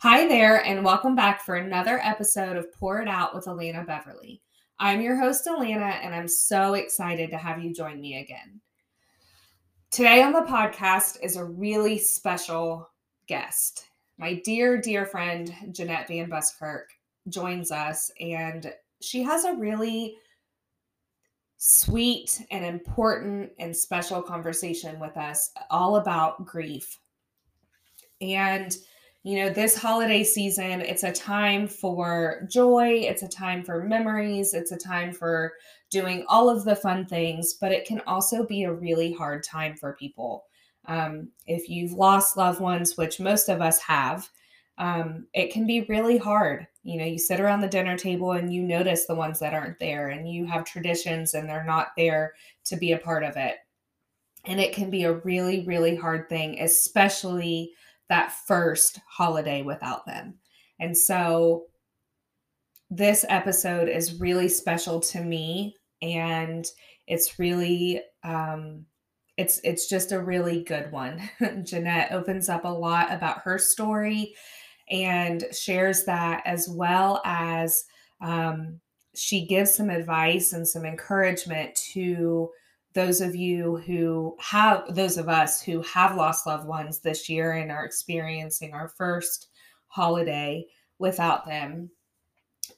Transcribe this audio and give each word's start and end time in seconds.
Hi 0.00 0.28
there, 0.28 0.62
and 0.62 0.84
welcome 0.84 1.16
back 1.16 1.42
for 1.42 1.54
another 1.54 1.98
episode 2.02 2.58
of 2.58 2.70
Pour 2.70 3.00
It 3.00 3.08
Out 3.08 3.34
with 3.34 3.46
Alana 3.46 3.86
Beverly. 3.86 4.42
I'm 4.78 5.00
your 5.00 5.16
host, 5.16 5.46
Alana, 5.46 6.04
and 6.04 6.14
I'm 6.14 6.28
so 6.28 6.74
excited 6.74 7.30
to 7.30 7.38
have 7.38 7.64
you 7.64 7.72
join 7.72 7.98
me 8.02 8.20
again. 8.20 8.60
Today 9.90 10.22
on 10.22 10.34
the 10.34 10.42
podcast 10.42 11.16
is 11.22 11.36
a 11.36 11.44
really 11.44 11.96
special 11.96 12.90
guest. 13.26 13.86
My 14.18 14.34
dear, 14.44 14.78
dear 14.78 15.06
friend, 15.06 15.54
Jeannette 15.72 16.08
VanBuskirk, 16.08 16.84
joins 17.30 17.72
us, 17.72 18.10
and 18.20 18.70
she 19.00 19.22
has 19.22 19.46
a 19.46 19.54
really 19.54 20.18
sweet 21.56 22.42
and 22.50 22.66
important 22.66 23.50
and 23.58 23.74
special 23.74 24.20
conversation 24.20 25.00
with 25.00 25.16
us 25.16 25.52
all 25.70 25.96
about 25.96 26.44
grief. 26.44 26.98
And 28.20 28.76
you 29.26 29.42
know, 29.42 29.50
this 29.50 29.76
holiday 29.76 30.22
season, 30.22 30.80
it's 30.80 31.02
a 31.02 31.10
time 31.10 31.66
for 31.66 32.46
joy, 32.48 32.90
it's 32.90 33.24
a 33.24 33.28
time 33.28 33.64
for 33.64 33.82
memories, 33.82 34.54
it's 34.54 34.70
a 34.70 34.76
time 34.76 35.12
for 35.12 35.52
doing 35.90 36.24
all 36.28 36.48
of 36.48 36.64
the 36.64 36.76
fun 36.76 37.04
things, 37.04 37.54
but 37.60 37.72
it 37.72 37.84
can 37.84 38.00
also 38.06 38.46
be 38.46 38.62
a 38.62 38.72
really 38.72 39.12
hard 39.12 39.42
time 39.42 39.74
for 39.74 39.96
people. 39.98 40.44
Um, 40.84 41.30
if 41.48 41.68
you've 41.68 41.90
lost 41.90 42.36
loved 42.36 42.60
ones, 42.60 42.96
which 42.96 43.18
most 43.18 43.48
of 43.48 43.60
us 43.60 43.80
have, 43.80 44.28
um, 44.78 45.26
it 45.34 45.52
can 45.52 45.66
be 45.66 45.86
really 45.88 46.18
hard. 46.18 46.68
You 46.84 46.98
know, 46.98 47.04
you 47.04 47.18
sit 47.18 47.40
around 47.40 47.62
the 47.62 47.66
dinner 47.66 47.98
table 47.98 48.30
and 48.30 48.54
you 48.54 48.62
notice 48.62 49.06
the 49.06 49.16
ones 49.16 49.40
that 49.40 49.54
aren't 49.54 49.80
there, 49.80 50.10
and 50.10 50.30
you 50.30 50.46
have 50.46 50.64
traditions 50.64 51.34
and 51.34 51.48
they're 51.48 51.64
not 51.64 51.88
there 51.96 52.34
to 52.66 52.76
be 52.76 52.92
a 52.92 52.98
part 52.98 53.24
of 53.24 53.36
it. 53.36 53.56
And 54.44 54.60
it 54.60 54.72
can 54.72 54.88
be 54.88 55.02
a 55.02 55.14
really, 55.14 55.64
really 55.66 55.96
hard 55.96 56.28
thing, 56.28 56.60
especially 56.60 57.72
that 58.08 58.32
first 58.46 59.00
holiday 59.08 59.62
without 59.62 60.06
them. 60.06 60.34
And 60.78 60.96
so 60.96 61.64
this 62.90 63.24
episode 63.28 63.88
is 63.88 64.20
really 64.20 64.48
special 64.48 65.00
to 65.00 65.20
me 65.20 65.74
and 66.02 66.64
it's 67.08 67.38
really 67.38 68.00
um 68.22 68.84
it's 69.36 69.60
it's 69.64 69.88
just 69.88 70.12
a 70.12 70.22
really 70.22 70.62
good 70.64 70.90
one. 70.90 71.28
Jeannette 71.64 72.12
opens 72.12 72.48
up 72.48 72.64
a 72.64 72.68
lot 72.68 73.12
about 73.12 73.40
her 73.40 73.58
story 73.58 74.34
and 74.88 75.44
shares 75.52 76.04
that 76.04 76.42
as 76.46 76.68
well 76.68 77.20
as 77.24 77.84
um, 78.20 78.80
she 79.14 79.46
gives 79.46 79.74
some 79.74 79.90
advice 79.90 80.52
and 80.52 80.66
some 80.66 80.84
encouragement 80.84 81.74
to 81.92 82.48
those 82.96 83.20
of 83.20 83.36
you 83.36 83.76
who 83.86 84.34
have 84.40 84.94
those 84.94 85.18
of 85.18 85.28
us 85.28 85.60
who 85.60 85.82
have 85.82 86.16
lost 86.16 86.46
loved 86.46 86.66
ones 86.66 86.98
this 86.98 87.28
year 87.28 87.52
and 87.52 87.70
are 87.70 87.84
experiencing 87.84 88.72
our 88.72 88.88
first 88.88 89.48
holiday 89.86 90.64
without 90.98 91.44
them 91.46 91.90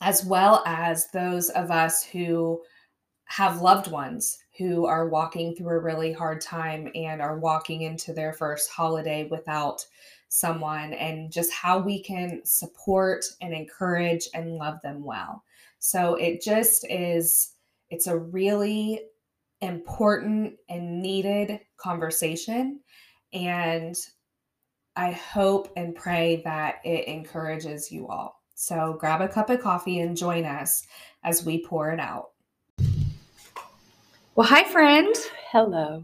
as 0.00 0.25
well 0.25 0.62
as 0.66 1.08
those 1.12 1.50
of 1.50 1.70
us 1.70 2.02
who 2.02 2.60
have 3.27 3.62
loved 3.62 3.92
ones 3.92 4.38
who 4.58 4.86
are 4.86 5.08
walking 5.08 5.55
through 5.55 5.77
a 5.77 5.78
really 5.80 6.12
hard 6.12 6.41
time 6.41 6.91
and 6.97 7.22
are 7.22 7.38
walking 7.38 7.82
into 7.82 8.12
their 8.12 8.32
first 8.32 8.70
holiday 8.70 9.28
without 9.30 9.86
someone 10.30 10.94
and 10.94 11.30
just 11.30 11.53
how 11.53 11.78
we 11.78 12.03
can 12.03 12.41
support 12.44 13.25
and 13.41 13.55
encourage 13.55 14.28
and 14.34 14.56
love 14.56 14.80
them 14.82 15.05
well. 15.05 15.44
So 15.78 16.16
it 16.16 16.42
just 16.42 16.84
is 16.91 17.53
it's 17.91 18.08
a 18.08 18.19
really 18.19 19.03
important 19.61 20.55
and 20.69 21.03
needed 21.03 21.61
conversation. 21.77 22.81
And 23.33 23.97
I 24.97 25.12
hope 25.12 25.73
and 25.77 25.95
pray 25.95 26.42
that 26.45 26.77
it 26.84 27.06
encourages 27.06 27.92
you 27.92 28.09
all. 28.09 28.42
So 28.55 28.97
grab 28.98 29.20
a 29.20 29.28
cup 29.28 29.50
of 29.50 29.61
coffee 29.61 30.00
and 30.00 30.17
join 30.17 30.45
us 30.45 30.87
as 31.23 31.45
we 31.45 31.65
pour 31.65 31.92
it 31.92 32.00
out. 32.00 32.31
Well, 34.34 34.47
hi, 34.47 34.65
friend. 34.65 35.15
Hello. 35.50 36.03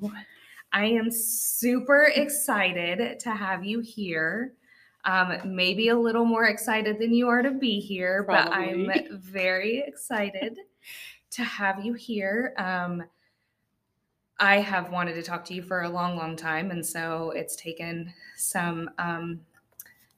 I 0.72 0.86
am 0.86 1.10
super 1.10 2.10
excited 2.14 3.20
to 3.20 3.30
have 3.30 3.64
you 3.64 3.80
here. 3.80 4.54
Um, 5.04 5.34
maybe 5.44 5.88
a 5.88 5.98
little 5.98 6.24
more 6.24 6.46
excited 6.46 6.98
than 6.98 7.12
you 7.12 7.28
are 7.28 7.42
to 7.42 7.52
be 7.52 7.78
here, 7.78 8.24
Probably. 8.24 8.86
but 8.86 8.98
I'm 9.02 9.20
very 9.20 9.84
excited 9.86 10.58
to 11.32 11.44
have 11.44 11.84
you 11.84 11.92
here. 11.94 12.54
Um, 12.56 13.04
I 14.38 14.56
have 14.60 14.90
wanted 14.90 15.14
to 15.14 15.22
talk 15.22 15.44
to 15.46 15.54
you 15.54 15.62
for 15.62 15.82
a 15.82 15.88
long, 15.88 16.16
long 16.16 16.36
time. 16.36 16.70
And 16.70 16.84
so 16.84 17.30
it's 17.36 17.54
taken 17.56 18.12
some 18.36 18.90
um, 18.98 19.40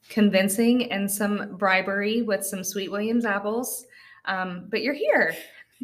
convincing 0.09 0.91
and 0.91 1.11
some 1.11 1.57
bribery 1.57 2.23
with 2.23 2.45
some 2.45 2.65
Sweet 2.65 2.91
Williams 2.91 3.25
apples. 3.25 3.87
Um, 4.25 4.67
but 4.71 4.83
you're 4.83 4.95
here. 4.95 5.35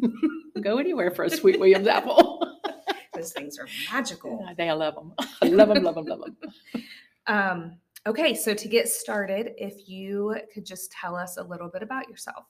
Go 0.61 0.77
anywhere 0.77 1.11
for 1.11 1.25
a 1.25 1.29
Sweet 1.29 1.59
Williams 1.59 1.87
apple. 1.87 2.59
Those 3.13 3.31
things 3.31 3.59
are 3.59 3.67
magical. 3.91 4.43
They, 4.57 4.69
I 4.69 4.73
love 4.73 4.95
them. 4.95 5.13
I 5.41 5.49
love 5.49 5.69
them, 5.69 5.83
love 5.83 5.95
them, 5.95 6.05
love 6.05 6.21
them. 6.21 6.83
Um, 7.27 7.77
okay, 8.07 8.33
so 8.33 8.55
to 8.55 8.67
get 8.67 8.89
started, 8.89 9.51
if 9.57 9.87
you 9.87 10.35
could 10.51 10.65
just 10.65 10.91
tell 10.91 11.15
us 11.15 11.37
a 11.37 11.43
little 11.43 11.69
bit 11.69 11.83
about 11.83 12.09
yourself. 12.09 12.45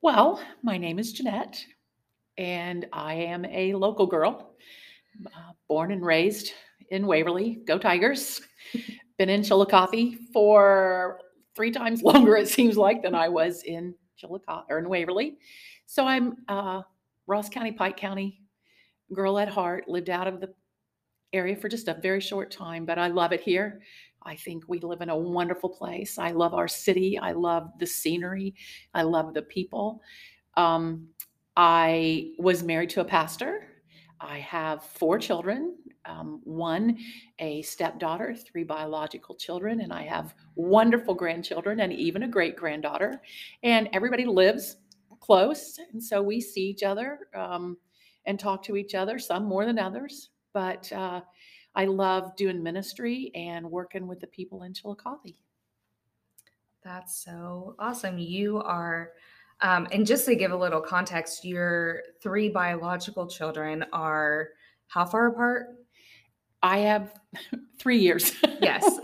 Well, 0.00 0.40
my 0.62 0.78
name 0.78 0.98
is 0.98 1.12
Jeannette 1.12 1.64
and 2.38 2.86
I 2.92 3.14
am 3.14 3.44
a 3.44 3.74
local 3.74 4.06
girl, 4.06 4.54
uh, 5.26 5.52
born 5.68 5.92
and 5.92 6.04
raised 6.04 6.52
in 6.90 7.06
Waverly. 7.06 7.62
Go 7.66 7.78
Tigers! 7.78 8.40
Been 9.18 9.28
in 9.28 9.42
Chillicothe 9.42 10.16
for 10.32 11.20
three 11.54 11.70
times 11.70 12.02
longer, 12.04 12.36
it 12.36 12.48
seems 12.48 12.76
like, 12.76 13.02
than 13.02 13.14
I 13.14 13.28
was 13.28 13.62
in 13.62 13.94
Chillicothe 14.16 14.64
or 14.68 14.78
in 14.78 14.88
Waverly. 14.88 15.38
So 15.86 16.06
I'm 16.06 16.36
uh, 16.48 16.82
Ross 17.26 17.48
County, 17.48 17.72
Pike 17.72 17.96
County 17.96 18.40
girl 19.12 19.38
at 19.38 19.48
heart. 19.48 19.88
Lived 19.88 20.10
out 20.10 20.26
of 20.26 20.40
the 20.40 20.52
area 21.32 21.56
for 21.56 21.68
just 21.68 21.88
a 21.88 21.94
very 21.94 22.20
short 22.20 22.50
time, 22.50 22.84
but 22.86 22.98
I 22.98 23.08
love 23.08 23.32
it 23.32 23.40
here. 23.40 23.80
I 24.22 24.36
think 24.36 24.64
we 24.68 24.80
live 24.80 25.02
in 25.02 25.10
a 25.10 25.16
wonderful 25.16 25.68
place. 25.68 26.18
I 26.18 26.30
love 26.30 26.54
our 26.54 26.68
city. 26.68 27.18
I 27.18 27.32
love 27.32 27.70
the 27.78 27.86
scenery. 27.86 28.54
I 28.94 29.02
love 29.02 29.34
the 29.34 29.42
people. 29.42 30.00
Um, 30.56 31.08
I 31.56 32.32
was 32.38 32.62
married 32.62 32.90
to 32.90 33.00
a 33.00 33.04
pastor. 33.04 33.68
I 34.20 34.38
have 34.38 34.82
four 34.82 35.18
children 35.18 35.76
um, 36.06 36.40
one, 36.44 36.98
a 37.38 37.62
stepdaughter, 37.62 38.34
three 38.34 38.64
biological 38.64 39.34
children, 39.34 39.80
and 39.80 39.92
I 39.92 40.02
have 40.02 40.34
wonderful 40.54 41.14
grandchildren 41.14 41.80
and 41.80 41.92
even 41.92 42.24
a 42.24 42.28
great 42.28 42.56
granddaughter. 42.56 43.22
And 43.62 43.88
everybody 43.92 44.24
lives 44.24 44.76
close. 45.20 45.78
And 45.92 46.02
so 46.02 46.22
we 46.22 46.40
see 46.40 46.62
each 46.62 46.82
other 46.82 47.20
um, 47.34 47.76
and 48.26 48.38
talk 48.38 48.62
to 48.64 48.76
each 48.76 48.94
other, 48.94 49.18
some 49.18 49.44
more 49.44 49.64
than 49.64 49.78
others. 49.78 50.30
But 50.52 50.90
uh, 50.92 51.22
I 51.74 51.86
love 51.86 52.36
doing 52.36 52.62
ministry 52.62 53.30
and 53.34 53.70
working 53.70 54.06
with 54.06 54.20
the 54.20 54.26
people 54.28 54.62
in 54.64 54.74
Chillicothe. 54.74 55.34
That's 56.82 57.24
so 57.24 57.74
awesome. 57.78 58.18
You 58.18 58.58
are 58.58 59.12
um, 59.60 59.86
and 59.92 60.06
just 60.06 60.24
to 60.26 60.34
give 60.34 60.52
a 60.52 60.56
little 60.56 60.80
context, 60.80 61.44
your 61.44 62.02
three 62.22 62.48
biological 62.48 63.26
children 63.26 63.84
are 63.92 64.48
how 64.88 65.04
far 65.04 65.28
apart? 65.28 65.66
I 66.62 66.78
have 66.78 67.14
three 67.78 67.98
years. 67.98 68.34
Yes. 68.60 68.84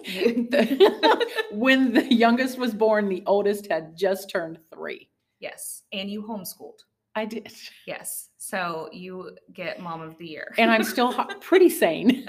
when 1.52 1.92
the 1.92 2.06
youngest 2.10 2.58
was 2.58 2.74
born, 2.74 3.08
the 3.08 3.22
oldest 3.26 3.70
had 3.70 3.96
just 3.96 4.30
turned 4.30 4.58
three. 4.72 5.08
Yes. 5.40 5.82
And 5.92 6.10
you 6.10 6.22
homeschooled. 6.22 6.78
I 7.14 7.24
did. 7.24 7.52
Yes. 7.86 8.28
So 8.38 8.88
you 8.92 9.36
get 9.52 9.80
mom 9.80 10.00
of 10.00 10.16
the 10.18 10.26
year. 10.26 10.54
And 10.58 10.70
I'm 10.70 10.84
still 10.84 11.12
pretty 11.40 11.68
sane. 11.68 12.24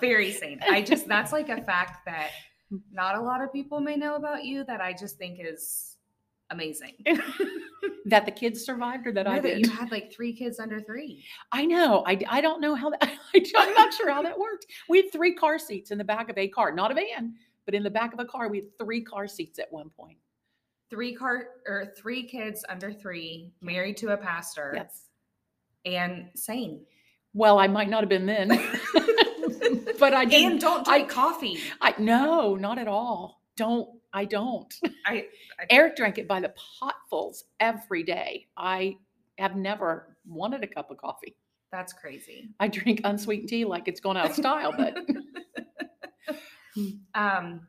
Very 0.00 0.32
sane. 0.32 0.58
I 0.68 0.82
just, 0.82 1.06
that's 1.06 1.30
like 1.30 1.50
a 1.50 1.62
fact 1.62 2.04
that 2.06 2.30
not 2.92 3.16
a 3.16 3.20
lot 3.20 3.42
of 3.42 3.52
people 3.52 3.80
may 3.80 3.96
know 3.96 4.16
about 4.16 4.44
you 4.44 4.64
that 4.64 4.80
I 4.80 4.92
just 4.92 5.18
think 5.18 5.38
is 5.40 5.93
amazing. 6.50 6.94
that 8.06 8.26
the 8.26 8.32
kids 8.32 8.64
survived 8.64 9.06
or 9.06 9.12
that 9.12 9.26
I 9.26 9.38
did? 9.38 9.44
That 9.44 9.60
you 9.60 9.70
had 9.70 9.90
like 9.90 10.12
three 10.12 10.32
kids 10.32 10.60
under 10.60 10.80
three. 10.80 11.24
I 11.52 11.64
know. 11.64 12.04
I, 12.06 12.20
I 12.28 12.40
don't 12.40 12.60
know 12.60 12.74
how 12.74 12.90
that, 12.90 13.02
I, 13.34 13.44
I'm 13.56 13.74
not 13.74 13.94
sure 13.94 14.10
how 14.10 14.22
that 14.22 14.38
worked. 14.38 14.66
We 14.88 15.02
had 15.02 15.12
three 15.12 15.34
car 15.34 15.58
seats 15.58 15.90
in 15.90 15.98
the 15.98 16.04
back 16.04 16.28
of 16.28 16.38
a 16.38 16.48
car, 16.48 16.72
not 16.72 16.90
a 16.90 16.94
van, 16.94 17.34
but 17.64 17.74
in 17.74 17.82
the 17.82 17.90
back 17.90 18.12
of 18.12 18.20
a 18.20 18.24
car, 18.24 18.48
we 18.48 18.58
had 18.58 18.78
three 18.78 19.02
car 19.02 19.26
seats 19.26 19.58
at 19.58 19.72
one 19.72 19.90
point. 19.90 20.18
Three 20.90 21.14
car 21.14 21.48
or 21.66 21.92
three 21.96 22.24
kids 22.24 22.64
under 22.68 22.92
three, 22.92 23.52
married 23.60 23.96
to 23.98 24.10
a 24.10 24.16
pastor. 24.16 24.72
Yes. 24.76 25.06
And 25.86 26.28
sane. 26.34 26.80
Well, 27.32 27.58
I 27.58 27.66
might 27.66 27.88
not 27.88 28.00
have 28.00 28.08
been 28.08 28.26
then. 28.26 28.48
but 29.98 30.14
I 30.14 30.24
didn't. 30.24 30.52
And 30.52 30.60
don't 30.60 30.84
drink 30.84 31.10
I, 31.10 31.12
coffee. 31.12 31.58
I 31.80 31.94
no, 31.98 32.54
not 32.54 32.78
at 32.78 32.86
all. 32.86 33.42
Don't 33.56 33.88
I 34.14 34.24
don't. 34.24 34.72
I, 35.06 35.26
I 35.60 35.66
Eric 35.70 35.96
drank 35.96 36.18
it 36.18 36.28
by 36.28 36.40
the 36.40 36.54
potfuls 36.80 37.44
every 37.60 38.04
day. 38.04 38.46
I 38.56 38.96
have 39.38 39.56
never 39.56 40.16
wanted 40.26 40.62
a 40.62 40.66
cup 40.68 40.90
of 40.90 40.98
coffee. 40.98 41.36
That's 41.72 41.92
crazy. 41.92 42.50
I 42.60 42.68
drink 42.68 43.00
unsweetened 43.04 43.48
tea 43.48 43.64
like 43.64 43.88
it's 43.88 44.00
gone 44.00 44.16
out 44.16 44.30
of 44.30 44.36
style, 44.36 44.72
but 44.76 44.96
um 47.14 47.66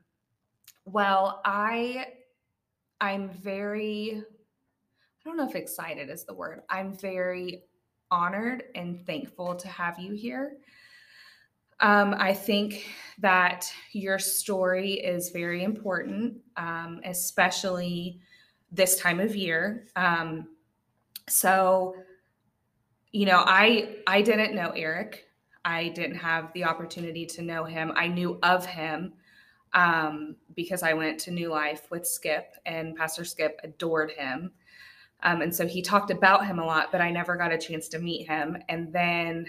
Well, 0.86 1.42
I 1.44 2.06
I'm 3.01 3.30
very 3.30 4.24
I 4.24 5.30
don't 5.30 5.38
know 5.38 5.50
if 5.50 5.56
excited 5.56 6.09
is 6.12 6.24
the 6.24 6.36
word. 6.36 6.62
I'm 6.69 6.95
very 6.95 7.63
honored 8.12 8.65
and 8.75 9.03
thankful 9.07 9.56
to 9.56 9.68
have 9.68 9.97
you 9.97 10.13
here. 10.13 10.57
Um, 11.80 12.16
I 12.18 12.33
think 12.33 12.86
that 13.19 13.72
your 13.92 14.19
story 14.19 14.94
is 14.94 15.30
very 15.30 15.63
important, 15.63 16.38
um, 16.57 17.01
especially 17.06 18.19
this 18.72 19.00
time 19.00 19.19
of 19.19 19.36
year. 19.36 19.88
Um, 19.95 20.48
so, 21.27 21.95
you 23.12 23.25
know, 23.25 23.44
I 23.45 23.98
I 24.07 24.22
didn't 24.22 24.56
know 24.56 24.72
Eric. 24.75 25.25
I 25.63 25.89
didn't 25.89 26.18
have 26.18 26.54
the 26.54 26.63
opportunity 26.63 27.25
to 27.25 27.42
know 27.42 27.63
him. 27.63 27.92
I 27.95 28.07
knew 28.07 28.38
of 28.44 28.66
him 28.66 29.13
um, 29.74 30.36
because 30.56 30.83
I 30.83 30.94
went 30.94 31.19
to 31.21 31.31
New 31.31 31.50
Life 31.50 31.89
with 31.89 32.06
Skip, 32.06 32.56
and 32.66 32.95
Pastor 32.95 33.25
Skip 33.25 33.60
adored 33.63 34.12
him. 34.12 34.51
Um, 35.24 35.42
and 35.42 35.54
so 35.54 35.68
he 35.68 35.81
talked 35.81 36.12
about 36.12 36.45
him 36.45 36.60
a 36.60 36.66
lot, 36.66 36.92
but 36.92 37.01
I 37.01 37.10
never 37.10 37.36
got 37.36 37.51
a 37.51 37.57
chance 37.57 37.88
to 37.89 38.00
meet 38.00 38.28
him. 38.28 38.57
And 38.69 38.94
then 38.94 39.48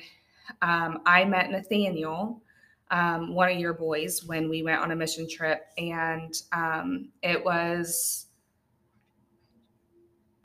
um, 0.63 1.01
I 1.07 1.25
met 1.25 1.51
Nathaniel, 1.51 2.43
um, 2.91 3.35
one 3.35 3.51
of 3.51 3.59
your 3.59 3.75
boys, 3.75 4.25
when 4.25 4.49
we 4.49 4.63
went 4.63 4.81
on 4.81 4.91
a 4.91 4.97
mission 4.97 5.29
trip, 5.29 5.67
and 5.77 6.35
um, 6.53 7.09
it 7.23 7.45
was 7.45 8.27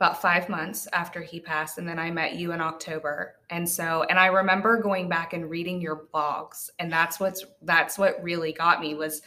about 0.02 0.20
five 0.20 0.48
months 0.48 0.88
after 0.92 1.20
he 1.20 1.38
passed 1.38 1.78
and 1.78 1.86
then 1.86 1.96
i 1.96 2.10
met 2.10 2.34
you 2.34 2.50
in 2.50 2.60
october. 2.60 3.36
And 3.50 3.68
so 3.68 4.04
and 4.10 4.18
i 4.18 4.26
remember 4.26 4.82
going 4.82 5.08
back 5.08 5.32
and 5.32 5.48
reading 5.48 5.80
your 5.80 6.08
blogs 6.12 6.70
and 6.80 6.92
that's 6.92 7.20
what's 7.20 7.44
that's 7.62 7.98
what 7.98 8.20
really 8.20 8.52
got 8.52 8.80
me 8.80 8.96
was 8.96 9.22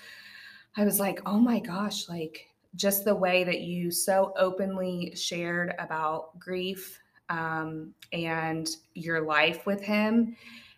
i 0.75 0.83
was 0.83 0.99
like 0.99 1.21
oh 1.25 1.39
my 1.39 1.59
gosh 1.59 2.09
like 2.09 2.47
just 2.75 3.05
the 3.05 3.15
way 3.15 3.45
that 3.45 3.61
you 3.61 3.89
so 3.89 4.33
openly 4.37 5.13
shared 5.15 5.73
about 5.79 6.37
grief 6.39 6.99
um, 7.29 7.93
and 8.11 8.67
your 8.95 9.21
life 9.21 9.65
with 9.65 9.81
him 9.81 10.35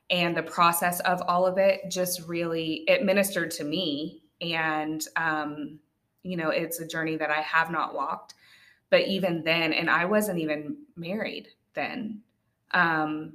and 0.09 0.35
the 0.35 0.43
process 0.43 0.99
of 1.01 1.21
all 1.27 1.45
of 1.45 1.57
it 1.57 1.81
just 1.89 2.27
really 2.27 2.83
it 2.87 3.03
ministered 3.03 3.51
to 3.51 3.63
me 3.63 4.21
and 4.41 5.05
um, 5.15 5.79
you 6.23 6.37
know 6.37 6.49
it's 6.49 6.79
a 6.79 6.87
journey 6.87 7.15
that 7.15 7.31
i 7.31 7.41
have 7.41 7.71
not 7.71 7.95
walked 7.95 8.35
but 8.89 9.07
even 9.07 9.43
then 9.43 9.73
and 9.73 9.89
i 9.89 10.05
wasn't 10.05 10.39
even 10.39 10.77
married 10.95 11.49
then 11.73 12.21
um, 12.71 13.33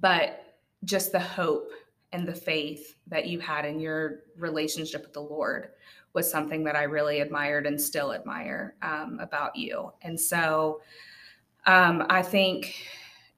but 0.00 0.56
just 0.84 1.12
the 1.12 1.20
hope 1.20 1.70
and 2.12 2.26
the 2.26 2.34
faith 2.34 2.96
that 3.06 3.26
you 3.26 3.38
had 3.38 3.64
in 3.64 3.78
your 3.78 4.20
relationship 4.36 5.02
with 5.02 5.12
the 5.12 5.20
lord 5.20 5.70
was 6.12 6.30
something 6.30 6.64
that 6.64 6.76
I 6.76 6.82
really 6.82 7.20
admired 7.20 7.66
and 7.66 7.80
still 7.80 8.12
admire 8.12 8.74
um, 8.82 9.18
about 9.20 9.56
you. 9.56 9.92
And 10.02 10.18
so 10.18 10.80
um, 11.66 12.04
I 12.08 12.22
think, 12.22 12.74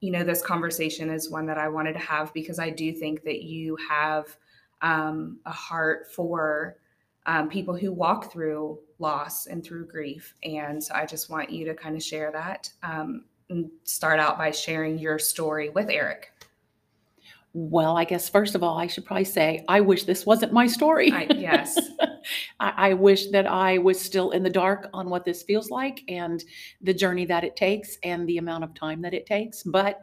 you 0.05 0.11
know, 0.11 0.23
this 0.23 0.43
conversation 0.43 1.09
is 1.09 1.31
one 1.31 1.47
that 1.47 1.57
I 1.57 1.67
wanted 1.67 1.93
to 1.93 1.99
have 1.99 2.31
because 2.31 2.59
I 2.59 2.69
do 2.69 2.93
think 2.93 3.23
that 3.23 3.41
you 3.41 3.75
have 3.89 4.37
um, 4.83 5.39
a 5.47 5.51
heart 5.51 6.13
for 6.13 6.77
um, 7.25 7.49
people 7.49 7.75
who 7.75 7.91
walk 7.91 8.31
through 8.31 8.77
loss 8.99 9.47
and 9.47 9.63
through 9.63 9.87
grief. 9.87 10.35
And 10.43 10.81
so 10.83 10.93
I 10.93 11.07
just 11.07 11.31
want 11.31 11.49
you 11.49 11.65
to 11.65 11.73
kind 11.73 11.95
of 11.95 12.03
share 12.03 12.31
that 12.33 12.69
um, 12.83 13.25
and 13.49 13.71
start 13.83 14.19
out 14.19 14.37
by 14.37 14.51
sharing 14.51 14.99
your 14.99 15.17
story 15.17 15.69
with 15.69 15.89
Eric. 15.89 16.31
Well, 17.53 17.97
I 17.97 18.03
guess 18.03 18.29
first 18.29 18.53
of 18.53 18.61
all, 18.61 18.77
I 18.77 18.85
should 18.85 19.05
probably 19.05 19.25
say 19.25 19.65
I 19.67 19.81
wish 19.81 20.03
this 20.03 20.23
wasn't 20.23 20.53
my 20.53 20.67
story. 20.67 21.11
I, 21.11 21.25
yes. 21.33 21.79
I, 22.59 22.89
I, 22.89 22.93
wish 22.93 23.27
that 23.27 23.47
I 23.47 23.77
was 23.77 23.99
still 23.99 24.31
in 24.31 24.43
the 24.43 24.49
dark 24.49 24.89
on 24.93 25.09
what 25.09 25.25
this 25.25 25.43
feels 25.43 25.69
like 25.69 26.01
and 26.07 26.43
the 26.81 26.93
journey 26.93 27.25
that 27.25 27.43
it 27.43 27.55
takes 27.55 27.97
and 28.03 28.27
the 28.27 28.37
amount 28.37 28.63
of 28.63 28.73
time 28.73 29.01
that 29.01 29.13
it 29.13 29.25
takes. 29.25 29.63
But 29.63 30.01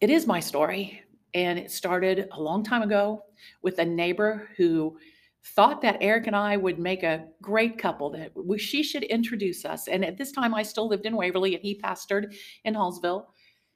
it 0.00 0.10
is 0.10 0.26
my 0.26 0.40
story. 0.40 1.02
And 1.34 1.58
it 1.58 1.70
started 1.70 2.28
a 2.32 2.40
long 2.40 2.62
time 2.62 2.82
ago 2.82 3.24
with 3.62 3.78
a 3.78 3.84
neighbor 3.84 4.48
who 4.56 4.96
thought 5.44 5.82
that 5.82 5.98
Eric 6.00 6.26
and 6.26 6.36
I 6.36 6.56
would 6.56 6.78
make 6.78 7.02
a 7.02 7.26
great 7.42 7.76
couple, 7.76 8.10
that 8.10 8.32
we, 8.34 8.58
she 8.58 8.82
should 8.82 9.02
introduce 9.04 9.64
us. 9.64 9.88
And 9.88 10.04
at 10.04 10.16
this 10.16 10.32
time, 10.32 10.54
I 10.54 10.62
still 10.62 10.88
lived 10.88 11.06
in 11.06 11.16
Waverly 11.16 11.54
and 11.54 11.62
he 11.62 11.78
pastored 11.78 12.34
in 12.64 12.74
Hallsville. 12.74 13.26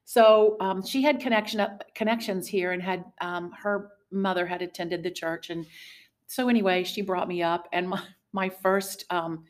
So 0.05 0.57
um, 0.61 0.85
she 0.85 1.03
had 1.03 1.21
connection 1.21 1.61
up, 1.61 1.85
connections 1.95 2.49
here 2.49 2.73
and 2.73 2.83
had 2.83 3.05
um, 3.21 3.53
her 3.53 3.91
mother 4.11 4.47
had 4.47 4.63
attended 4.63 5.03
the 5.03 5.11
church. 5.11 5.51
And 5.51 5.67
so 6.29 6.49
anyway, 6.49 6.85
she 6.85 7.03
brought 7.03 7.27
me 7.27 7.43
up 7.43 7.69
and 7.73 7.89
my, 7.89 8.03
my 8.33 8.49
first, 8.49 9.05
um, 9.11 9.45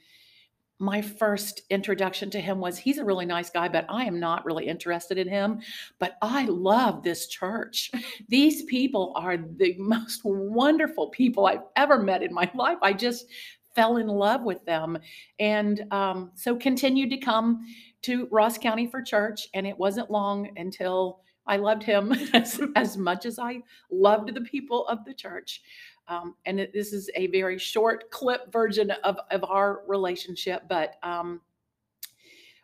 my 0.79 1.03
first 1.03 1.63
introduction 1.71 2.31
to 2.31 2.41
him 2.41 2.61
was 2.61 2.79
he's 2.79 2.99
a 2.99 3.05
really 3.05 3.27
nice 3.27 3.51
guy, 3.51 3.69
but 3.69 3.85
I 3.89 4.05
am 4.05 4.21
not 4.21 4.45
really 4.45 4.69
interested 4.69 5.19
in 5.19 5.29
him. 5.29 5.61
But 5.99 6.17
I 6.23 6.45
love 6.45 7.03
this 7.03 7.27
church. 7.27 7.91
These 8.29 8.63
people 8.65 9.13
are 9.17 9.37
the 9.37 9.75
most 9.77 10.21
wonderful 10.25 11.09
people 11.09 11.47
I've 11.47 11.65
ever 11.75 12.01
met 12.01 12.23
in 12.23 12.33
my 12.33 12.49
life. 12.55 12.79
I 12.81 12.93
just 12.93 13.27
fell 13.75 13.97
in 13.97 14.07
love 14.07 14.43
with 14.43 14.65
them. 14.65 14.99
And 15.41 15.85
um, 15.93 16.31
so 16.35 16.57
continued 16.57 17.11
to 17.11 17.19
come 17.19 17.67
to 18.03 18.29
Ross 18.31 18.57
County 18.57 18.87
for 18.87 19.03
church, 19.03 19.49
and 19.55 19.67
it 19.67 19.77
wasn't 19.77 20.11
long 20.11 20.51
until 20.57 21.21
I 21.49 21.57
loved 21.57 21.83
him 21.83 22.13
as, 22.35 22.61
as 22.77 22.97
much 22.97 23.27
as 23.27 23.39
I 23.39 23.63
loved 23.91 24.35
the 24.35 24.43
people 24.43 24.87
of 24.87 25.05
the 25.05 25.15
church. 25.15 25.63
Um, 26.09 26.35
and 26.47 26.59
it, 26.59 26.73
this 26.73 26.93
is 26.93 27.11
a 27.15 27.27
very 27.29 27.59
short 27.59 28.11
clip 28.11 28.51
version 28.51 28.91
of, 29.05 29.19
of 29.31 29.45
our 29.45 29.83
relationship, 29.87 30.63
but 30.69 30.95
um, 31.03 31.41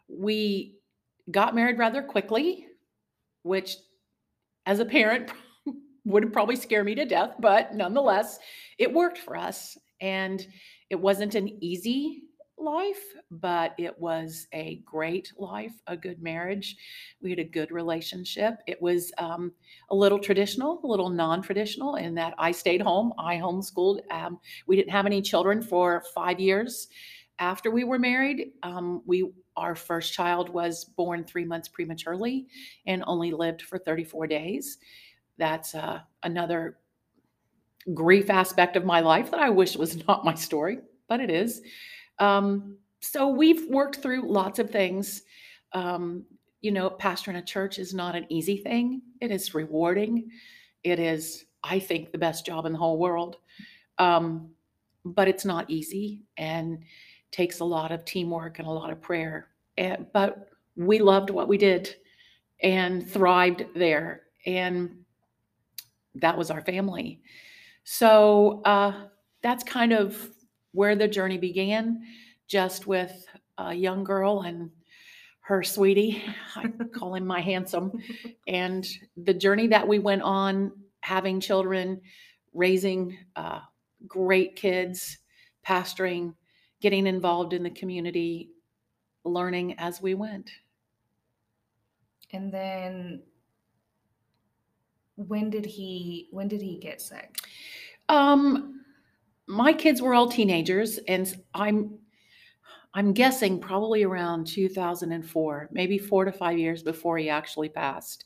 we 0.08 0.76
got 1.30 1.54
married 1.54 1.78
rather 1.78 2.02
quickly, 2.02 2.66
which 3.42 3.76
as 4.66 4.80
a 4.80 4.84
parent 4.84 5.30
would 6.04 6.32
probably 6.32 6.56
scare 6.56 6.84
me 6.84 6.94
to 6.94 7.04
death, 7.04 7.34
but 7.38 7.74
nonetheless, 7.74 8.38
it 8.78 8.92
worked 8.92 9.18
for 9.18 9.36
us. 9.36 9.76
And 10.00 10.46
it 10.90 10.96
wasn't 10.96 11.34
an 11.34 11.48
easy 11.62 12.24
life, 12.64 13.14
but 13.30 13.74
it 13.78 13.98
was 13.98 14.46
a 14.52 14.80
great 14.84 15.32
life, 15.38 15.74
a 15.86 15.96
good 15.96 16.22
marriage. 16.22 16.76
We 17.20 17.30
had 17.30 17.38
a 17.38 17.44
good 17.44 17.70
relationship. 17.70 18.58
It 18.66 18.80
was 18.80 19.12
um, 19.18 19.52
a 19.90 19.94
little 19.94 20.18
traditional, 20.18 20.80
a 20.82 20.86
little 20.86 21.10
non 21.10 21.42
traditional, 21.42 21.96
in 21.96 22.14
that 22.14 22.34
I 22.38 22.52
stayed 22.52 22.80
home. 22.80 23.12
I 23.18 23.36
homeschooled. 23.36 24.00
Um, 24.10 24.38
we 24.66 24.76
didn't 24.76 24.90
have 24.92 25.06
any 25.06 25.22
children 25.22 25.62
for 25.62 26.02
five 26.14 26.40
years 26.40 26.88
after 27.38 27.70
we 27.70 27.84
were 27.84 27.98
married. 27.98 28.52
Um, 28.62 29.02
we 29.06 29.30
our 29.56 29.74
first 29.74 30.12
child 30.12 30.48
was 30.48 30.84
born 30.84 31.24
three 31.24 31.44
months 31.44 31.68
prematurely 31.68 32.46
and 32.86 33.04
only 33.06 33.30
lived 33.30 33.62
for 33.62 33.78
34 33.78 34.26
days. 34.26 34.78
That's 35.38 35.74
uh, 35.74 36.00
another 36.24 36.78
grief 37.92 38.30
aspect 38.30 38.76
of 38.76 38.84
my 38.84 39.00
life 39.00 39.30
that 39.30 39.40
I 39.40 39.50
wish 39.50 39.76
was 39.76 40.04
not 40.08 40.24
my 40.24 40.34
story, 40.34 40.78
but 41.08 41.20
it 41.20 41.30
is. 41.30 41.62
Um, 42.18 42.76
so 43.00 43.28
we've 43.28 43.68
worked 43.68 43.96
through 43.96 44.30
lots 44.30 44.58
of 44.58 44.70
things. 44.70 45.22
Um, 45.72 46.24
you 46.60 46.72
know, 46.72 46.88
pastoring 46.88 47.36
a 47.36 47.42
church 47.42 47.78
is 47.78 47.92
not 47.92 48.14
an 48.14 48.26
easy 48.30 48.56
thing. 48.56 49.02
It 49.20 49.30
is 49.30 49.54
rewarding. 49.54 50.30
It 50.82 50.98
is, 50.98 51.44
I 51.62 51.78
think, 51.78 52.12
the 52.12 52.18
best 52.18 52.46
job 52.46 52.64
in 52.64 52.72
the 52.72 52.78
whole 52.78 52.98
world. 52.98 53.36
Um, 53.98 54.50
but 55.04 55.28
it's 55.28 55.44
not 55.44 55.68
easy 55.68 56.22
and 56.38 56.82
takes 57.30 57.60
a 57.60 57.64
lot 57.64 57.92
of 57.92 58.04
teamwork 58.04 58.58
and 58.58 58.66
a 58.66 58.70
lot 58.70 58.90
of 58.90 59.02
prayer. 59.02 59.48
And, 59.76 60.06
but 60.12 60.48
we 60.76 60.98
loved 61.00 61.30
what 61.30 61.48
we 61.48 61.58
did 61.58 61.94
and 62.62 63.06
thrived 63.06 63.66
there. 63.74 64.22
And 64.46 65.04
that 66.14 66.38
was 66.38 66.50
our 66.50 66.62
family. 66.62 67.20
So 67.84 68.62
uh, 68.64 69.08
that's 69.42 69.64
kind 69.64 69.92
of 69.92 70.30
where 70.74 70.96
the 70.96 71.08
journey 71.08 71.38
began, 71.38 72.02
just 72.48 72.86
with 72.86 73.24
a 73.56 73.72
young 73.72 74.04
girl 74.04 74.42
and 74.42 74.70
her 75.40 75.62
sweetie. 75.62 76.22
I 76.56 76.68
call 76.94 77.14
him 77.14 77.26
my 77.26 77.40
handsome. 77.40 77.92
And 78.46 78.86
the 79.16 79.34
journey 79.34 79.68
that 79.68 79.86
we 79.86 79.98
went 79.98 80.22
on, 80.22 80.72
having 81.00 81.40
children, 81.40 82.00
raising 82.52 83.16
uh, 83.36 83.60
great 84.06 84.56
kids, 84.56 85.18
pastoring, 85.66 86.34
getting 86.80 87.06
involved 87.06 87.52
in 87.52 87.62
the 87.62 87.70
community, 87.70 88.50
learning 89.24 89.78
as 89.78 90.02
we 90.02 90.14
went. 90.14 90.50
And 92.32 92.52
then 92.52 93.22
when 95.16 95.50
did 95.50 95.64
he 95.64 96.28
when 96.32 96.48
did 96.48 96.60
he 96.60 96.78
get 96.78 97.00
sick? 97.00 97.38
Um 98.08 98.83
my 99.46 99.72
kids 99.72 100.00
were 100.00 100.14
all 100.14 100.28
teenagers 100.28 100.98
and 101.08 101.42
i'm 101.54 101.98
i'm 102.94 103.12
guessing 103.12 103.60
probably 103.60 104.02
around 104.02 104.46
2004 104.46 105.68
maybe 105.72 105.98
four 105.98 106.24
to 106.24 106.32
five 106.32 106.58
years 106.58 106.82
before 106.82 107.18
he 107.18 107.28
actually 107.28 107.68
passed 107.68 108.24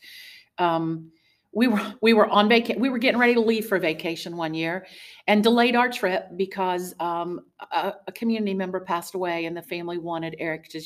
um, 0.58 1.10
we 1.52 1.66
were 1.66 1.94
we 2.02 2.12
were 2.12 2.26
on 2.28 2.48
vacation. 2.48 2.80
We 2.80 2.88
were 2.88 2.98
getting 2.98 3.18
ready 3.18 3.34
to 3.34 3.40
leave 3.40 3.66
for 3.66 3.78
vacation 3.78 4.36
one 4.36 4.54
year, 4.54 4.86
and 5.26 5.42
delayed 5.42 5.76
our 5.76 5.88
trip 5.88 6.28
because 6.36 6.94
um, 7.00 7.40
a, 7.72 7.94
a 8.06 8.12
community 8.12 8.54
member 8.54 8.80
passed 8.80 9.14
away, 9.14 9.46
and 9.46 9.56
the 9.56 9.62
family 9.62 9.98
wanted 9.98 10.36
Eric 10.38 10.68
to 10.70 10.82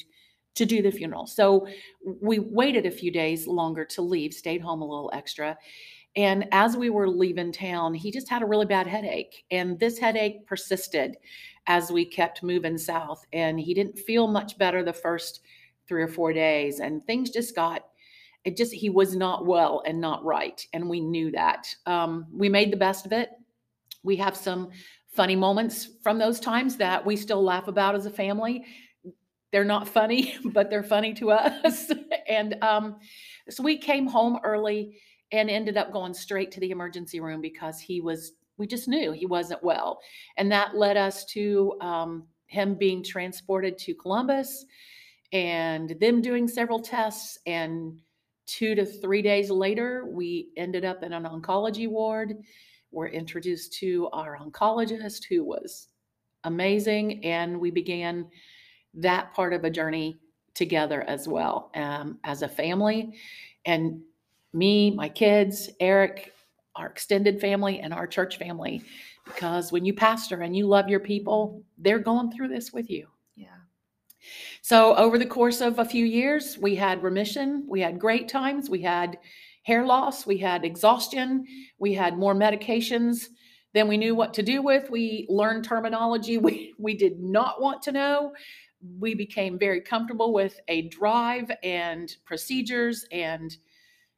to 0.54 0.66
do 0.66 0.82
the 0.82 0.90
funeral. 0.90 1.26
So 1.26 1.66
we 2.20 2.38
waited 2.38 2.86
a 2.86 2.90
few 2.90 3.10
days 3.10 3.46
longer 3.46 3.84
to 3.86 4.02
leave. 4.02 4.34
Stayed 4.34 4.60
home 4.60 4.82
a 4.82 4.86
little 4.86 5.10
extra. 5.12 5.56
And 6.14 6.47
as 6.52 6.76
we 6.76 6.90
were 6.90 7.09
leaving 7.09 7.52
town, 7.52 7.95
he 7.95 8.11
just 8.11 8.28
had 8.28 8.42
a 8.42 8.47
really 8.47 8.66
bad 8.66 8.87
headache. 8.87 9.45
And 9.50 9.78
this 9.78 9.99
headache 9.99 10.47
persisted 10.47 11.16
as 11.66 11.90
we 11.90 12.04
kept 12.04 12.42
moving 12.42 12.76
south. 12.76 13.25
And 13.33 13.59
he 13.59 13.73
didn't 13.73 13.99
feel 13.99 14.28
much 14.28 14.59
better 14.59 14.85
the 14.85 14.92
first 14.92 15.40
three 15.88 16.02
or 16.02 16.09
four 16.09 16.33
days. 16.33 16.81
And 16.81 17.07
things 17.07 17.31
just 17.31 17.57
got 17.57 17.85
it 18.45 18.57
just 18.57 18.73
he 18.73 18.90
was 18.90 19.14
not 19.14 19.47
well 19.47 19.83
and 19.87 20.00
not 20.00 20.25
right 20.25 20.66
and 20.73 20.88
we 20.88 21.00
knew 21.00 21.31
that 21.31 21.75
um, 21.87 22.26
we 22.33 22.49
made 22.49 22.73
the 22.73 22.76
best 22.76 23.07
of 23.07 23.12
it 23.12 23.31
we 24.02 24.16
have 24.16 24.37
some 24.37 24.71
funny 25.09 25.37
moments 25.37 25.90
from 26.02 26.19
those 26.19 26.40
times 26.40 26.76
that 26.76 27.04
we 27.04 27.16
still 27.16 27.42
laugh 27.42 27.69
about 27.69 27.95
as 27.95 28.07
a 28.07 28.11
family 28.11 28.64
they're 29.52 29.64
not 29.64 29.88
funny 29.88 30.35
but 30.47 30.71
they're 30.71 30.83
funny 30.83 31.14
to 31.14 31.31
us 31.31 31.92
and 32.28 32.57
um, 32.62 32.97
so 33.49 33.62
we 33.62 33.76
came 33.76 34.07
home 34.07 34.38
early 34.42 34.99
and 35.32 35.50
ended 35.50 35.76
up 35.76 35.92
going 35.92 36.14
straight 36.14 36.50
to 36.52 36.60
the 36.60 36.70
emergency 36.70 37.20
room 37.20 37.40
because 37.40 37.80
he 37.80 38.00
was 38.00 38.32
we 38.58 38.66
just 38.66 38.86
knew 38.86 39.12
he 39.12 39.26
wasn't 39.26 39.62
well 39.64 40.00
and 40.36 40.52
that 40.52 40.76
led 40.76 40.96
us 40.96 41.24
to 41.24 41.74
um, 41.80 42.24
him 42.46 42.74
being 42.74 43.02
transported 43.02 43.76
to 43.78 43.94
columbus 43.94 44.66
and 45.32 45.96
them 46.00 46.20
doing 46.20 46.46
several 46.46 46.78
tests 46.78 47.38
and 47.46 47.98
two 48.46 48.74
to 48.74 48.84
three 48.84 49.22
days 49.22 49.50
later, 49.50 50.04
we 50.06 50.50
ended 50.56 50.84
up 50.84 51.02
in 51.02 51.12
an 51.12 51.24
oncology 51.24 51.88
ward. 51.88 52.36
We're 52.90 53.08
introduced 53.08 53.72
to 53.74 54.08
our 54.12 54.38
oncologist 54.38 55.24
who 55.24 55.44
was 55.44 55.88
amazing, 56.44 57.24
and 57.24 57.58
we 57.58 57.70
began 57.70 58.28
that 58.94 59.32
part 59.32 59.54
of 59.54 59.64
a 59.64 59.70
journey 59.70 60.18
together 60.54 61.02
as 61.02 61.26
well 61.26 61.70
um, 61.74 62.18
as 62.24 62.42
a 62.42 62.48
family. 62.48 63.14
And 63.64 64.02
me, 64.52 64.90
my 64.90 65.09
kids, 65.09 65.71
Eric, 65.80 66.32
our 66.76 66.87
extended 66.87 67.40
family, 67.40 67.80
and 67.80 67.92
our 67.92 68.06
church 68.06 68.38
family. 68.38 68.82
Because 69.25 69.71
when 69.71 69.85
you 69.85 69.94
pastor 69.94 70.40
and 70.40 70.56
you 70.56 70.66
love 70.66 70.88
your 70.88 71.00
people, 71.00 71.62
they're 71.78 71.99
going 71.99 72.32
through 72.32 72.49
this 72.49 72.73
with 72.73 72.90
you. 72.90 73.06
Yeah. 73.37 73.47
So, 74.62 74.97
over 74.97 75.18
the 75.18 75.26
course 75.26 75.61
of 75.61 75.78
a 75.78 75.85
few 75.85 76.04
years, 76.04 76.59
we 76.59 76.75
had 76.75 77.02
remission, 77.02 77.64
we 77.68 77.80
had 77.80 77.99
great 77.99 78.28
times, 78.28 78.68
we 78.68 78.82
had 78.82 79.18
hair 79.62 79.87
loss, 79.87 80.26
we 80.26 80.38
had 80.38 80.64
exhaustion, 80.64 81.47
we 81.78 81.94
had 81.94 82.18
more 82.18 82.35
medications 82.35 83.28
than 83.75 83.88
we 83.88 83.97
knew 83.97 84.14
what 84.14 84.35
to 84.35 84.42
do 84.42 84.62
with. 84.62 84.90
We 84.90 85.26
learned 85.28 85.64
terminology 85.64 86.38
we, 86.38 86.75
we 86.78 86.94
did 86.94 87.21
not 87.21 87.61
want 87.61 87.82
to 87.82 87.92
know. 87.92 88.32
We 88.99 89.14
became 89.14 89.59
very 89.59 89.80
comfortable 89.80 90.32
with 90.32 90.59
a 90.66 90.88
drive 90.88 91.50
and 91.62 92.14
procedures 92.25 93.06
and 93.12 93.56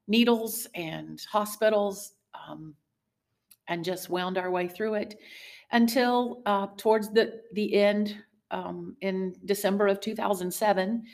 needles 0.06 0.66
and 0.74 1.20
hospitals 1.30 2.12
um, 2.48 2.74
and 3.68 3.84
just 3.84 4.10
wound 4.10 4.38
our 4.38 4.50
way 4.50 4.68
through 4.68 4.94
it 4.94 5.18
until 5.72 6.42
uh, 6.46 6.66
towards 6.76 7.10
the, 7.10 7.40
the 7.52 7.74
end 7.74 8.16
um, 8.50 8.96
in 9.00 9.34
December 9.44 9.86
of 9.88 10.00
2007 10.00 11.04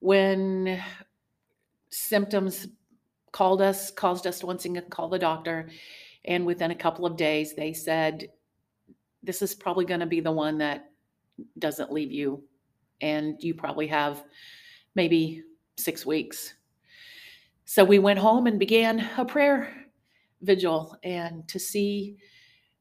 when 0.00 0.82
symptoms 1.90 2.68
called 3.32 3.62
us, 3.62 3.90
caused 3.90 4.26
us 4.26 4.40
to 4.40 4.46
once 4.46 4.64
again 4.64 4.84
call 4.90 5.08
the 5.08 5.18
doctor. 5.18 5.68
And 6.24 6.44
within 6.44 6.70
a 6.70 6.76
couple 6.76 7.06
of 7.06 7.16
days, 7.16 7.54
they 7.54 7.72
said, 7.72 8.28
This 9.22 9.42
is 9.42 9.54
probably 9.54 9.84
going 9.84 10.00
to 10.00 10.06
be 10.06 10.20
the 10.20 10.32
one 10.32 10.58
that 10.58 10.90
doesn't 11.58 11.92
leave 11.92 12.12
you. 12.12 12.42
And 13.00 13.42
you 13.42 13.54
probably 13.54 13.86
have 13.86 14.24
maybe 14.94 15.42
six 15.76 16.04
weeks. 16.04 16.54
So 17.70 17.84
we 17.84 18.00
went 18.00 18.18
home 18.18 18.48
and 18.48 18.58
began 18.58 19.08
a 19.16 19.24
prayer 19.24 19.72
vigil 20.42 20.96
and 21.04 21.46
to 21.46 21.60
see 21.60 22.16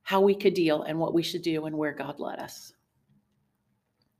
how 0.01 0.19
we 0.19 0.33
could 0.33 0.55
deal 0.55 0.81
and 0.81 0.97
what 0.97 1.13
we 1.13 1.21
should 1.21 1.43
do 1.43 1.67
and 1.67 1.77
where 1.77 1.91
God 1.93 2.19
led 2.19 2.39
us. 2.39 2.73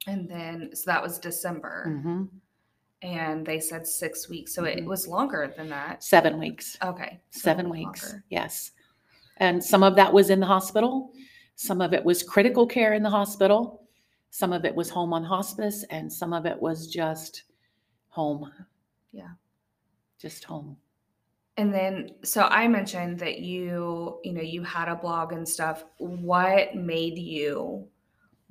And 0.05 0.29
then, 0.29 0.69
so 0.75 0.83
that 0.91 1.01
was 1.01 1.17
December. 1.17 1.85
Mm-hmm. 1.89 2.23
And 3.01 3.43
they 3.43 3.59
said 3.59 3.87
six 3.87 4.29
weeks. 4.29 4.53
So 4.53 4.63
it 4.65 4.81
Mhm. 4.81 4.85
was 4.85 5.07
longer 5.07 5.51
than 5.57 5.69
that. 5.69 6.03
Seven 6.03 6.37
weeks. 6.37 6.77
Okay. 6.83 7.19
so 7.31 7.39
Seven 7.39 7.67
weeks. 7.71 8.03
longer. 8.03 8.23
Yes. 8.29 8.69
And 9.37 9.63
some 9.63 9.81
of 9.81 9.95
that 9.95 10.13
was 10.13 10.29
in 10.29 10.39
the 10.39 10.45
hospital. 10.45 11.11
Some 11.55 11.81
of 11.81 11.93
it 11.93 12.05
was 12.05 12.21
critical 12.21 12.67
care 12.67 12.93
in 12.93 13.01
the 13.01 13.09
hospital. 13.09 13.87
Some 14.29 14.53
of 14.53 14.65
it 14.65 14.75
was 14.75 14.91
home 14.91 15.13
on 15.13 15.23
hospice. 15.23 15.83
And 15.89 16.13
some 16.13 16.31
of 16.31 16.45
it 16.45 16.61
was 16.61 16.85
just 16.85 17.45
home. 18.09 18.53
Yeah. 19.11 19.31
Just 20.19 20.43
home. 20.43 20.77
And 21.57 21.73
then, 21.73 22.11
so 22.23 22.43
I 22.43 22.67
mentioned 22.67 23.19
that 23.19 23.39
you, 23.39 24.19
you 24.23 24.33
know, 24.33 24.41
you 24.41 24.63
had 24.63 24.87
a 24.87 24.95
blog 24.95 25.33
and 25.33 25.47
stuff. 25.47 25.83
What 25.97 26.75
made 26.75 27.17
you 27.17 27.87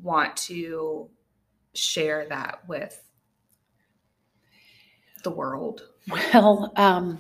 want 0.03 0.37
to 0.39 1.09
share 1.75 2.27
that 2.29 2.61
with 2.69 3.01
the 5.25 5.31
world? 5.31 5.83
Well, 6.11 6.73
um, 6.77 7.19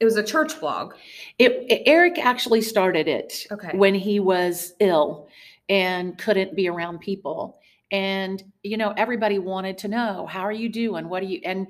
It 0.00 0.04
was 0.04 0.16
a 0.16 0.22
church 0.24 0.58
blog. 0.60 0.94
it, 1.38 1.52
it- 1.68 1.82
Eric 1.86 2.18
actually 2.18 2.60
started 2.62 3.06
it 3.08 3.46
Okay. 3.50 3.70
when 3.76 3.94
he 3.94 4.18
was 4.20 4.74
ill 4.80 5.28
and 5.68 6.18
couldn't 6.18 6.54
be 6.56 6.68
around 6.68 6.98
people. 7.00 7.58
And, 7.92 8.42
you 8.62 8.76
know, 8.76 8.92
everybody 8.96 9.38
wanted 9.38 9.78
to 9.78 9.88
know, 9.88 10.26
how 10.26 10.40
are 10.42 10.52
you 10.52 10.68
doing? 10.68 11.08
What 11.08 11.22
are 11.22 11.26
you? 11.26 11.40
And 11.44 11.66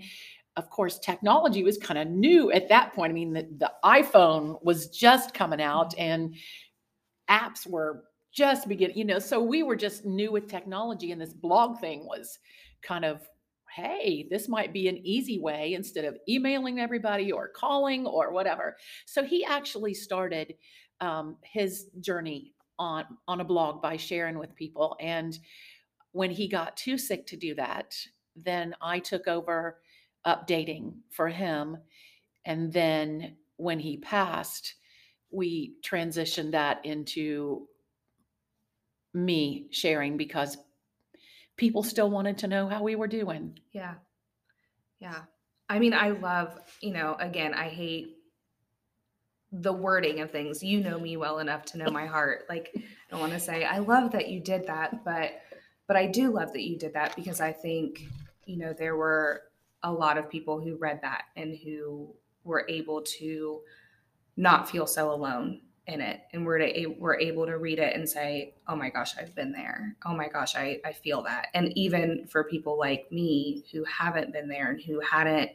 of 0.56 0.68
course, 0.71 0.99
technology 0.99 1.62
was 1.62 1.78
kind 1.78 1.99
of 1.99 2.09
new 2.09 2.52
at 2.52 2.68
that 2.68 2.92
point. 2.92 3.11
I 3.11 3.14
mean, 3.14 3.32
the, 3.32 3.49
the 3.59 3.73
iPhone 3.85 4.62
was 4.62 4.88
just 4.88 5.32
coming 5.35 5.62
out 5.62 5.94
and 5.99 6.35
apps 7.30 7.66
were 7.66 8.04
just 8.32 8.68
beginning, 8.68 8.97
you 8.97 9.04
know, 9.04 9.18
so 9.18 9.40
we 9.40 9.62
were 9.62 9.76
just 9.76 10.04
new 10.04 10.32
with 10.32 10.49
technology. 10.49 11.12
And 11.12 11.21
this 11.21 11.32
blog 11.32 11.80
thing 11.80 12.06
was 12.06 12.38
kind 12.82 13.04
of, 13.04 13.26
hey, 13.75 14.26
this 14.30 14.49
might 14.49 14.73
be 14.73 14.88
an 14.88 14.99
easy 14.99 15.38
way 15.38 15.75
instead 15.75 16.04
of 16.04 16.18
emailing 16.28 16.78
everybody 16.78 17.32
or 17.32 17.49
calling 17.49 18.06
or 18.06 18.32
whatever. 18.32 18.76
So 19.06 19.25
he 19.25 19.44
actually 19.44 19.94
started 19.94 20.54
um, 21.00 21.37
his 21.42 21.87
journey 22.00 22.52
on 22.78 23.04
on 23.28 23.40
a 23.40 23.44
blog 23.44 23.80
by 23.80 23.97
sharing 23.97 24.38
with 24.38 24.54
people. 24.54 24.97
And 25.00 25.38
when 26.12 26.30
he 26.30 26.49
got 26.49 26.76
too 26.76 26.99
sick 26.99 27.26
to 27.28 27.37
do 27.37 27.54
that, 27.54 27.94
then 28.37 28.75
I 28.80 28.99
took 28.99 29.28
over 29.28 29.78
updating 30.26 30.95
for 31.11 31.29
him. 31.29 31.79
And 32.45 32.73
then 32.73 33.37
when 33.57 33.79
he 33.79 33.97
passed, 33.97 34.75
we 35.31 35.75
transitioned 35.83 36.52
that 36.52 36.85
into 36.85 37.69
me 39.14 39.67
sharing 39.71 40.17
because 40.17 40.57
people 41.57 41.83
still 41.83 42.11
wanted 42.11 42.38
to 42.38 42.49
know 42.49 42.69
how 42.69 42.83
we 42.83 42.97
were 42.97 43.07
doing. 43.07 43.59
Yeah. 43.73 43.95
Yeah. 45.00 45.21
I 45.69 45.79
mean, 45.79 45.95
I 45.95 46.11
love, 46.11 46.59
you 46.81 46.93
know, 46.93 47.17
again, 47.19 47.55
I 47.55 47.69
hate 47.69 48.17
the 49.52 49.73
wording 49.73 50.21
of 50.21 50.31
things. 50.31 50.62
You 50.62 50.81
know 50.81 50.99
me 50.99 51.17
well 51.17 51.38
enough 51.38 51.64
to 51.67 51.79
know 51.79 51.91
my 51.91 52.07
heart. 52.07 52.45
Like, 52.49 52.75
I 53.11 53.17
want 53.17 53.33
to 53.33 53.41
say, 53.41 53.64
I 53.64 53.79
love 53.79 54.12
that 54.12 54.29
you 54.29 54.41
did 54.41 54.67
that, 54.67 55.05
but, 55.05 55.41
but 55.87 55.97
I 55.97 56.07
do 56.07 56.31
love 56.31 56.52
that 56.52 56.62
you 56.62 56.79
did 56.79 56.95
that 56.95 57.14
because 57.17 57.41
I 57.41 57.52
think, 57.52 58.02
you 58.47 58.57
know, 58.57 58.73
there 58.73 58.97
were 58.97 59.43
a 59.83 59.93
lot 59.93 60.19
of 60.19 60.31
people 60.31 60.61
who 60.61 60.77
read 60.77 61.01
that 61.03 61.25
and 61.37 61.57
who 61.57 62.15
were 62.45 62.65
able 62.69 63.03
to 63.03 63.61
not 64.37 64.69
feel 64.69 64.87
so 64.87 65.12
alone 65.12 65.61
in 65.89 66.01
it 66.01 66.21
and 66.33 66.47
we're 66.47 66.59
to 66.59 66.87
we're 66.99 67.19
able 67.19 67.45
to 67.45 67.59
read 67.59 67.81
it 67.81 67.97
and 67.97 68.09
say 68.09 68.55
oh 68.69 68.77
my 68.77 68.89
gosh 68.89 69.17
i've 69.19 69.35
been 69.35 69.51
there. 69.53 69.97
Oh 70.07 70.15
my 70.15 70.29
gosh 70.29 70.55
i 70.55 70.79
i 70.85 70.93
feel 70.93 71.23
that. 71.23 71.49
And 71.55 71.77
even 71.77 72.27
for 72.29 72.45
people 72.45 72.79
like 72.79 73.11
me 73.11 73.65
who 73.73 73.85
haven't 73.85 74.33
been 74.33 74.49
there 74.49 74.71
and 74.71 74.81
who 74.81 75.01
hadn't 75.01 75.51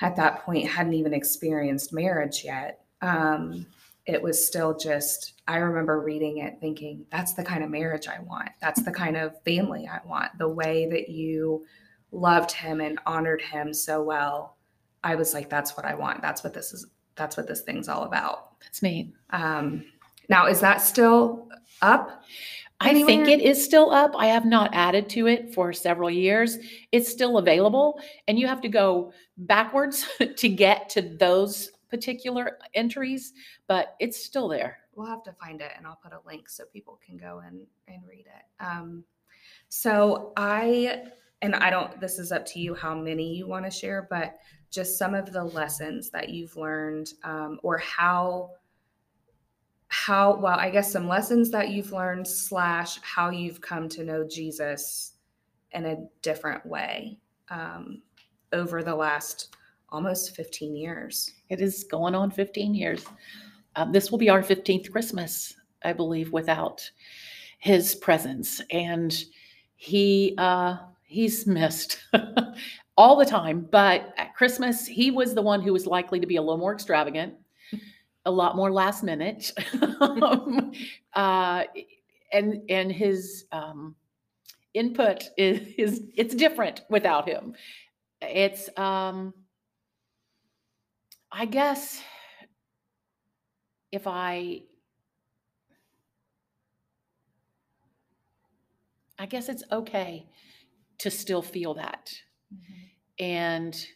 at 0.00 0.16
that 0.16 0.42
point 0.42 0.68
hadn't 0.68 0.94
even 0.94 1.12
experienced 1.12 1.92
marriage 1.92 2.44
yet 2.44 2.84
um 3.02 3.66
it 4.04 4.22
was 4.22 4.46
still 4.46 4.76
just 4.76 5.34
i 5.48 5.56
remember 5.56 6.00
reading 6.00 6.38
it 6.38 6.58
thinking 6.60 7.04
that's 7.10 7.32
the 7.32 7.42
kind 7.42 7.64
of 7.64 7.70
marriage 7.70 8.06
i 8.06 8.20
want. 8.20 8.50
That's 8.60 8.82
the 8.84 8.92
kind 8.92 9.16
of 9.16 9.42
family 9.42 9.88
i 9.90 10.00
want. 10.06 10.38
The 10.38 10.48
way 10.48 10.86
that 10.88 11.08
you 11.08 11.66
loved 12.16 12.50
him 12.52 12.80
and 12.80 12.98
honored 13.06 13.42
him 13.42 13.72
so 13.72 14.02
well 14.02 14.56
i 15.04 15.14
was 15.14 15.34
like 15.34 15.50
that's 15.50 15.76
what 15.76 15.86
i 15.86 15.94
want 15.94 16.22
that's 16.22 16.42
what 16.42 16.54
this 16.54 16.72
is 16.72 16.86
that's 17.14 17.36
what 17.36 17.46
this 17.46 17.62
thing's 17.62 17.88
all 17.88 18.04
about 18.04 18.60
That's 18.60 18.82
neat. 18.82 19.14
um, 19.30 19.84
now, 20.28 20.46
is 20.46 20.60
that 20.60 20.80
still 20.80 21.48
up? 21.82 22.24
I 22.78 23.02
think 23.04 23.26
it 23.26 23.40
is 23.40 23.64
still 23.64 23.90
up. 23.90 24.12
I 24.16 24.26
have 24.26 24.44
not 24.44 24.74
added 24.74 25.08
to 25.10 25.28
it 25.28 25.54
for 25.54 25.72
several 25.72 26.10
years. 26.10 26.58
It's 26.92 27.10
still 27.10 27.38
available, 27.38 28.00
and 28.28 28.38
you 28.38 28.46
have 28.46 28.60
to 28.62 28.68
go 28.68 29.12
backwards 29.38 30.06
to 30.36 30.48
get 30.48 30.90
to 30.90 31.02
those 31.02 31.70
particular 31.88 32.58
entries, 32.74 33.32
but 33.66 33.96
it's 33.98 34.22
still 34.22 34.48
there. 34.48 34.78
We'll 34.94 35.06
have 35.06 35.22
to 35.24 35.32
find 35.32 35.60
it 35.60 35.72
and 35.76 35.86
I'll 35.86 36.00
put 36.02 36.12
a 36.12 36.20
link 36.26 36.48
so 36.48 36.64
people 36.72 36.98
can 37.04 37.16
go 37.16 37.42
and, 37.46 37.60
and 37.86 38.02
read 38.08 38.26
it. 38.26 38.64
Um, 38.64 39.04
so 39.68 40.32
I, 40.36 41.04
and 41.42 41.54
I 41.54 41.70
don't, 41.70 42.00
this 42.00 42.18
is 42.18 42.32
up 42.32 42.46
to 42.46 42.60
you 42.60 42.74
how 42.74 42.94
many 42.94 43.34
you 43.34 43.46
want 43.46 43.64
to 43.64 43.70
share, 43.70 44.06
but 44.10 44.36
just 44.70 44.98
some 44.98 45.14
of 45.14 45.32
the 45.32 45.44
lessons 45.44 46.10
that 46.10 46.28
you've 46.28 46.56
learned 46.56 47.12
um, 47.24 47.58
or 47.62 47.78
how 47.78 48.50
how 49.88 50.36
well 50.40 50.58
i 50.58 50.68
guess 50.68 50.90
some 50.90 51.06
lessons 51.06 51.48
that 51.48 51.68
you've 51.68 51.92
learned 51.92 52.26
slash 52.26 53.00
how 53.02 53.30
you've 53.30 53.60
come 53.60 53.88
to 53.88 54.02
know 54.02 54.26
jesus 54.26 55.12
in 55.70 55.86
a 55.86 55.96
different 56.22 56.66
way 56.66 57.16
um, 57.50 58.02
over 58.52 58.82
the 58.82 58.94
last 58.94 59.56
almost 59.90 60.34
15 60.34 60.74
years 60.74 61.32
It 61.48 61.60
is 61.60 61.84
going 61.84 62.14
on 62.14 62.30
15 62.30 62.74
years. 62.74 63.04
Um, 63.76 63.92
this 63.92 64.10
will 64.10 64.18
be 64.18 64.30
our 64.30 64.42
15th 64.42 64.90
Christmas, 64.90 65.54
I 65.84 65.92
believe, 65.92 66.32
without 66.32 66.88
his 67.58 67.94
presence. 67.94 68.60
And 68.70 69.16
he 69.76 70.34
uh, 70.38 70.78
he's 71.06 71.46
missed 71.46 71.98
all 72.96 73.16
the 73.16 73.24
time. 73.24 73.66
But 73.70 74.12
at 74.18 74.34
Christmas, 74.34 74.86
he 74.86 75.10
was 75.10 75.34
the 75.34 75.42
one 75.42 75.62
who 75.62 75.72
was 75.72 75.86
likely 75.86 76.20
to 76.20 76.26
be 76.26 76.36
a 76.36 76.42
little 76.42 76.58
more 76.58 76.74
extravagant, 76.74 77.34
a 78.24 78.30
lot 78.30 78.56
more 78.56 78.70
last 78.72 79.02
minute. 79.02 79.52
um, 80.00 80.72
uh, 81.14 81.64
and 82.32 82.62
and 82.68 82.92
his 82.92 83.44
um, 83.52 83.94
input 84.74 85.30
is, 85.36 85.60
is 85.78 86.02
it's 86.16 86.34
different 86.34 86.82
without 86.90 87.28
him. 87.28 87.54
It's 88.20 88.68
um, 88.76 89.32
I 91.30 91.44
guess 91.44 92.02
if 93.92 94.06
I 94.06 94.62
I 99.18 99.26
guess 99.26 99.48
it's 99.48 99.62
okay 99.72 100.26
to 100.98 101.10
still 101.10 101.42
feel 101.42 101.74
that. 101.74 102.12
And 103.18 103.86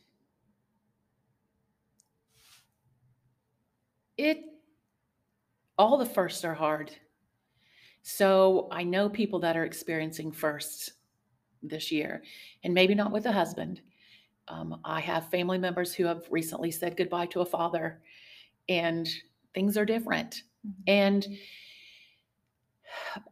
it 4.16 4.44
all 5.78 5.96
the 5.96 6.06
firsts 6.06 6.44
are 6.44 6.54
hard. 6.54 6.90
So 8.02 8.68
I 8.70 8.84
know 8.84 9.08
people 9.08 9.38
that 9.40 9.56
are 9.56 9.64
experiencing 9.64 10.32
firsts 10.32 10.92
this 11.62 11.90
year, 11.90 12.22
and 12.64 12.74
maybe 12.74 12.94
not 12.94 13.12
with 13.12 13.26
a 13.26 13.32
husband. 13.32 13.80
Um, 14.48 14.80
I 14.84 15.00
have 15.00 15.30
family 15.30 15.58
members 15.58 15.94
who 15.94 16.04
have 16.04 16.26
recently 16.30 16.70
said 16.70 16.96
goodbye 16.96 17.26
to 17.26 17.40
a 17.40 17.46
father, 17.46 18.02
and 18.68 19.08
things 19.54 19.76
are 19.76 19.84
different. 19.84 20.42
Mhm. 20.66 20.74
And 20.86 21.38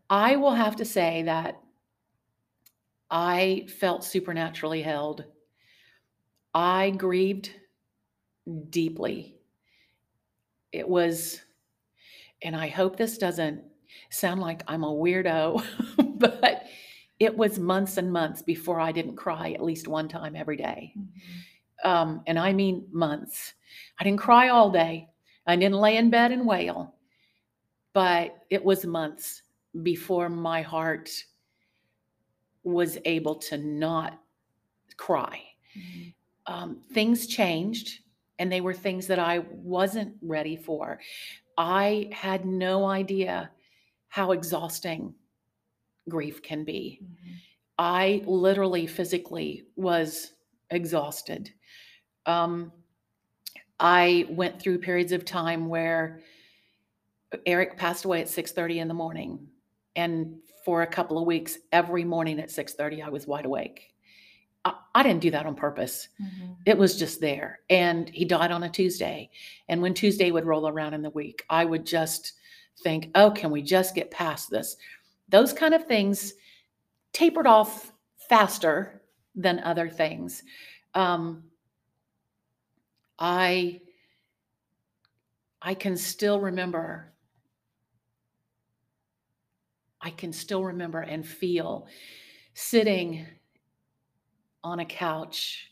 I 0.08 0.36
will 0.36 0.54
have 0.54 0.76
to 0.76 0.84
say 0.84 1.22
that 1.24 1.60
I 3.10 3.66
felt 3.78 4.04
supernaturally 4.04 4.82
held. 4.82 5.24
I 6.54 6.90
grieved 6.90 7.50
deeply. 8.70 9.36
It 10.72 10.88
was, 10.88 11.40
and 12.42 12.54
I 12.54 12.68
hope 12.68 12.96
this 12.96 13.18
doesn't 13.18 13.62
sound 14.10 14.40
like 14.40 14.62
I'm 14.66 14.84
a 14.84 14.92
weirdo, 14.92 15.64
but 16.18 16.64
it 17.18 17.36
was 17.36 17.58
months 17.58 17.96
and 17.96 18.12
months 18.12 18.42
before 18.42 18.80
I 18.80 18.92
didn't 18.92 19.16
cry 19.16 19.52
at 19.52 19.64
least 19.64 19.88
one 19.88 20.08
time 20.08 20.36
every 20.36 20.56
day. 20.56 20.94
Um, 21.84 22.22
and 22.26 22.38
I 22.38 22.52
mean 22.52 22.86
months. 22.92 23.54
I 23.98 24.04
didn't 24.04 24.20
cry 24.20 24.48
all 24.48 24.70
day. 24.70 25.08
I 25.46 25.56
didn't 25.56 25.80
lay 25.80 25.96
in 25.96 26.10
bed 26.10 26.32
and 26.32 26.46
wail, 26.46 26.94
but 27.94 28.36
it 28.50 28.62
was 28.62 28.84
months 28.84 29.42
before 29.82 30.28
my 30.28 30.60
heart 30.60 31.10
was 32.72 32.98
able 33.04 33.34
to 33.34 33.58
not 33.58 34.20
cry. 34.96 35.42
Mhm. 35.76 36.14
Um, 36.46 36.80
things 36.92 37.26
changed, 37.26 38.00
and 38.38 38.50
they 38.50 38.60
were 38.60 38.74
things 38.74 39.06
that 39.08 39.18
I 39.18 39.40
wasn't 39.40 40.16
ready 40.22 40.56
for. 40.56 41.00
I 41.56 42.08
had 42.12 42.46
no 42.46 42.86
idea 42.86 43.50
how 44.08 44.32
exhausting 44.32 45.14
grief 46.08 46.42
can 46.42 46.64
be. 46.64 47.00
Mhm. 47.02 47.34
I 47.78 48.22
literally 48.26 48.86
physically 48.86 49.66
was 49.76 50.32
exhausted. 50.70 51.52
Um, 52.26 52.72
I 53.78 54.26
went 54.30 54.60
through 54.60 54.78
periods 54.78 55.12
of 55.12 55.24
time 55.24 55.68
where 55.68 56.20
Eric 57.46 57.76
passed 57.76 58.04
away 58.04 58.20
at 58.20 58.28
6:30 58.28 58.78
in 58.78 58.88
the 58.88 58.94
morning 58.94 59.48
and 59.98 60.38
for 60.64 60.82
a 60.82 60.86
couple 60.86 61.18
of 61.18 61.26
weeks 61.26 61.58
every 61.72 62.04
morning 62.04 62.38
at 62.38 62.50
6:30 62.50 63.02
I 63.02 63.08
was 63.08 63.26
wide 63.26 63.46
awake. 63.46 63.94
I, 64.64 64.74
I 64.94 65.02
didn't 65.02 65.22
do 65.22 65.30
that 65.32 65.44
on 65.46 65.54
purpose. 65.56 66.08
Mhm. 66.20 66.56
It 66.66 66.78
was 66.78 66.96
just 66.98 67.20
there. 67.20 67.60
And 67.68 68.08
he 68.10 68.24
died 68.24 68.52
on 68.52 68.62
a 68.62 68.70
Tuesday. 68.70 69.30
And 69.68 69.82
when 69.82 69.94
Tuesday 69.94 70.30
would 70.30 70.46
roll 70.46 70.68
around 70.68 70.94
in 70.94 71.02
the 71.02 71.10
week, 71.10 71.44
I 71.50 71.64
would 71.64 71.84
just 71.84 72.34
think, 72.84 73.10
"Oh, 73.14 73.30
can 73.30 73.50
we 73.50 73.60
just 73.62 73.94
get 73.94 74.10
past 74.10 74.50
this?" 74.50 74.76
Those 75.28 75.52
kind 75.52 75.74
of 75.74 75.84
things 75.86 76.34
tapered 77.12 77.46
off 77.46 77.92
faster 78.28 79.02
than 79.34 79.58
other 79.60 79.88
things. 79.88 80.44
Um, 80.94 81.50
I 83.18 83.80
I 85.60 85.74
can 85.74 85.96
still 85.96 86.40
remember 86.40 87.12
I 90.00 90.10
can 90.10 90.32
still 90.32 90.64
remember 90.64 91.00
and 91.00 91.26
feel 91.26 91.86
sitting 92.54 93.26
on 94.62 94.80
a 94.80 94.84
couch 94.84 95.70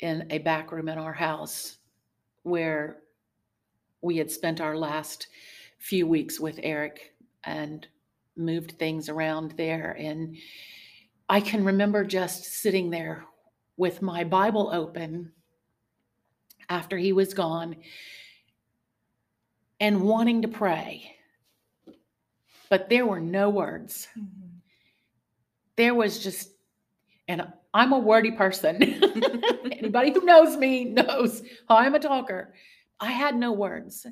in 0.00 0.26
a 0.30 0.38
back 0.38 0.72
room 0.72 0.88
in 0.88 0.98
our 0.98 1.12
house 1.12 1.78
where 2.42 2.98
we 4.00 4.16
had 4.16 4.30
spent 4.30 4.60
our 4.60 4.76
last 4.76 5.28
few 5.78 6.06
weeks 6.06 6.40
with 6.40 6.58
Eric 6.62 7.14
and 7.44 7.86
moved 8.36 8.72
things 8.72 9.08
around 9.08 9.52
there 9.52 9.96
and 9.98 10.36
I 11.28 11.40
can 11.40 11.64
remember 11.64 12.04
just 12.04 12.44
sitting 12.44 12.90
there 12.90 13.24
with 13.76 14.02
my 14.02 14.24
Bible 14.24 14.70
open 14.72 15.32
after 16.68 16.98
he 16.98 17.12
was 17.12 17.32
gone 17.32 17.76
and 19.80 20.02
wanting 20.02 20.42
to 20.42 20.48
pray. 20.48 21.11
But 22.72 22.88
there 22.88 23.04
were 23.04 23.20
no 23.20 23.50
words. 23.50 24.08
Mhm. 24.18 24.62
There 25.76 25.94
was 25.94 26.18
just, 26.18 26.52
and 27.28 27.46
I'm 27.74 27.92
a 27.92 27.98
wordy 27.98 28.30
person. 28.30 28.82
Anybody 29.72 30.10
who 30.10 30.24
knows 30.24 30.56
me 30.56 30.86
knows 30.86 31.42
how 31.68 31.76
I'm 31.76 31.94
a 31.94 31.98
talker. 31.98 32.54
I 32.98 33.10
had 33.12 33.36
no 33.36 33.52
words, 33.52 34.06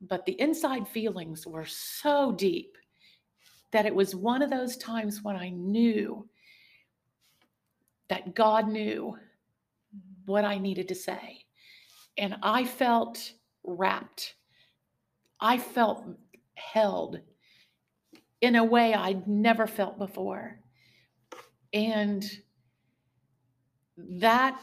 but 0.00 0.26
the 0.26 0.32
inside 0.40 0.88
feelings 0.88 1.46
were 1.46 1.64
so 1.64 2.32
deep 2.32 2.76
that 3.70 3.86
it 3.86 3.94
was 3.94 4.16
one 4.16 4.42
of 4.42 4.50
those 4.50 4.76
times 4.76 5.22
when 5.22 5.36
I 5.36 5.50
knew 5.50 6.28
that 8.08 8.34
God 8.34 8.66
knew 8.66 9.16
what 10.24 10.44
I 10.44 10.58
needed 10.58 10.88
to 10.88 10.96
say. 10.96 11.44
And 12.18 12.34
I 12.42 12.64
felt 12.64 13.32
wrapped. 13.62 14.34
I 15.38 15.58
felt 15.58 16.04
held 16.56 17.20
in 18.40 18.56
a 18.56 18.64
way 18.64 18.94
I'd 18.94 19.26
never 19.26 19.66
felt 19.66 19.98
before. 19.98 20.58
And 21.72 22.24
that 23.96 24.60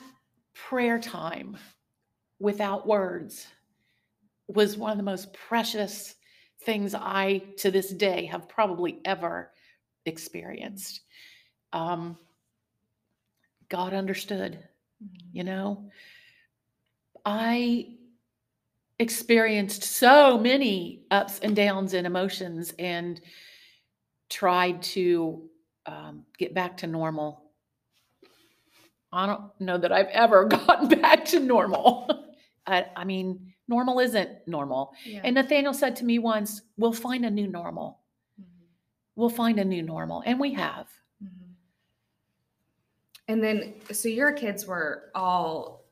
prayer 0.54 1.00
time 1.00 1.58
without 2.40 2.88
words 2.88 3.48
was 4.48 4.78
one 4.78 4.92
of 4.92 4.98
the 4.98 5.04
most 5.04 5.34
precious 5.34 6.16
things 6.64 6.94
I, 6.94 7.40
to 7.58 7.72
this 7.72 7.92
day, 7.92 8.26
have 8.26 8.48
probably 8.48 9.00
ever 9.06 9.52
experienced. 10.06 11.02
Um, 11.72 12.18
God 13.70 13.94
understood 13.94 14.60
Mhm. 15.04 15.18
you 15.34 15.44
know 15.44 15.90
i 17.26 17.98
experienced 19.00 19.84
so 19.84 20.38
many 20.38 21.02
ups 21.12 21.40
and 21.40 21.56
downs 21.56 21.94
and 21.94 22.06
emotions 22.08 22.74
and 22.80 23.20
tried 24.30 24.82
to 24.82 25.50
um, 25.86 26.26
get 26.38 26.54
back 26.54 26.78
to 26.78 26.88
normal 26.88 27.42
i 29.12 29.26
don't 29.26 29.42
know 29.60 29.78
that 29.78 29.92
i've 29.92 30.08
ever 30.08 30.46
gotten 30.58 30.88
back 31.02 31.26
to 31.26 31.40
normal 31.40 32.08
I, 32.68 32.86
I 32.96 33.04
mean 33.04 33.54
normal 33.68 34.00
isn't 34.00 34.30
normal 34.48 34.94
Yeah. 35.06 35.22
and 35.24 35.36
nathaniel 35.36 35.74
said 35.74 35.96
to 35.98 36.06
me 36.06 36.20
once 36.20 36.62
we'll 36.78 36.94
find 36.94 37.26
a 37.26 37.30
new 37.30 37.48
normal 37.48 38.00
Mhm. 38.40 38.46
we'll 39.16 39.30
find 39.30 39.60
a 39.60 39.66
new 39.66 39.82
normal 39.82 40.24
and 40.26 40.40
we 40.40 40.54
have 40.54 40.88
Mhm. 41.24 41.30
And 43.30 43.42
then, 43.42 43.76
so 43.94 44.10
your 44.10 44.34
kids 44.34 44.66
were 44.66 45.10
all 45.16 45.83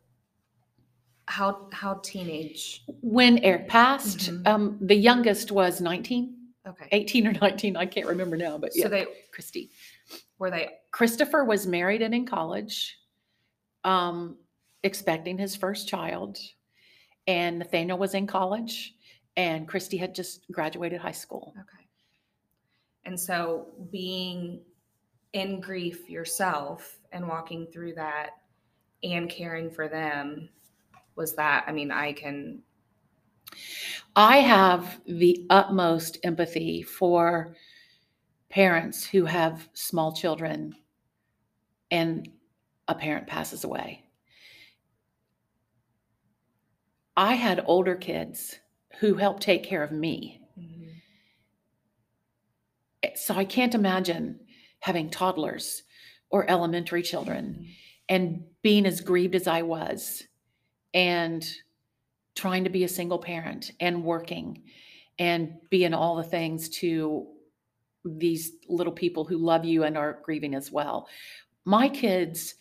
How 1.31 1.69
how 1.71 1.93
teenage? 2.03 2.83
When 3.01 3.37
Eric 3.37 3.69
passed, 3.69 4.29
Mhm. 4.29 4.45
um, 4.47 4.77
the 4.81 4.95
youngest 4.95 5.49
was 5.49 5.79
19, 5.79 6.35
Okay. 6.67 6.89
18 6.91 7.25
or 7.25 7.31
19. 7.31 7.77
I 7.77 7.85
can't 7.85 8.05
remember 8.05 8.35
now, 8.35 8.57
but 8.57 8.71
yeah, 8.75 8.83
So 8.83 8.89
they 8.89 9.05
Christy. 9.31 9.71
were 10.39 10.51
they 10.51 10.79
Christopher 10.91 11.45
was 11.45 11.65
married 11.65 12.01
and 12.01 12.13
in 12.13 12.25
college, 12.25 12.99
um, 13.85 14.37
expecting 14.83 15.37
his 15.37 15.55
first 15.55 15.87
child, 15.87 16.37
and 17.27 17.59
Nathaniel 17.59 17.97
was 17.97 18.13
in 18.13 18.27
college, 18.27 18.93
and 19.37 19.65
Christy 19.69 19.95
had 19.95 20.13
just 20.13 20.45
graduated 20.51 20.99
high 20.99 21.13
school. 21.13 21.53
okay. 21.57 21.87
And 23.05 23.17
so 23.17 23.67
being 23.89 24.65
in 25.31 25.61
grief 25.61 26.09
yourself 26.09 26.99
and 27.13 27.25
walking 27.25 27.67
through 27.67 27.93
that 27.95 28.31
and 29.01 29.29
caring 29.29 29.71
for 29.71 29.87
them 29.87 30.49
was 31.15 31.35
that 31.35 31.65
I 31.67 31.71
mean 31.71 31.91
I 31.91 32.13
can 32.13 32.63
I 34.15 34.37
have 34.37 35.01
the 35.05 35.45
utmost 35.49 36.17
empathy 36.23 36.81
for 36.81 37.55
parents 38.49 39.05
who 39.05 39.25
have 39.25 39.69
small 39.73 40.13
children 40.13 40.75
and 41.89 42.29
a 42.87 42.95
parent 42.95 43.27
passes 43.27 43.63
away. 43.63 44.03
I 47.15 47.33
had 47.33 47.63
older 47.65 47.95
kids 47.95 48.59
who 48.99 49.15
helped 49.15 49.43
take 49.43 49.63
care 49.63 49.83
of 49.83 49.91
me. 49.91 50.41
Eh, 53.03 53.11
So 53.15 53.35
I 53.35 53.45
can't 53.45 53.75
imagine 53.75 54.39
having 54.79 55.09
toddlers 55.09 55.83
or 56.29 56.49
elementary 56.49 57.03
children 57.03 57.67
and 58.09 58.43
being 58.61 58.85
as 58.85 59.01
grieved 59.01 59.35
as 59.35 59.47
I 59.47 59.61
was 59.61 60.23
and 60.93 61.47
trying 62.35 62.63
to 62.63 62.69
be 62.69 62.83
a 62.83 62.89
single 62.89 63.19
parent 63.19 63.71
and 63.79 64.03
working 64.03 64.63
and 65.19 65.53
being 65.69 65.93
all 65.93 66.15
the 66.15 66.23
things 66.23 66.69
to 66.69 67.27
these 68.03 68.53
little 68.67 68.93
people 68.93 69.23
who 69.23 69.37
love 69.37 69.63
you 69.65 69.83
and 69.83 69.97
are 69.97 70.19
grieving 70.23 70.55
as 70.55 70.71
well. 70.71 71.07
My 71.65 71.87
kids 71.87 72.55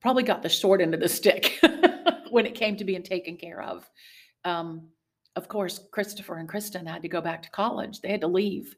probably 0.00 0.22
got 0.22 0.42
the 0.42 0.48
short 0.48 0.80
end 0.80 0.94
of 0.94 1.00
the 1.00 1.08
stick 1.08 1.58
when 2.30 2.46
it 2.46 2.54
came 2.54 2.76
to 2.76 2.84
being 2.84 3.02
taken 3.02 3.36
care 3.36 3.62
of. 3.62 3.90
Um, 4.44 4.88
of 5.34 5.48
course, 5.48 5.80
Christopher 5.90 6.36
and 6.36 6.48
Kristen 6.48 6.86
had 6.86 7.02
to 7.02 7.08
go 7.08 7.20
back 7.20 7.42
to 7.42 7.50
college, 7.50 8.00
they 8.00 8.10
had 8.10 8.20
to 8.20 8.28
leave. 8.28 8.74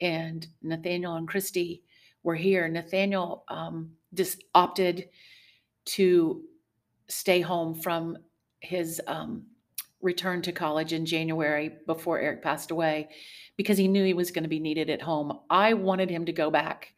And 0.00 0.46
Nathaniel 0.62 1.16
and 1.16 1.26
Christy 1.26 1.82
were 2.22 2.34
here. 2.34 2.68
Nathaniel 2.68 3.44
um, 3.48 3.90
just 4.12 4.44
opted 4.54 5.08
to 5.86 6.42
stay 7.08 7.40
home 7.40 7.74
from 7.74 8.16
his 8.60 9.00
um, 9.06 9.44
return 10.00 10.42
to 10.42 10.52
college 10.52 10.92
in 10.92 11.06
January 11.06 11.72
before 11.86 12.20
Eric 12.20 12.42
passed 12.42 12.70
away 12.70 13.08
because 13.56 13.78
he 13.78 13.88
knew 13.88 14.04
he 14.04 14.14
was 14.14 14.30
going 14.30 14.42
to 14.42 14.48
be 14.48 14.60
needed 14.60 14.90
at 14.90 15.02
home. 15.02 15.40
I 15.50 15.74
wanted 15.74 16.10
him 16.10 16.26
to 16.26 16.32
go 16.32 16.50
back, 16.50 16.92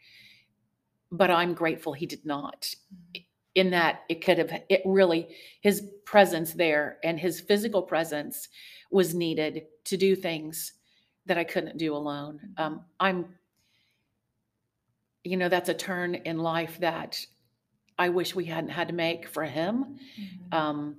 but 1.12 1.30
I'm 1.30 1.54
grateful 1.54 1.92
he 1.92 2.06
did 2.06 2.24
not. 2.24 2.74
In 3.54 3.70
that 3.70 4.02
it 4.10 4.22
could 4.22 4.36
have, 4.36 4.52
it 4.68 4.82
really, 4.84 5.28
his 5.62 5.88
presence 6.04 6.52
there 6.52 6.98
and 7.04 7.18
his 7.18 7.40
physical 7.40 7.80
presence 7.80 8.48
was 8.90 9.14
needed 9.14 9.62
to 9.84 9.96
do 9.96 10.14
things 10.14 10.74
that 11.24 11.38
I 11.38 11.44
couldn't 11.44 11.78
do 11.78 11.94
alone. 11.94 12.40
Um, 12.58 12.82
I'm, 13.00 13.26
you 15.24 15.36
know, 15.36 15.48
that's 15.48 15.70
a 15.70 15.74
turn 15.74 16.16
in 16.16 16.38
life 16.38 16.78
that 16.80 17.24
I 17.98 18.08
wish 18.10 18.34
we 18.34 18.44
hadn't 18.44 18.70
had 18.70 18.88
to 18.88 18.94
make 18.94 19.26
for 19.28 19.44
him. 19.44 19.98
Um, 20.52 20.96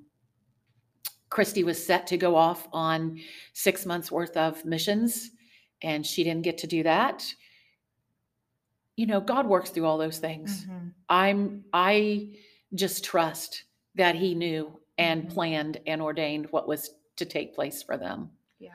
Christy 1.29 1.63
was 1.63 1.83
set 1.83 2.07
to 2.07 2.17
go 2.17 2.35
off 2.35 2.67
on 2.71 3.19
six 3.53 3.85
months 3.85 4.11
worth 4.11 4.35
of 4.37 4.63
missions, 4.65 5.31
and 5.81 6.05
she 6.05 6.23
didn't 6.23 6.43
get 6.43 6.57
to 6.59 6.67
do 6.67 6.83
that. 6.83 7.33
You 8.95 9.05
know, 9.05 9.19
God 9.19 9.45
works 9.47 9.69
through 9.69 9.85
all 9.85 9.97
those 9.97 10.19
things. 10.19 10.65
Mhm. 10.65 10.93
I'm 11.09 11.65
I 11.73 12.35
just 12.73 13.03
trust 13.03 13.63
that 13.95 14.15
He 14.15 14.33
knew 14.35 14.79
and 14.97 15.25
Mhm. 15.25 15.33
planned 15.33 15.81
and 15.85 16.01
ordained 16.01 16.51
what 16.51 16.67
was 16.67 16.95
to 17.17 17.25
take 17.25 17.53
place 17.53 17.83
for 17.83 17.97
them. 17.97 18.31
Yeah. 18.59 18.71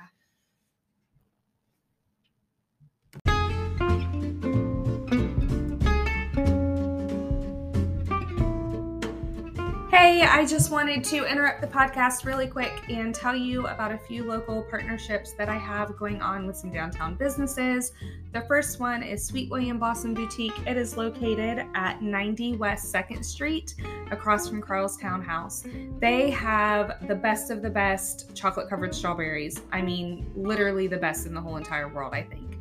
Hey, 10.02 10.22
I 10.22 10.44
just 10.44 10.72
wanted 10.72 11.04
to 11.04 11.30
interrupt 11.30 11.60
the 11.60 11.68
podcast 11.68 12.24
really 12.24 12.48
quick 12.48 12.72
and 12.88 13.14
tell 13.14 13.36
you 13.36 13.68
about 13.68 13.92
a 13.92 13.98
few 13.98 14.24
local 14.24 14.64
partnerships 14.64 15.32
that 15.34 15.48
I 15.48 15.56
have 15.56 15.96
going 15.96 16.20
on 16.20 16.44
with 16.44 16.56
some 16.56 16.72
downtown 16.72 17.14
businesses. 17.14 17.92
The 18.32 18.40
first 18.40 18.80
one 18.80 19.04
is 19.04 19.24
Sweet 19.24 19.48
William 19.48 19.78
Blossom 19.78 20.12
Boutique. 20.12 20.58
It 20.66 20.76
is 20.76 20.96
located 20.96 21.66
at 21.76 22.02
90 22.02 22.56
West 22.56 22.92
2nd 22.92 23.24
Street 23.24 23.76
across 24.10 24.48
from 24.48 24.60
Carl's 24.60 24.96
Townhouse. 24.96 25.64
They 26.00 26.30
have 26.30 27.06
the 27.06 27.14
best 27.14 27.52
of 27.52 27.62
the 27.62 27.70
best 27.70 28.34
chocolate 28.34 28.68
covered 28.68 28.96
strawberries. 28.96 29.60
I 29.70 29.82
mean, 29.82 30.28
literally 30.34 30.88
the 30.88 30.98
best 30.98 31.26
in 31.26 31.32
the 31.32 31.40
whole 31.40 31.58
entire 31.58 31.86
world, 31.86 32.12
I 32.12 32.24
think. 32.24 32.51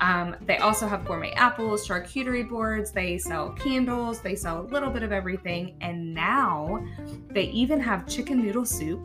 Um, 0.00 0.36
they 0.46 0.58
also 0.58 0.86
have 0.86 1.04
gourmet 1.04 1.32
apples, 1.32 1.86
charcuterie 1.86 2.48
boards, 2.48 2.92
they 2.92 3.18
sell 3.18 3.50
candles, 3.50 4.20
they 4.20 4.36
sell 4.36 4.60
a 4.60 4.66
little 4.66 4.90
bit 4.90 5.02
of 5.02 5.12
everything. 5.12 5.76
And 5.80 6.14
now 6.14 6.84
they 7.30 7.44
even 7.44 7.80
have 7.80 8.06
chicken 8.06 8.40
noodle 8.40 8.64
soup, 8.64 9.00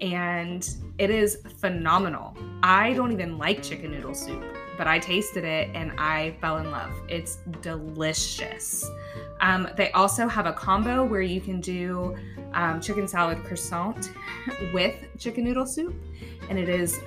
and 0.00 0.68
it 0.98 1.10
is 1.10 1.38
phenomenal. 1.58 2.36
I 2.62 2.92
don't 2.92 3.12
even 3.12 3.38
like 3.38 3.62
chicken 3.62 3.90
noodle 3.90 4.14
soup, 4.14 4.44
but 4.78 4.86
I 4.86 4.98
tasted 4.98 5.44
it 5.44 5.70
and 5.74 5.92
I 5.98 6.36
fell 6.40 6.58
in 6.58 6.70
love. 6.70 6.92
It's 7.08 7.38
delicious. 7.60 8.88
Um, 9.40 9.68
they 9.76 9.90
also 9.92 10.28
have 10.28 10.46
a 10.46 10.52
combo 10.52 11.04
where 11.04 11.20
you 11.22 11.40
can 11.40 11.60
do 11.60 12.16
um, 12.54 12.80
chicken 12.80 13.06
salad 13.06 13.42
croissant 13.44 14.12
with 14.72 14.94
chicken 15.18 15.44
noodle 15.44 15.66
soup, 15.66 15.94
and 16.48 16.58
it 16.58 16.68
is 16.68 17.00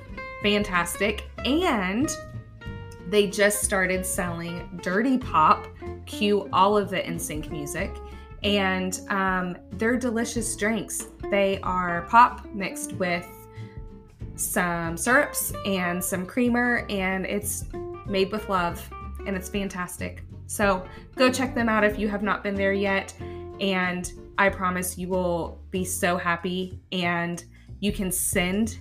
fantastic. 0.44 1.24
And 1.46 2.10
they 3.10 3.28
just 3.28 3.62
started 3.62 4.06
selling 4.06 4.80
Dirty 4.84 5.18
Pop, 5.18 5.68
cue 6.06 6.48
all 6.54 6.78
of 6.78 6.90
the 6.90 6.98
NSYNC 6.98 7.50
music, 7.50 7.92
and 8.44 9.02
um, 9.10 9.58
they're 9.74 9.98
delicious 9.98 10.56
drinks. 10.56 11.08
They 11.30 11.60
are 11.62 12.04
pop 12.04 12.46
mixed 12.54 12.94
with 12.94 13.28
some 14.36 14.96
syrups 14.96 15.52
and 15.66 16.04
some 16.04 16.26
creamer, 16.26 16.86
and 16.90 17.26
it's 17.26 17.66
made 18.06 18.32
with 18.32 18.48
love, 18.48 18.88
and 19.26 19.36
it's 19.36 19.50
fantastic. 19.50 20.24
So 20.48 20.86
go 21.16 21.32
check 21.32 21.54
them 21.54 21.70
out 21.70 21.84
if 21.84 22.00
you 22.00 22.08
have 22.08 22.24
not 22.24 22.44
been 22.44 22.56
there 22.56 22.74
yet, 22.74 23.14
and 23.60 24.12
I 24.38 24.50
promise 24.50 24.98
you 24.98 25.10
will 25.10 25.60
be 25.70 25.84
so 25.84 26.18
happy. 26.18 26.80
And 26.92 27.44
you 27.82 27.92
can 27.92 28.12
send 28.12 28.80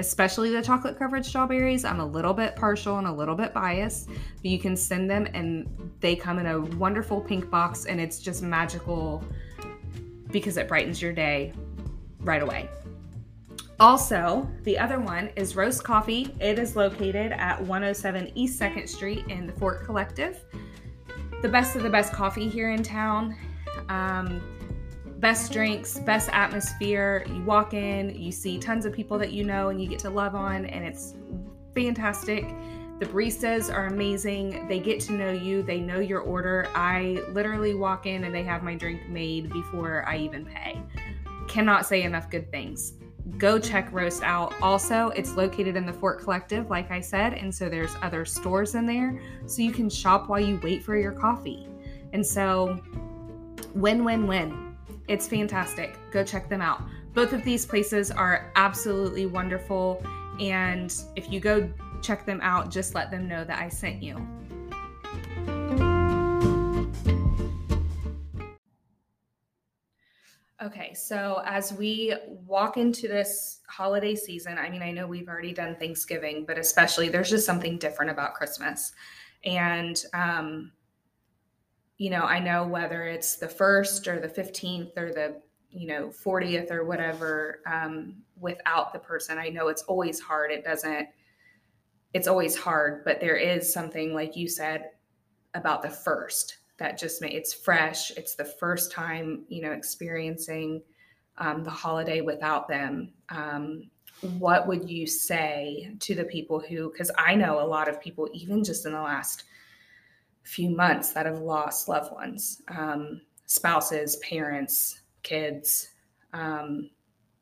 especially 0.00 0.50
the 0.50 0.62
chocolate 0.62 0.98
covered 0.98 1.24
strawberries. 1.24 1.84
I'm 1.84 2.00
a 2.00 2.06
little 2.06 2.32
bit 2.32 2.56
partial 2.56 2.98
and 2.98 3.06
a 3.06 3.12
little 3.12 3.34
bit 3.34 3.52
biased, 3.52 4.08
but 4.08 4.44
you 4.44 4.58
can 4.58 4.76
send 4.76 5.08
them 5.08 5.28
and 5.34 5.68
they 6.00 6.16
come 6.16 6.38
in 6.38 6.46
a 6.46 6.60
wonderful 6.76 7.20
pink 7.20 7.50
box 7.50 7.84
and 7.84 8.00
it's 8.00 8.18
just 8.18 8.42
magical 8.42 9.22
because 10.32 10.56
it 10.56 10.66
brightens 10.68 11.00
your 11.00 11.12
day 11.12 11.52
right 12.20 12.42
away. 12.42 12.68
Also, 13.78 14.48
the 14.64 14.78
other 14.78 14.98
one 14.98 15.30
is 15.36 15.54
Roast 15.54 15.84
Coffee. 15.84 16.34
It 16.40 16.58
is 16.58 16.76
located 16.76 17.32
at 17.32 17.60
107 17.60 18.32
East 18.34 18.60
2nd 18.60 18.88
Street 18.88 19.24
in 19.28 19.46
the 19.46 19.52
Fort 19.54 19.84
Collective. 19.84 20.44
The 21.42 21.48
best 21.48 21.76
of 21.76 21.82
the 21.82 21.90
best 21.90 22.12
coffee 22.12 22.48
here 22.48 22.70
in 22.70 22.82
town. 22.82 23.36
Um, 23.88 24.42
best 25.20 25.52
drinks, 25.52 25.98
best 25.98 26.30
atmosphere. 26.32 27.24
You 27.28 27.42
walk 27.42 27.74
in, 27.74 28.14
you 28.20 28.32
see 28.32 28.58
tons 28.58 28.86
of 28.86 28.92
people 28.92 29.18
that 29.18 29.32
you 29.32 29.44
know 29.44 29.68
and 29.68 29.80
you 29.80 29.86
get 29.86 29.98
to 30.00 30.10
love 30.10 30.34
on, 30.34 30.64
and 30.64 30.84
it's 30.84 31.14
fantastic. 31.74 32.48
The 32.98 33.06
baristas 33.06 33.72
are 33.72 33.86
amazing. 33.86 34.66
They 34.66 34.78
get 34.78 35.00
to 35.00 35.12
know 35.12 35.30
you, 35.30 35.62
they 35.62 35.80
know 35.80 36.00
your 36.00 36.20
order. 36.20 36.68
I 36.74 37.22
literally 37.32 37.74
walk 37.74 38.06
in 38.06 38.24
and 38.24 38.34
they 38.34 38.42
have 38.42 38.62
my 38.62 38.74
drink 38.74 39.08
made 39.08 39.50
before 39.50 40.04
I 40.06 40.18
even 40.18 40.44
pay. 40.44 40.82
Cannot 41.48 41.86
say 41.86 42.02
enough 42.02 42.30
good 42.30 42.50
things. 42.50 42.94
Go 43.38 43.58
check 43.58 43.92
Roast 43.92 44.22
out. 44.22 44.54
Also, 44.60 45.08
it's 45.10 45.34
located 45.34 45.76
in 45.76 45.86
the 45.86 45.92
Fort 45.92 46.20
Collective, 46.20 46.68
like 46.68 46.90
I 46.90 47.00
said, 47.00 47.34
and 47.34 47.54
so 47.54 47.68
there's 47.68 47.94
other 48.02 48.24
stores 48.24 48.74
in 48.74 48.86
there, 48.86 49.20
so 49.46 49.62
you 49.62 49.72
can 49.72 49.88
shop 49.88 50.28
while 50.28 50.40
you 50.40 50.58
wait 50.62 50.82
for 50.82 50.96
your 50.96 51.12
coffee. 51.12 51.68
And 52.12 52.26
so, 52.26 52.80
win 53.74 54.04
win 54.04 54.26
win. 54.26 54.69
It's 55.10 55.26
fantastic. 55.26 55.98
Go 56.12 56.22
check 56.22 56.48
them 56.48 56.62
out. 56.62 56.82
Both 57.14 57.32
of 57.32 57.42
these 57.42 57.66
places 57.66 58.12
are 58.12 58.52
absolutely 58.54 59.26
wonderful. 59.26 60.00
And 60.38 60.94
if 61.16 61.32
you 61.32 61.40
go 61.40 61.68
check 62.00 62.24
them 62.24 62.38
out, 62.44 62.70
just 62.70 62.94
let 62.94 63.10
them 63.10 63.26
know 63.26 63.42
that 63.42 63.58
I 63.58 63.68
sent 63.68 64.00
you. 64.04 64.14
Okay, 70.62 70.94
so 70.94 71.42
as 71.44 71.72
we 71.72 72.14
walk 72.28 72.76
into 72.76 73.08
this 73.08 73.62
holiday 73.66 74.14
season, 74.14 74.58
I 74.58 74.70
mean, 74.70 74.82
I 74.82 74.92
know 74.92 75.08
we've 75.08 75.28
already 75.28 75.52
done 75.52 75.74
Thanksgiving, 75.74 76.44
but 76.46 76.56
especially 76.56 77.08
there's 77.08 77.30
just 77.30 77.44
something 77.44 77.78
different 77.78 78.12
about 78.12 78.34
Christmas. 78.34 78.92
And, 79.44 80.00
um, 80.14 80.70
you 82.00 82.08
know, 82.08 82.22
I 82.22 82.38
know 82.38 82.66
whether 82.66 83.04
it's 83.04 83.36
the 83.36 83.46
first 83.46 84.08
or 84.08 84.18
the 84.18 84.26
15th 84.26 84.96
or 84.96 85.12
the, 85.12 85.42
you 85.70 85.86
know, 85.86 86.08
40th 86.08 86.70
or 86.70 86.86
whatever, 86.86 87.60
um, 87.66 88.22
without 88.38 88.94
the 88.94 88.98
person, 88.98 89.36
I 89.36 89.50
know 89.50 89.68
it's 89.68 89.82
always 89.82 90.18
hard. 90.18 90.50
It 90.50 90.64
doesn't, 90.64 91.08
it's 92.14 92.26
always 92.26 92.56
hard, 92.56 93.04
but 93.04 93.20
there 93.20 93.36
is 93.36 93.70
something, 93.70 94.14
like 94.14 94.34
you 94.34 94.48
said, 94.48 94.86
about 95.52 95.82
the 95.82 95.90
first 95.90 96.56
that 96.78 96.96
just 96.96 97.20
may 97.20 97.28
it's 97.28 97.52
fresh. 97.52 98.10
It's 98.12 98.34
the 98.34 98.46
first 98.46 98.90
time 98.90 99.44
you 99.48 99.60
know 99.60 99.72
experiencing 99.72 100.80
um, 101.36 101.62
the 101.64 101.70
holiday 101.70 102.22
without 102.22 102.66
them. 102.66 103.12
Um, 103.28 103.90
what 104.38 104.66
would 104.66 104.88
you 104.88 105.06
say 105.06 105.94
to 105.98 106.14
the 106.14 106.24
people 106.24 106.60
who 106.60 106.90
because 106.90 107.10
i 107.16 107.34
know 107.34 107.58
a 107.58 107.64
lot 107.66 107.88
of 107.88 107.98
people 108.02 108.28
even 108.34 108.62
just 108.62 108.84
in 108.84 108.92
the 108.92 109.00
last 109.00 109.44
few 110.44 110.70
months 110.70 111.12
that 111.12 111.26
have 111.26 111.40
lost 111.40 111.88
loved 111.88 112.12
ones 112.12 112.62
um, 112.68 113.20
spouses 113.46 114.16
parents 114.16 115.02
kids 115.22 115.88
um, 116.32 116.90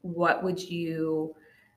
what 0.03 0.43
would 0.43 0.61
you 0.61 1.35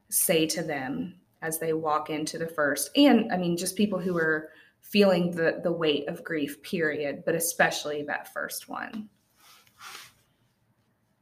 say 0.10 0.46
to 0.46 0.62
them 0.64 1.16
as 1.42 1.58
they 1.58 1.74
walk 1.74 2.10
into 2.10 2.38
the 2.38 2.48
first? 2.48 2.90
And 2.96 3.32
i 3.32 3.38
mean 3.38 3.58
just 3.58 3.76
people 3.76 4.00
who 4.00 4.18
are 4.18 4.50
feeling 4.82 5.32
the 5.32 5.62
the 5.64 5.72
weight 5.72 6.08
of 6.08 6.24
grief 6.24 6.62
period 6.64 7.24
but 7.26 7.36
especially 7.36 8.04
that 8.04 8.34
first 8.34 8.68
one. 8.68 9.10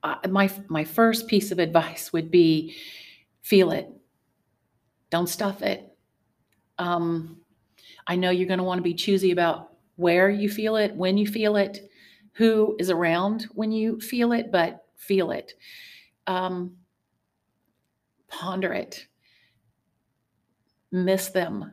Uh, 0.01 0.15
my 0.29 0.49
my 0.69 0.83
first 0.83 1.27
piece 1.27 1.51
of 1.51 1.59
advice 1.59 2.13
would 2.13 2.31
be 2.31 2.75
feel 3.41 3.71
it. 3.71 3.89
Don't 5.09 5.27
stuff 5.27 5.61
it. 5.61 5.85
Um, 6.77 7.41
i 8.07 8.15
know 8.15 8.29
you're 8.29 8.47
going 8.47 8.59
to 8.59 8.63
want 8.63 8.79
to 8.79 8.83
be 8.83 8.93
choosy 8.93 9.31
about 9.31 9.73
where 9.99 10.29
you 10.29 10.49
feel 10.49 10.77
it 10.77 10.95
when 10.95 11.17
you 11.17 11.27
feel 11.27 11.57
it 11.57 11.89
who 12.31 12.73
is 12.79 12.89
around 12.89 13.45
when 13.53 13.69
you 13.69 13.99
feel 13.99 14.31
it 14.31 14.49
but 14.49 14.85
feel 14.95 15.31
it. 15.31 15.55
Um, 16.25 16.77
ponder 18.29 18.71
it. 18.71 19.05
Miss 20.93 21.27
them. 21.29 21.69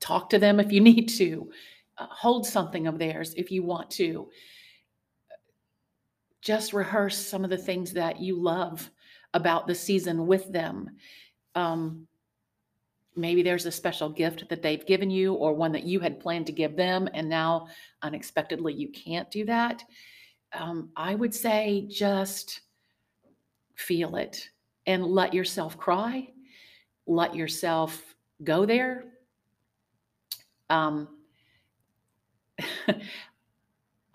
Talk 0.00 0.30
to 0.30 0.40
them 0.40 0.58
if 0.58 0.72
you 0.72 0.80
need 0.90 1.06
to. 1.10 1.48
Uh, 1.96 2.06
hold 2.10 2.44
something 2.44 2.88
of 2.88 2.98
theirs 2.98 3.34
if 3.36 3.52
you 3.52 3.62
want 3.62 3.88
to. 3.92 4.28
Just 6.42 6.72
rehearse 6.72 7.24
some 7.24 7.44
of 7.44 7.50
the 7.50 7.56
things 7.56 7.92
that 7.92 8.18
you 8.18 8.42
love 8.42 8.90
about 9.32 9.68
the 9.68 9.76
season 9.76 10.26
with 10.26 10.50
them. 10.52 10.90
Um, 11.54 12.07
maybe 13.18 13.42
there's 13.42 13.66
a 13.66 13.72
special 13.72 14.08
gift 14.08 14.48
that 14.48 14.62
they've 14.62 14.86
given 14.86 15.10
you 15.10 15.34
or 15.34 15.52
one 15.52 15.72
that 15.72 15.84
you 15.84 16.00
had 16.00 16.20
planned 16.20 16.46
to 16.46 16.52
give 16.52 16.76
them 16.76 17.08
and 17.14 17.28
now 17.28 17.66
unexpectedly 18.02 18.72
you 18.72 18.88
can't 18.88 19.30
do 19.30 19.44
that 19.44 19.82
um, 20.52 20.90
i 20.96 21.14
would 21.14 21.34
say 21.34 21.86
just 21.90 22.60
feel 23.74 24.16
it 24.16 24.48
and 24.86 25.04
let 25.04 25.34
yourself 25.34 25.76
cry 25.76 26.28
let 27.06 27.34
yourself 27.34 28.14
go 28.44 28.64
there 28.64 29.04
um, 30.70 31.08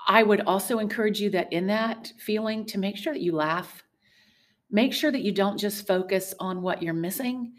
I 0.07 0.23
would 0.23 0.41
also 0.41 0.79
encourage 0.79 1.19
you 1.19 1.29
that 1.31 1.51
in 1.53 1.67
that 1.67 2.11
feeling 2.19 2.65
to 2.65 2.77
make 2.77 2.97
sure 2.97 3.13
that 3.13 3.21
you 3.21 3.33
laugh. 3.33 3.83
Make 4.69 4.93
sure 4.93 5.11
that 5.11 5.21
you 5.21 5.31
don't 5.31 5.57
just 5.57 5.87
focus 5.87 6.33
on 6.39 6.61
what 6.61 6.81
you're 6.81 6.93
missing. 6.93 7.53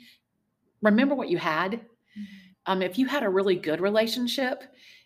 Remember 0.84 1.14
what 1.14 1.28
you 1.28 1.38
had. 1.38 1.72
Mm-hmm. 1.72 2.22
Um, 2.66 2.82
if 2.82 2.98
you 2.98 3.06
had 3.06 3.24
a 3.24 3.28
really 3.28 3.56
good 3.56 3.80
relationship, 3.80 4.62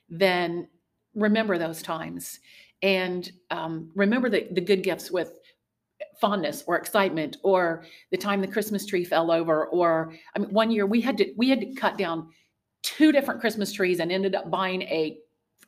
then 0.08 0.68
remember 1.14 1.58
those 1.58 1.82
times. 1.82 2.40
And 2.82 3.30
um, 3.50 3.90
remember 3.94 4.28
the, 4.28 4.46
the 4.52 4.60
good 4.60 4.82
gifts 4.82 5.10
with 5.10 5.38
fondness 6.20 6.62
or 6.66 6.76
excitement 6.76 7.38
or 7.42 7.84
the 8.10 8.16
time 8.16 8.40
the 8.40 8.46
christmas 8.46 8.84
tree 8.86 9.04
fell 9.04 9.30
over 9.30 9.66
or 9.66 10.12
i 10.34 10.38
mean 10.38 10.48
one 10.50 10.70
year 10.70 10.86
we 10.86 11.00
had 11.00 11.16
to 11.16 11.32
we 11.36 11.48
had 11.48 11.60
to 11.60 11.72
cut 11.74 11.96
down 11.96 12.28
two 12.82 13.12
different 13.12 13.40
Christmas 13.40 13.72
trees 13.72 14.00
and 14.00 14.12
ended 14.12 14.34
up 14.34 14.50
buying 14.50 14.82
a 14.82 15.18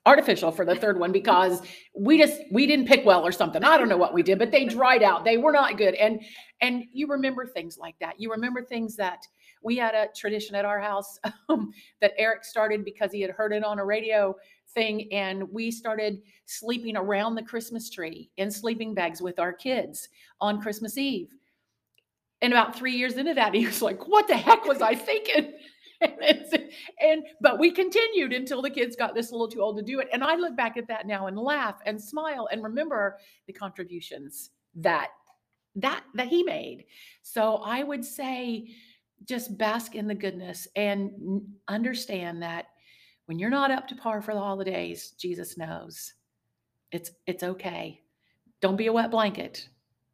artificial 0.06 0.50
for 0.50 0.64
the 0.64 0.74
third 0.74 0.98
one 0.98 1.12
because 1.12 1.60
we 1.94 2.16
just 2.16 2.40
we 2.50 2.66
didn't 2.66 2.86
pick 2.86 3.04
well 3.04 3.26
or 3.26 3.32
something. 3.32 3.62
I 3.62 3.76
don't 3.76 3.88
know 3.88 3.98
what 3.98 4.14
we 4.14 4.22
did 4.22 4.38
but 4.38 4.50
they 4.50 4.64
dried 4.64 5.02
out. 5.02 5.24
They 5.24 5.36
were 5.36 5.52
not 5.52 5.76
good. 5.76 5.94
And 5.94 6.22
and 6.60 6.84
you 6.92 7.06
remember 7.08 7.46
things 7.46 7.76
like 7.78 7.96
that. 8.00 8.18
You 8.18 8.30
remember 8.30 8.64
things 8.64 8.96
that 8.96 9.26
we 9.62 9.76
had 9.76 9.94
a 9.94 10.08
tradition 10.14 10.54
at 10.54 10.64
our 10.64 10.80
house 10.80 11.18
um, 11.48 11.72
that 12.00 12.12
eric 12.18 12.44
started 12.44 12.84
because 12.84 13.12
he 13.12 13.20
had 13.20 13.30
heard 13.30 13.52
it 13.52 13.64
on 13.64 13.78
a 13.78 13.84
radio 13.84 14.34
thing 14.74 15.12
and 15.12 15.42
we 15.50 15.70
started 15.70 16.20
sleeping 16.46 16.96
around 16.96 17.34
the 17.34 17.42
christmas 17.42 17.90
tree 17.90 18.30
in 18.36 18.50
sleeping 18.50 18.94
bags 18.94 19.20
with 19.20 19.38
our 19.38 19.52
kids 19.52 20.08
on 20.40 20.60
christmas 20.60 20.96
eve. 20.96 21.34
And 22.42 22.54
about 22.54 22.74
three 22.74 22.96
years 22.96 23.16
into 23.16 23.34
that 23.34 23.54
he 23.54 23.66
was 23.66 23.82
like 23.82 24.06
what 24.06 24.28
the 24.28 24.36
heck 24.36 24.64
was 24.64 24.82
i 24.82 24.94
thinking? 24.94 25.52
And 27.02 27.24
but 27.42 27.58
we 27.58 27.70
continued 27.70 28.32
until 28.32 28.62
the 28.62 28.70
kids 28.70 28.96
got 28.96 29.14
this 29.14 29.32
little 29.32 29.48
too 29.48 29.60
old 29.60 29.76
to 29.76 29.82
do 29.82 30.00
it. 30.00 30.08
And 30.12 30.24
i 30.24 30.34
look 30.34 30.56
back 30.56 30.76
at 30.76 30.88
that 30.88 31.06
now 31.06 31.26
and 31.26 31.38
laugh 31.38 31.80
and 31.84 32.00
smile 32.00 32.48
and 32.50 32.62
remember 32.62 33.18
the 33.46 33.52
contributions 33.52 34.50
that 34.76 35.08
that 35.76 36.02
that 36.14 36.28
he 36.28 36.42
made. 36.42 36.86
So 37.22 37.56
i 37.56 37.82
would 37.82 38.04
say 38.04 38.68
just 39.24 39.56
bask 39.58 39.94
in 39.94 40.06
the 40.06 40.14
goodness 40.14 40.66
and 40.76 41.42
understand 41.68 42.42
that 42.42 42.66
when 43.26 43.38
you're 43.38 43.50
not 43.50 43.70
up 43.70 43.86
to 43.88 43.94
par 43.94 44.20
for 44.22 44.34
the 44.34 44.40
holidays 44.40 45.14
jesus 45.18 45.56
knows 45.56 46.14
it's 46.92 47.12
it's 47.26 47.42
okay. 47.42 48.00
Don't 48.60 48.76
be 48.76 48.86
a 48.86 48.92
wet 48.92 49.10
blanket 49.10 49.68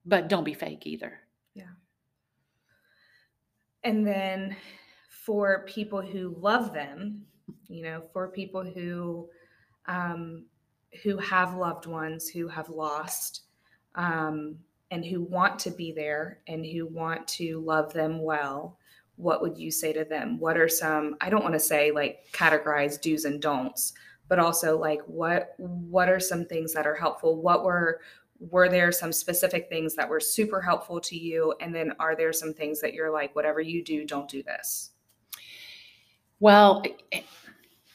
but 0.08 0.28
don't 0.28 0.44
be 0.44 0.54
fake 0.54 0.86
either. 0.86 1.18
Yeah. 1.54 1.64
And 3.82 4.06
then 4.06 4.56
for 5.08 5.64
people 5.66 6.00
who 6.00 6.36
love 6.38 6.72
them, 6.72 7.22
you 7.66 7.82
know, 7.82 8.04
for 8.12 8.28
people 8.28 8.62
who 8.62 9.28
um, 9.86 10.44
who 11.02 11.18
have 11.18 11.56
loved 11.56 11.86
ones 11.86 12.28
who 12.28 12.48
have 12.48 12.68
lost 12.68 13.42
um, 13.96 14.56
and 14.90 15.04
who 15.04 15.22
want 15.22 15.58
to 15.60 15.70
be 15.70 15.92
there 15.92 16.40
and 16.46 16.64
who 16.64 16.86
want 16.86 17.26
to 17.28 17.60
love 17.60 17.92
them 17.92 18.22
well 18.22 18.78
what 19.16 19.40
would 19.40 19.56
you 19.58 19.70
say 19.70 19.92
to 19.92 20.04
them 20.04 20.38
what 20.38 20.56
are 20.56 20.68
some 20.68 21.16
i 21.20 21.30
don't 21.30 21.42
want 21.42 21.54
to 21.54 21.60
say 21.60 21.90
like 21.90 22.26
categorize 22.32 23.00
do's 23.00 23.24
and 23.24 23.40
don'ts 23.40 23.92
but 24.28 24.38
also 24.38 24.78
like 24.78 25.00
what 25.06 25.54
what 25.58 26.08
are 26.08 26.20
some 26.20 26.44
things 26.44 26.72
that 26.72 26.86
are 26.86 26.94
helpful 26.94 27.40
what 27.40 27.64
were 27.64 28.00
were 28.38 28.68
there 28.68 28.92
some 28.92 29.12
specific 29.12 29.68
things 29.70 29.94
that 29.94 30.08
were 30.08 30.20
super 30.20 30.60
helpful 30.60 31.00
to 31.00 31.16
you 31.16 31.54
and 31.60 31.74
then 31.74 31.92
are 31.98 32.14
there 32.14 32.32
some 32.32 32.52
things 32.52 32.80
that 32.80 32.92
you're 32.92 33.10
like 33.10 33.34
whatever 33.34 33.60
you 33.60 33.82
do 33.82 34.04
don't 34.04 34.28
do 34.28 34.42
this 34.42 34.90
well, 36.40 36.82
eh, 36.84 36.90
eh, 37.12 37.22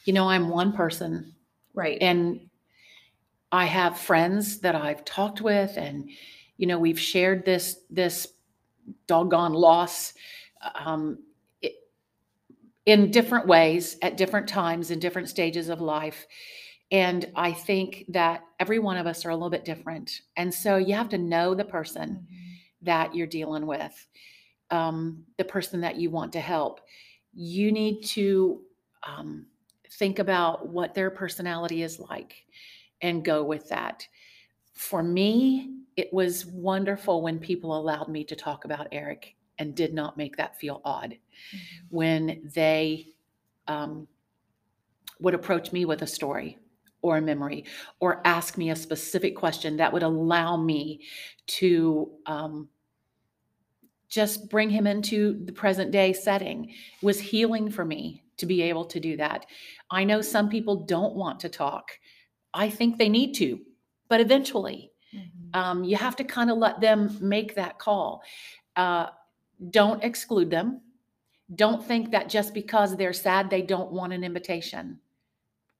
you 0.05 0.13
know, 0.13 0.29
I'm 0.29 0.49
one 0.49 0.73
person. 0.73 1.35
Right. 1.73 1.97
And 2.01 2.49
I 3.51 3.65
have 3.65 3.99
friends 3.99 4.59
that 4.59 4.75
I've 4.75 5.05
talked 5.05 5.41
with 5.41 5.77
and 5.77 6.09
you 6.57 6.67
know, 6.67 6.77
we've 6.77 6.99
shared 6.99 7.43
this 7.45 7.77
this 7.89 8.27
doggone 9.07 9.53
loss 9.53 10.13
um, 10.75 11.19
in 12.85 13.11
different 13.11 13.47
ways 13.47 13.97
at 14.01 14.17
different 14.17 14.47
times 14.47 14.91
in 14.91 14.99
different 14.99 15.29
stages 15.29 15.69
of 15.69 15.81
life. 15.81 16.25
And 16.91 17.31
I 17.35 17.53
think 17.53 18.05
that 18.09 18.41
every 18.59 18.79
one 18.79 18.97
of 18.97 19.07
us 19.07 19.23
are 19.25 19.29
a 19.29 19.35
little 19.35 19.49
bit 19.49 19.63
different. 19.63 20.21
And 20.35 20.53
so 20.53 20.77
you 20.77 20.93
have 20.95 21.09
to 21.09 21.17
know 21.17 21.53
the 21.53 21.63
person 21.63 22.09
mm-hmm. 22.09 22.53
that 22.81 23.15
you're 23.15 23.27
dealing 23.27 23.65
with, 23.65 24.07
um, 24.71 25.23
the 25.37 25.45
person 25.45 25.81
that 25.81 25.95
you 25.95 26.09
want 26.09 26.33
to 26.33 26.39
help 26.39 26.81
you 27.33 27.71
need 27.71 28.03
to 28.03 28.61
um, 29.07 29.45
think 29.91 30.19
about 30.19 30.67
what 30.67 30.93
their 30.93 31.09
personality 31.09 31.83
is 31.83 31.99
like 31.99 32.45
and 33.01 33.25
go 33.25 33.43
with 33.43 33.69
that. 33.69 34.07
For 34.73 35.01
me, 35.03 35.77
it 35.95 36.11
was 36.13 36.45
wonderful 36.45 37.21
when 37.21 37.39
people 37.39 37.77
allowed 37.77 38.07
me 38.07 38.23
to 38.25 38.35
talk 38.35 38.65
about 38.65 38.87
Eric 38.91 39.35
and 39.61 39.75
did 39.75 39.93
not 39.93 40.17
make 40.17 40.37
that 40.37 40.59
feel 40.59 40.81
odd. 40.83 41.11
Mm-hmm. 41.11 41.85
When 41.89 42.51
they 42.55 43.09
um, 43.67 44.07
would 45.19 45.35
approach 45.35 45.71
me 45.71 45.85
with 45.85 46.01
a 46.01 46.07
story 46.07 46.57
or 47.03 47.17
a 47.17 47.21
memory 47.21 47.65
or 47.99 48.21
ask 48.25 48.57
me 48.57 48.71
a 48.71 48.75
specific 48.75 49.35
question 49.35 49.77
that 49.77 49.93
would 49.93 50.01
allow 50.01 50.57
me 50.57 51.01
to 51.45 52.11
um, 52.25 52.69
just 54.09 54.49
bring 54.49 54.69
him 54.69 54.87
into 54.87 55.45
the 55.45 55.53
present 55.53 55.91
day 55.91 56.11
setting 56.11 56.69
it 56.69 57.05
was 57.05 57.19
healing 57.19 57.71
for 57.71 57.85
me 57.85 58.23
to 58.37 58.45
be 58.45 58.61
able 58.61 58.83
to 58.83 58.99
do 58.99 59.15
that 59.15 59.45
i 59.89 60.03
know 60.03 60.21
some 60.21 60.49
people 60.49 60.75
don't 60.75 61.15
want 61.15 61.39
to 61.39 61.47
talk 61.47 61.91
i 62.53 62.69
think 62.69 62.97
they 62.97 63.07
need 63.07 63.33
to 63.33 63.59
but 64.09 64.19
eventually 64.19 64.91
Mhm. 65.13 65.55
Um, 65.55 65.83
you 65.83 65.97
have 65.97 66.15
to 66.17 66.23
kind 66.23 66.49
of 66.49 66.57
let 66.57 66.79
them 66.79 67.17
make 67.19 67.55
that 67.55 67.79
call. 67.79 68.23
Uh, 68.75 69.07
don't 69.69 70.03
exclude 70.03 70.49
them. 70.49 70.81
Don't 71.53 71.83
think 71.83 72.11
that 72.11 72.29
just 72.29 72.53
because 72.53 72.95
they're 72.95 73.13
sad, 73.13 73.49
they 73.49 73.61
don't 73.61 73.91
want 73.91 74.13
an 74.13 74.23
invitation. 74.23 74.99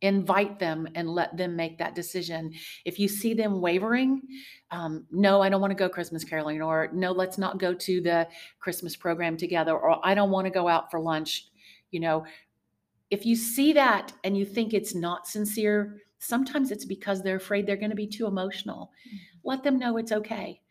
Invite 0.01 0.59
them 0.59 0.87
and 0.95 1.07
let 1.07 1.37
them 1.37 1.55
make 1.55 1.77
that 1.77 1.95
decision. 1.95 2.51
If 2.85 2.99
you 2.99 3.07
see 3.07 3.33
them 3.33 3.61
wavering, 3.61 4.21
um, 4.71 5.05
no, 5.11 5.41
I 5.41 5.49
don't 5.49 5.61
want 5.61 5.71
to 5.71 5.75
go 5.75 5.87
Christmas 5.87 6.23
caroling, 6.23 6.61
or 6.61 6.89
no, 6.91 7.11
let's 7.11 7.37
not 7.37 7.59
go 7.59 7.73
to 7.73 8.01
the 8.01 8.27
Christmas 8.59 8.95
program 8.95 9.37
together, 9.37 9.77
or 9.77 10.05
I 10.05 10.15
don't 10.15 10.31
want 10.31 10.45
to 10.45 10.51
go 10.51 10.67
out 10.67 10.89
for 10.89 10.99
lunch. 10.99 11.47
You 11.91 11.99
know, 11.99 12.25
if 13.11 13.25
you 13.25 13.35
see 13.35 13.73
that 13.73 14.11
and 14.23 14.35
you 14.35 14.45
think 14.45 14.73
it's 14.73 14.95
not 14.95 15.27
sincere, 15.27 15.97
sometimes 16.17 16.71
it's 16.71 16.85
because 16.85 17.21
they're 17.21 17.35
afraid 17.35 17.67
they're 17.67 17.77
going 17.77 17.89
to 17.91 17.95
be 17.95 18.07
too 18.07 18.25
emotional. 18.25 18.91
Let 19.43 19.63
them 19.63 19.77
know 19.77 19.97
it's 19.97 20.11
okay. 20.11 20.61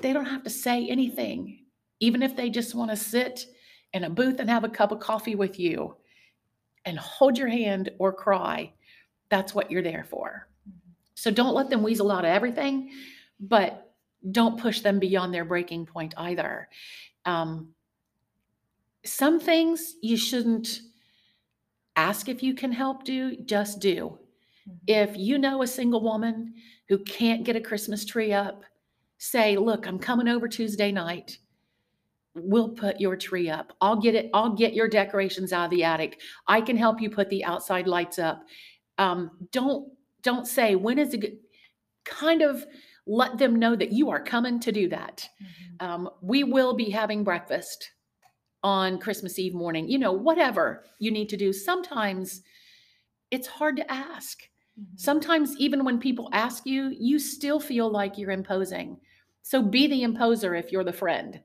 They 0.00 0.12
don't 0.12 0.26
have 0.26 0.44
to 0.44 0.50
say 0.50 0.86
anything, 0.88 1.63
even 2.00 2.22
if 2.22 2.36
they 2.36 2.50
just 2.50 2.74
want 2.74 2.90
to 2.90 2.96
sit 2.96 3.46
in 3.92 4.04
a 4.04 4.10
booth 4.10 4.40
and 4.40 4.50
have 4.50 4.64
a 4.64 4.68
cup 4.68 4.92
of 4.92 5.00
coffee 5.00 5.34
with 5.34 5.58
you 5.58 5.96
and 6.84 6.98
hold 6.98 7.38
your 7.38 7.48
hand 7.48 7.90
or 7.98 8.12
cry. 8.12 8.72
That's 9.30 9.54
what 9.54 9.70
you're 9.70 9.82
there 9.82 10.04
for. 10.04 10.48
So 11.14 11.30
don't 11.30 11.54
let 11.54 11.70
them 11.70 11.82
weasel 11.82 12.10
out 12.10 12.24
of 12.24 12.30
everything, 12.30 12.90
but 13.40 13.94
don't 14.30 14.60
push 14.60 14.80
them 14.80 14.98
beyond 14.98 15.32
their 15.32 15.44
breaking 15.44 15.86
point 15.86 16.14
either. 16.16 16.68
Um, 17.24 17.74
some 19.04 19.38
things 19.38 19.96
you 20.02 20.16
shouldn't 20.16 20.80
ask 21.96 22.28
if 22.28 22.42
you 22.42 22.54
can 22.54 22.72
help 22.72 23.04
do, 23.04 23.36
just 23.36 23.80
do. 23.80 24.18
Mhm. 24.68 24.78
If 24.86 25.16
you 25.16 25.38
know 25.38 25.62
a 25.62 25.66
single 25.66 26.02
woman 26.02 26.54
who 26.88 26.98
can't 26.98 27.44
get 27.44 27.56
a 27.56 27.60
Christmas 27.60 28.04
tree 28.04 28.32
up, 28.32 28.64
say, 29.18 29.56
Look, 29.56 29.86
I'm 29.86 29.98
coming 29.98 30.28
over 30.28 30.48
Tuesday 30.48 30.90
night. 30.90 31.38
We'll 32.36 32.70
put 32.70 33.00
your 33.00 33.16
tree 33.16 33.48
up. 33.48 33.72
I'll 33.80 34.00
get 34.00 34.16
it. 34.16 34.30
I'll 34.34 34.54
get 34.54 34.74
your 34.74 34.88
decorations 34.88 35.52
out 35.52 35.66
of 35.66 35.70
the 35.70 35.84
attic. 35.84 36.20
I 36.48 36.60
can 36.60 36.76
help 36.76 37.00
you 37.00 37.08
put 37.08 37.28
the 37.30 37.44
outside 37.44 37.86
lights 37.86 38.18
up. 38.18 38.44
Um, 38.98 39.30
don't 39.52 39.92
don't 40.22 40.46
say 40.46 40.74
when 40.74 40.98
is 40.98 41.14
it 41.14 41.18
good. 41.18 41.38
Kind 42.04 42.42
of 42.42 42.66
let 43.06 43.38
them 43.38 43.56
know 43.56 43.76
that 43.76 43.92
you 43.92 44.10
are 44.10 44.22
coming 44.22 44.58
to 44.60 44.72
do 44.72 44.88
that. 44.88 45.28
Mhm. 45.42 45.82
Um, 45.86 46.10
we 46.22 46.42
will 46.44 46.74
be 46.74 46.90
having 46.90 47.22
breakfast 47.24 47.92
on 48.62 48.98
Christmas 48.98 49.38
Eve 49.38 49.54
morning. 49.54 49.88
You 49.88 49.98
know, 49.98 50.12
whatever 50.12 50.84
you 50.98 51.10
need 51.10 51.28
to 51.30 51.36
do. 51.36 51.52
Sometimes 51.52 52.42
it's 53.30 53.46
hard 53.46 53.76
to 53.76 53.92
ask. 53.92 54.48
Mhm. 54.80 54.98
Sometimes, 54.98 55.56
even 55.58 55.84
when 55.84 55.98
people 56.00 56.30
ask 56.32 56.66
you, 56.66 56.94
you 56.98 57.18
still 57.18 57.60
feel 57.60 57.90
like 57.90 58.18
you're 58.18 58.30
imposing. 58.30 59.00
So 59.42 59.62
be 59.62 59.86
the 59.86 60.02
imposer 60.02 60.54
if 60.54 60.72
you're 60.72 60.84
the 60.84 60.92
friend 60.92 61.40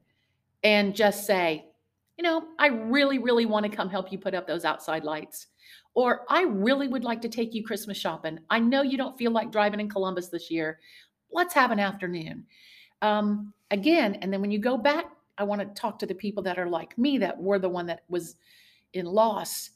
and 0.63 0.95
just 0.95 1.26
say, 1.26 1.65
you 2.17 2.24
know, 2.24 2.43
I 2.58 2.67
really, 2.67 3.17
really 3.17 3.45
want 3.45 3.65
to 3.65 3.76
come 3.76 3.89
help 3.89 4.12
you 4.12 4.17
put 4.17 4.34
up 4.34 4.45
those 4.45 4.65
outside 4.65 5.04
lights. 5.04 5.48
Or 5.95 6.26
I 6.30 6.43
really 6.43 6.88
would 6.88 7.04
like 7.04 7.22
to 7.22 7.30
take 7.30 7.54
you 7.54 7.63
Christmas 7.63 7.98
shopping. 7.98 8.39
I 8.50 8.60
know 8.60 8.82
you 8.82 8.98
don't 8.98 9.17
feel 9.17 9.32
like 9.32 9.52
driving 9.52 9.80
in 9.80 9.89
Columbus 9.89 10.28
this 10.28 10.52
year. 10.52 10.80
Let's 11.32 11.54
have 11.54 11.72
an 11.72 11.80
afternoon. 11.80 12.45
Um, 13.02 13.54
again, 13.72 14.15
and 14.15 14.32
then 14.32 14.41
when 14.41 14.52
you 14.52 14.60
go 14.60 14.78
back, 14.78 15.06
I 15.38 15.43
want 15.43 15.62
to 15.62 15.82
talk 15.82 15.98
to 16.00 16.06
the 16.06 16.15
people 16.15 16.43
that 16.43 16.60
are 16.60 16.67
like 16.67 16.98
me 16.98 17.17
that 17.19 17.41
were 17.41 17.60
the 17.60 17.69
one 17.69 17.86
that 17.86 18.04
was 18.10 18.36
in 18.93 19.06
loss. 19.06 19.72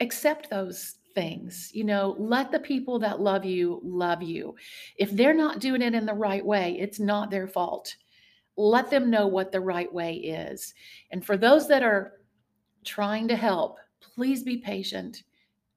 Accept 0.00 0.50
those 0.50 0.96
things. 1.14 1.70
You 1.72 1.84
know, 1.84 2.16
let 2.18 2.50
the 2.50 2.58
people 2.58 2.98
that 2.98 3.20
love 3.20 3.44
you 3.44 3.80
love 3.84 4.22
you. 4.22 4.56
If 4.96 5.12
they're 5.12 5.34
not 5.34 5.60
doing 5.60 5.82
it 5.82 5.94
in 5.94 6.06
the 6.06 6.14
right 6.14 6.44
way, 6.44 6.76
it's 6.78 6.98
not 6.98 7.30
their 7.30 7.46
fault. 7.46 7.94
Let 8.58 8.90
them 8.90 9.08
know 9.08 9.28
what 9.28 9.52
the 9.52 9.60
right 9.60 9.92
way 9.92 10.14
is. 10.14 10.74
And 11.12 11.24
for 11.24 11.36
those 11.36 11.68
that 11.68 11.84
are 11.84 12.14
trying 12.84 13.28
to 13.28 13.36
help, 13.36 13.78
please 14.00 14.42
be 14.42 14.58
patient. 14.58 15.22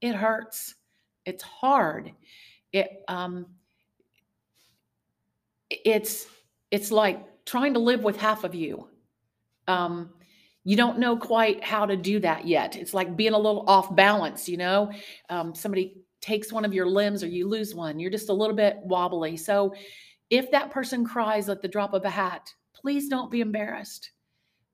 It 0.02 0.16
hurts. 0.16 0.74
It's 1.26 1.44
hard. 1.44 2.12
It 2.74 3.04
um 3.08 3.46
it's 5.70 6.26
it's 6.72 6.92
like 6.92 7.46
trying 7.46 7.76
to 7.76 7.80
live 7.80 8.04
with 8.04 8.18
half 8.18 8.44
of 8.44 8.56
you. 8.56 8.88
Um 9.68 10.10
you 10.64 10.76
don't 10.76 10.98
know 10.98 11.18
quite 11.18 11.64
how 11.64 11.86
to 11.86 11.96
do 11.96 12.20
that 12.20 12.48
yet. 12.48 12.76
It's 12.76 12.96
like 12.96 13.16
being 13.16 13.34
a 13.34 13.38
little 13.38 13.64
off 13.68 13.96
balance, 13.96 14.48
you 14.48 14.58
know? 14.58 14.92
Um, 15.30 15.56
somebody 15.56 16.04
takes 16.20 16.52
one 16.52 16.66
of 16.66 16.74
your 16.74 16.86
limbs 16.86 17.24
or 17.24 17.28
you 17.28 17.48
lose 17.48 17.74
one. 17.74 18.00
You're 18.00 18.12
just 18.12 18.30
a 18.30 18.34
little 18.34 18.56
bit 18.56 18.78
wobbly. 18.84 19.38
So 19.38 19.74
if 20.30 20.52
that 20.52 20.70
person 20.70 21.04
cries 21.04 21.50
at 21.50 21.64
the 21.64 21.68
drop 21.68 21.94
of 21.94 22.06
a 22.06 22.10
hat, 22.10 22.54
please 22.82 23.08
don't 23.08 23.32
be 23.32 23.42
embarrassed. 23.42 24.12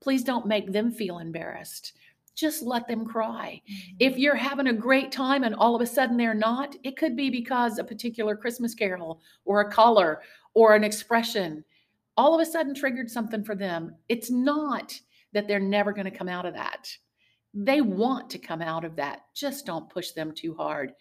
Please 0.00 0.24
don't 0.24 0.46
make 0.46 0.72
them 0.72 0.90
feel 0.90 1.18
embarrassed. 1.18 1.92
Just 2.34 2.62
let 2.62 2.86
them 2.86 3.04
cry. 3.04 3.60
Mhm. 3.68 3.96
If 3.98 4.16
you're 4.16 4.36
having 4.36 4.68
a 4.68 4.72
great 4.72 5.10
time 5.10 5.44
and 5.44 5.54
all 5.54 5.74
of 5.74 5.82
a 5.82 5.86
sudden 5.86 6.16
they're 6.16 6.34
not, 6.34 6.76
it 6.84 6.96
could 6.96 7.16
be 7.16 7.30
because 7.30 7.78
a 7.78 7.84
particular 7.84 8.36
Christmas 8.36 8.74
carol 8.74 9.20
or 9.44 9.60
a 9.60 9.70
color 9.70 10.22
or 10.54 10.74
an 10.74 10.84
expression 10.84 11.64
all 12.18 12.34
of 12.34 12.40
a 12.40 12.50
sudden 12.50 12.74
triggered 12.74 13.08
something 13.08 13.44
for 13.44 13.54
them. 13.54 13.94
It's 14.08 14.28
not 14.28 15.00
that 15.32 15.46
they're 15.46 15.60
never 15.60 15.92
going 15.92 16.10
to 16.10 16.10
come 16.10 16.28
out 16.28 16.44
of 16.44 16.54
that. 16.54 16.92
They 17.54 17.80
want 17.80 18.28
to 18.30 18.38
come 18.40 18.60
out 18.60 18.84
of 18.84 18.96
that. 18.96 19.20
Just 19.34 19.64
don't 19.64 19.88
push 19.88 20.10
them 20.10 20.32
too 20.34 20.52
hard. 20.54 20.94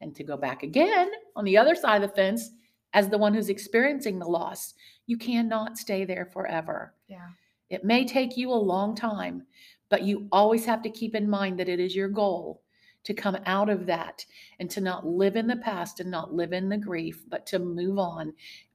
And 0.00 0.16
to 0.16 0.24
go 0.24 0.38
back 0.38 0.62
again 0.62 1.10
on 1.36 1.44
the 1.44 1.58
other 1.58 1.74
side 1.74 2.02
of 2.02 2.10
the 2.10 2.16
fence, 2.16 2.50
as 2.94 3.08
the 3.08 3.18
one 3.18 3.34
who's 3.34 3.50
experiencing 3.50 4.18
the 4.18 4.26
loss, 4.26 4.72
you 5.06 5.16
cannot 5.16 5.78
stay 5.78 6.04
there 6.04 6.26
forever. 6.26 6.94
Yeah. 7.08 7.28
It 7.70 7.84
may 7.84 8.04
take 8.04 8.36
you 8.36 8.50
a 8.50 8.54
long 8.54 8.94
time, 8.94 9.46
but 9.88 10.02
you 10.02 10.28
always 10.32 10.64
have 10.64 10.82
to 10.82 10.90
keep 10.90 11.14
in 11.14 11.28
mind 11.28 11.58
that 11.58 11.68
it 11.68 11.80
is 11.80 11.96
your 11.96 12.08
goal 12.08 12.62
to 13.04 13.14
come 13.14 13.36
out 13.46 13.68
of 13.68 13.86
that 13.86 14.24
and 14.58 14.70
to 14.70 14.80
not 14.80 15.06
live 15.06 15.36
in 15.36 15.46
the 15.46 15.56
past 15.56 16.00
and 16.00 16.10
not 16.10 16.32
live 16.32 16.52
in 16.52 16.68
the 16.68 16.78
grief, 16.78 17.22
but 17.28 17.46
to 17.46 17.58
move 17.58 17.98
on 17.98 18.32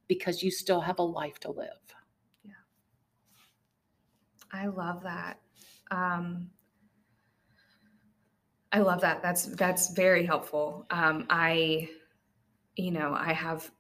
because 0.08 0.44
you 0.44 0.52
still 0.52 0.82
have 0.82 1.00
a 1.00 1.04
life 1.04 1.40
to 1.40 1.52
live. 1.52 1.70
Yeah. 2.44 2.52
I 4.52 4.68
love 4.68 5.04
that. 5.04 5.40
Um, 5.92 6.52
I 8.72 8.80
love 8.80 9.02
that. 9.02 9.24
That's 9.24 9.46
that's 9.46 9.94
very 9.94 10.26
helpful. 10.26 10.86
Um, 10.92 11.26
I, 11.30 11.90
you 12.76 12.92
know, 12.92 13.16
I 13.18 13.34
have, 13.34 13.72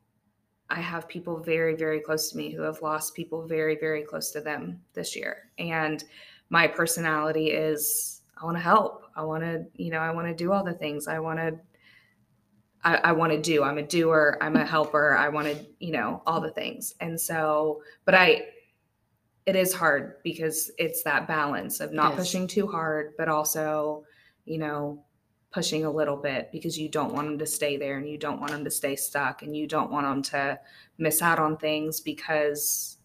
I 0.69 0.79
have 0.79 1.07
people 1.07 1.37
very 1.37 1.75
very 1.75 1.99
close 1.99 2.29
to 2.31 2.37
me 2.37 2.51
who 2.51 2.61
have 2.61 2.81
lost 2.81 3.15
people 3.15 3.47
very 3.47 3.75
very 3.75 4.03
close 4.03 4.31
to 4.31 4.41
them 4.41 4.81
this 4.93 5.15
year, 5.15 5.49
and 5.57 6.03
my 6.49 6.67
personality 6.67 7.51
is 7.51 8.21
I 8.41 8.45
want 8.45 8.57
to 8.57 8.61
help. 8.63 9.03
I 9.15 9.23
want 9.23 9.43
to, 9.43 9.65
you 9.75 9.91
know, 9.91 9.99
I 9.99 10.11
want 10.11 10.27
to 10.27 10.33
do 10.33 10.51
all 10.51 10.63
the 10.63 10.73
things. 10.73 11.07
I 11.07 11.19
want 11.19 11.39
to. 11.39 11.59
I, 12.81 12.95
I 12.95 13.11
want 13.11 13.33
to 13.33 13.41
do. 13.41 13.63
I'm 13.63 13.77
a 13.77 13.83
doer. 13.83 14.37
I'm 14.39 14.55
a 14.55 14.65
helper. 14.65 15.17
I 15.17 15.27
want 15.27 15.47
to, 15.47 15.65
you 15.79 15.91
know, 15.91 16.23
all 16.25 16.39
the 16.39 16.51
things. 16.51 16.95
And 17.01 17.19
so, 17.19 17.81
but 18.05 18.15
I, 18.15 18.45
it 19.45 19.57
is 19.57 19.73
hard 19.73 20.23
because 20.23 20.71
it's 20.77 21.03
that 21.03 21.27
balance 21.27 21.81
of 21.81 21.91
not 21.91 22.11
Yes. 22.11 22.19
pushing 22.19 22.47
too 22.47 22.67
hard, 22.67 23.15
but 23.17 23.27
also, 23.27 24.05
you 24.45 24.59
know, 24.59 25.03
pushing 25.51 25.83
a 25.85 25.91
little 25.91 26.15
bit 26.17 26.49
because 26.51 26.77
you 26.77 26.87
don't 26.89 27.13
want 27.13 27.27
them 27.27 27.39
to 27.39 27.45
stay 27.45 27.75
there 27.77 27.97
and 27.97 28.07
you 28.07 28.17
don't 28.17 28.39
want 28.39 28.51
them 28.51 28.63
to 28.63 28.69
stay 28.71 28.95
stuck 28.95 29.41
and 29.41 29.55
you 29.57 29.65
don't 29.67 29.91
want 29.91 30.05
them 30.05 30.21
to 30.21 30.59
miss 30.97 31.21
out 31.21 31.39
on 31.39 31.57
things 31.57 31.99
because 32.01 32.97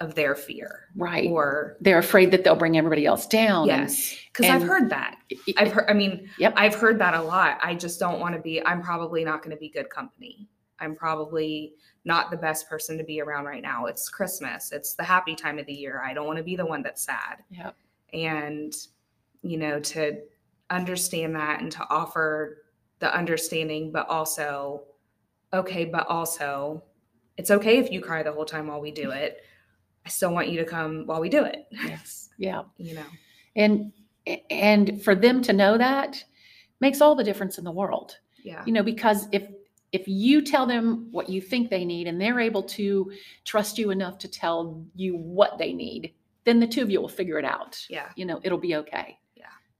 of 0.00 0.14
their 0.14 0.34
fear 0.36 0.84
Right. 0.94 1.28
or 1.30 1.76
They're 1.80 1.98
afraid 1.98 2.30
that 2.32 2.44
they'll 2.44 2.54
bring 2.54 2.76
everybody 2.76 3.04
else 3.06 3.26
down. 3.26 3.66
yes 3.66 4.14
because 4.32 4.48
i've 4.50 4.62
heard 4.62 4.90
that 4.90 5.16
i've 5.56 5.72
heard 5.72 5.86
i 5.88 5.92
mean 5.92 6.28
Yep. 6.38 6.52
i've 6.56 6.74
heard 6.76 7.00
that 7.00 7.14
a 7.14 7.22
lot 7.22 7.58
i 7.62 7.74
just 7.74 7.98
don't 7.98 8.20
want 8.20 8.34
to 8.36 8.40
be 8.40 8.64
i'm 8.64 8.80
probably 8.82 9.24
not 9.24 9.42
going 9.42 9.50
to 9.56 9.58
be 9.60 9.68
good 9.70 9.90
company 9.90 10.46
i'm 10.78 10.94
probably 10.94 11.74
not 12.04 12.30
the 12.30 12.36
best 12.36 12.68
person 12.68 12.96
to 12.96 13.02
be 13.02 13.20
around 13.20 13.46
right 13.46 13.62
now 13.62 13.86
it's 13.86 14.08
christmas 14.08 14.70
it's 14.70 14.94
the 14.94 15.02
happy 15.02 15.34
time 15.34 15.58
of 15.58 15.66
the 15.66 15.72
year 15.72 16.00
i 16.06 16.14
don't 16.14 16.26
want 16.26 16.36
to 16.38 16.44
be 16.44 16.54
the 16.54 16.66
one 16.66 16.80
that's 16.82 17.02
sad 17.02 17.38
Yep. 17.50 17.74
and 18.12 18.72
you 19.42 19.56
know 19.56 19.80
to 19.80 20.20
understand 20.70 21.34
that 21.36 21.60
and 21.60 21.72
to 21.72 21.86
offer 21.90 22.58
the 23.00 23.14
understanding 23.16 23.90
but 23.92 24.08
also 24.08 24.82
okay 25.52 25.84
but 25.84 26.06
also 26.08 26.82
it's 27.36 27.50
okay 27.50 27.78
if 27.78 27.90
you 27.90 28.00
cry 28.00 28.22
the 28.22 28.32
whole 28.32 28.44
time 28.44 28.66
while 28.66 28.80
we 28.80 28.90
do 28.90 29.10
it 29.10 29.38
i 30.04 30.08
still 30.08 30.32
want 30.32 30.48
you 30.48 30.58
to 30.58 30.64
come 30.64 31.06
while 31.06 31.20
we 31.20 31.28
do 31.28 31.44
it 31.44 31.66
Yes. 31.72 32.28
Yeah. 32.38 32.62
you 32.76 32.94
know 32.94 33.06
And 33.56 33.92
and 34.50 35.02
for 35.02 35.14
them 35.14 35.40
to 35.42 35.52
know 35.52 35.78
that 35.78 36.22
makes 36.80 37.00
all 37.00 37.14
the 37.14 37.24
difference 37.24 37.56
in 37.58 37.64
the 37.64 37.72
world. 37.72 38.18
yeah 38.44 38.62
you 38.66 38.72
know 38.72 38.82
because 38.82 39.26
if 39.32 39.44
if 39.90 40.06
you 40.06 40.42
tell 40.42 40.66
them 40.66 41.08
what 41.12 41.30
you 41.30 41.40
think 41.40 41.70
they 41.70 41.84
need 41.84 42.06
and 42.08 42.20
they're 42.20 42.40
able 42.40 42.62
to 42.62 43.10
trust 43.46 43.78
you 43.78 43.90
enough 43.90 44.18
to 44.18 44.28
tell 44.28 44.84
you 44.94 45.16
what 45.16 45.56
they 45.56 45.72
need 45.72 46.12
then 46.44 46.60
the 46.60 46.66
two 46.66 46.82
of 46.82 46.90
you 46.90 47.00
will 47.00 47.08
figure 47.08 47.38
it 47.38 47.44
out 47.46 47.82
yeah 47.88 48.10
you 48.16 48.26
know 48.26 48.38
it'll 48.42 48.58
be 48.58 48.76
okay. 48.76 49.18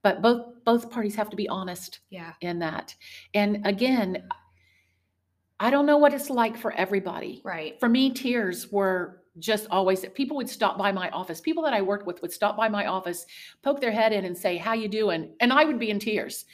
But 0.02 0.22
both 0.22 0.64
both 0.64 0.90
parties 0.90 1.14
have 1.14 1.30
to 1.30 1.36
be 1.36 1.48
honest 1.48 2.00
yeah 2.10 2.32
in 2.40 2.58
that 2.58 2.94
and 3.34 3.66
again 3.66 4.22
I 5.60 5.70
don't 5.70 5.86
know 5.86 5.98
what 5.98 6.14
it's 6.14 6.30
like 6.30 6.56
for 6.56 6.72
everybody. 6.72 7.42
Right. 7.44 7.78
For 7.80 7.88
me, 7.88 8.10
tears 8.12 8.70
were 8.70 9.22
just 9.38 9.66
always 9.70 10.00
that 10.02 10.14
people 10.14 10.36
would 10.36 10.48
stop 10.48 10.78
by 10.78 10.92
my 10.92 11.10
office. 11.10 11.40
People 11.40 11.62
that 11.64 11.72
I 11.72 11.82
worked 11.82 12.06
with 12.06 12.22
would 12.22 12.32
stop 12.32 12.56
by 12.56 12.68
my 12.68 12.86
office, 12.86 13.26
poke 13.62 13.80
their 13.80 13.92
head 13.92 14.12
in 14.12 14.24
and 14.24 14.36
say, 14.36 14.56
"How 14.56 14.74
you 14.74 14.88
doing?" 14.88 15.34
And 15.40 15.52
I 15.52 15.64
would 15.64 15.78
be 15.78 15.90
in 15.90 15.98
tears 15.98 16.44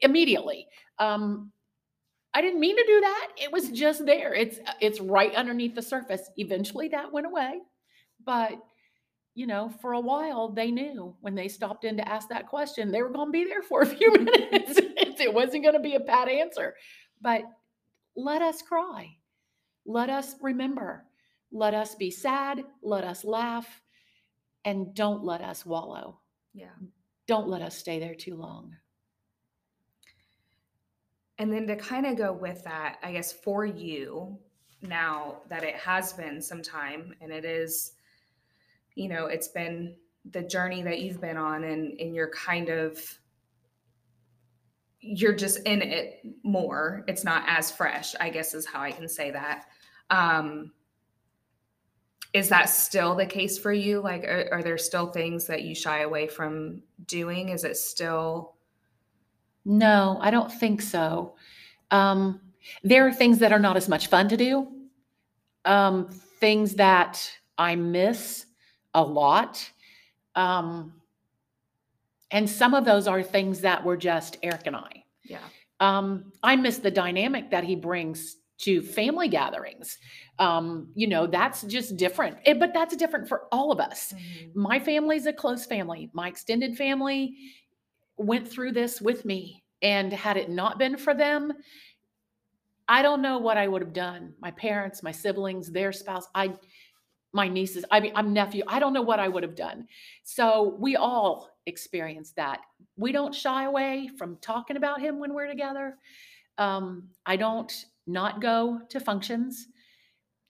immediately. 0.00 0.66
Um, 0.98 1.52
I 2.32 2.40
didn't 2.40 2.60
mean 2.60 2.76
to 2.76 2.84
do 2.86 3.00
that. 3.00 3.28
It 3.36 3.52
was 3.52 3.70
just 3.70 4.06
there. 4.06 4.34
It's 4.34 4.58
it's 4.80 5.00
right 5.00 5.34
underneath 5.34 5.74
the 5.74 5.82
surface. 5.82 6.30
Eventually 6.36 6.88
that 6.88 7.12
went 7.12 7.26
away. 7.26 7.60
But 8.24 8.58
you 9.34 9.46
know, 9.46 9.68
for 9.80 9.92
a 9.92 10.00
while 10.00 10.48
they 10.48 10.70
knew 10.70 11.14
when 11.20 11.34
they 11.34 11.48
stopped 11.48 11.84
in 11.84 11.96
to 11.96 12.08
ask 12.08 12.28
that 12.28 12.46
question, 12.46 12.92
they 12.92 13.02
were 13.02 13.10
going 13.10 13.28
to 13.28 13.32
be 13.32 13.44
there 13.44 13.62
for 13.62 13.82
a 13.82 13.86
few 13.96 14.12
minutes. 14.12 14.78
it 15.20 15.32
wasn't 15.32 15.62
going 15.62 15.74
to 15.74 15.80
be 15.80 15.96
a 15.96 16.00
bad 16.00 16.28
answer. 16.28 16.74
But 17.20 17.42
let 18.16 18.42
us 18.42 18.62
cry. 18.62 19.16
Let 19.84 20.08
us 20.08 20.36
remember. 20.40 21.04
Let 21.50 21.74
us 21.74 21.94
be 21.94 22.10
sad. 22.10 22.64
Let 22.82 23.04
us 23.04 23.24
laugh. 23.24 23.82
And 24.64 24.94
don't 24.94 25.24
let 25.24 25.40
us 25.40 25.66
wallow. 25.66 26.20
Yeah. 26.52 26.74
Don't 27.26 27.48
let 27.48 27.62
us 27.62 27.76
stay 27.76 27.98
there 27.98 28.14
too 28.14 28.36
long. 28.36 28.76
And 31.38 31.52
then 31.52 31.66
to 31.66 31.76
kind 31.76 32.06
of 32.06 32.16
go 32.16 32.32
with 32.32 32.62
that, 32.64 32.98
I 33.02 33.12
guess 33.12 33.32
for 33.32 33.66
you, 33.66 34.38
now 34.80 35.38
that 35.48 35.64
it 35.64 35.74
has 35.76 36.12
been 36.12 36.40
some 36.40 36.62
time 36.62 37.12
and 37.20 37.32
it 37.32 37.44
is, 37.44 37.92
you 38.94 39.08
know, 39.08 39.26
it's 39.26 39.48
been 39.48 39.96
the 40.30 40.42
journey 40.42 40.82
that 40.82 41.00
you've 41.00 41.20
been 41.20 41.36
on 41.36 41.64
and, 41.64 42.00
and 42.00 42.14
you're 42.14 42.30
kind 42.30 42.68
of 42.68 42.98
you're 45.00 45.34
just 45.34 45.58
in 45.66 45.82
it 45.82 46.24
more. 46.42 47.04
It's 47.06 47.24
not 47.24 47.44
as 47.46 47.70
fresh, 47.70 48.14
I 48.18 48.30
guess 48.30 48.54
is 48.54 48.64
how 48.64 48.80
I 48.80 48.90
can 48.90 49.08
say 49.08 49.30
that. 49.30 49.66
Um 50.10 50.72
is 52.32 52.48
that 52.48 52.64
still 52.68 53.14
the 53.14 53.26
case 53.26 53.58
for 53.58 53.72
you? 53.72 54.00
Like 54.00 54.24
are, 54.24 54.48
are 54.50 54.62
there 54.62 54.78
still 54.78 55.06
things 55.06 55.46
that 55.46 55.62
you 55.62 55.74
shy 55.74 56.00
away 56.00 56.26
from 56.26 56.82
doing? 57.06 57.50
Is 57.50 57.64
it 57.64 57.76
still 57.76 58.56
No, 59.64 60.18
I 60.20 60.30
don't 60.30 60.50
think 60.52 60.82
so. 60.82 61.36
Um, 61.90 62.40
there 62.82 63.06
are 63.06 63.12
things 63.12 63.38
that 63.38 63.52
are 63.52 63.58
not 63.58 63.76
as 63.76 63.88
much 63.88 64.06
fun 64.08 64.28
to 64.30 64.36
do, 64.36 64.68
um, 65.64 66.08
things 66.40 66.74
that 66.76 67.30
I 67.58 67.76
miss 67.76 68.46
a 68.94 69.02
lot. 69.02 69.70
Um, 70.34 70.94
and 72.30 72.48
some 72.48 72.74
of 72.74 72.84
those 72.84 73.06
are 73.06 73.22
things 73.22 73.60
that 73.60 73.84
were 73.84 73.96
just 73.96 74.38
Eric 74.42 74.62
and 74.66 74.76
I. 74.76 75.04
yeah. 75.24 75.38
Um, 75.80 76.32
I 76.42 76.56
miss 76.56 76.78
the 76.78 76.90
dynamic 76.90 77.50
that 77.50 77.64
he 77.64 77.74
brings 77.76 78.36
to 78.58 78.80
family 78.80 79.28
gatherings. 79.28 79.98
Um, 80.38 80.88
you 80.94 81.06
know, 81.08 81.26
that's 81.26 81.62
just 81.62 81.96
different, 81.96 82.38
Eh, 82.46 82.54
but 82.54 82.72
that's 82.72 82.96
different 82.96 83.28
for 83.28 83.46
all 83.52 83.72
of 83.72 83.80
us 83.80 84.12
Mhm. 84.14 84.54
my 84.54 84.78
family's 84.78 85.26
a 85.26 85.32
close 85.32 85.66
family. 85.66 86.10
My 86.12 86.28
extended 86.28 86.76
family 86.76 87.36
went 88.16 88.48
through 88.48 88.72
this 88.72 89.00
with 89.00 89.24
me. 89.24 89.62
And 89.82 90.12
had 90.12 90.36
it 90.38 90.48
not 90.48 90.78
been 90.78 90.96
for 90.96 91.12
them, 91.14 91.52
I 92.88 93.02
don't 93.02 93.20
know 93.22 93.38
what 93.38 93.56
I 93.58 93.66
would 93.68 93.82
have 93.82 93.92
done. 93.92 94.34
My 94.40 94.50
parents, 94.52 95.02
my 95.02 95.12
siblings, 95.12 95.70
their 95.70 95.92
spouse, 95.92 96.26
I 96.34 96.54
my 97.34 97.48
nieces, 97.48 97.84
I 97.90 98.00
mean, 98.00 98.12
I'm 98.14 98.32
nephew. 98.32 98.62
I 98.66 98.78
don't 98.78 98.92
know 98.92 99.02
what 99.02 99.20
I 99.20 99.28
would 99.28 99.42
have 99.42 99.56
done. 99.56 99.86
So 100.22 100.76
we 100.78 100.96
all 100.96 101.50
experience 101.66 102.32
that. 102.32 102.60
We 102.96 103.12
don't 103.12 103.34
shy 103.34 103.64
away 103.64 104.08
from 104.16 104.38
talking 104.40 104.76
about 104.76 105.00
him 105.00 105.18
when 105.18 105.34
we're 105.34 105.48
together. 105.48 105.96
Um, 106.56 107.08
I 107.26 107.36
don't 107.36 107.72
not 108.06 108.40
go 108.40 108.80
to 108.88 109.00
functions. 109.00 109.66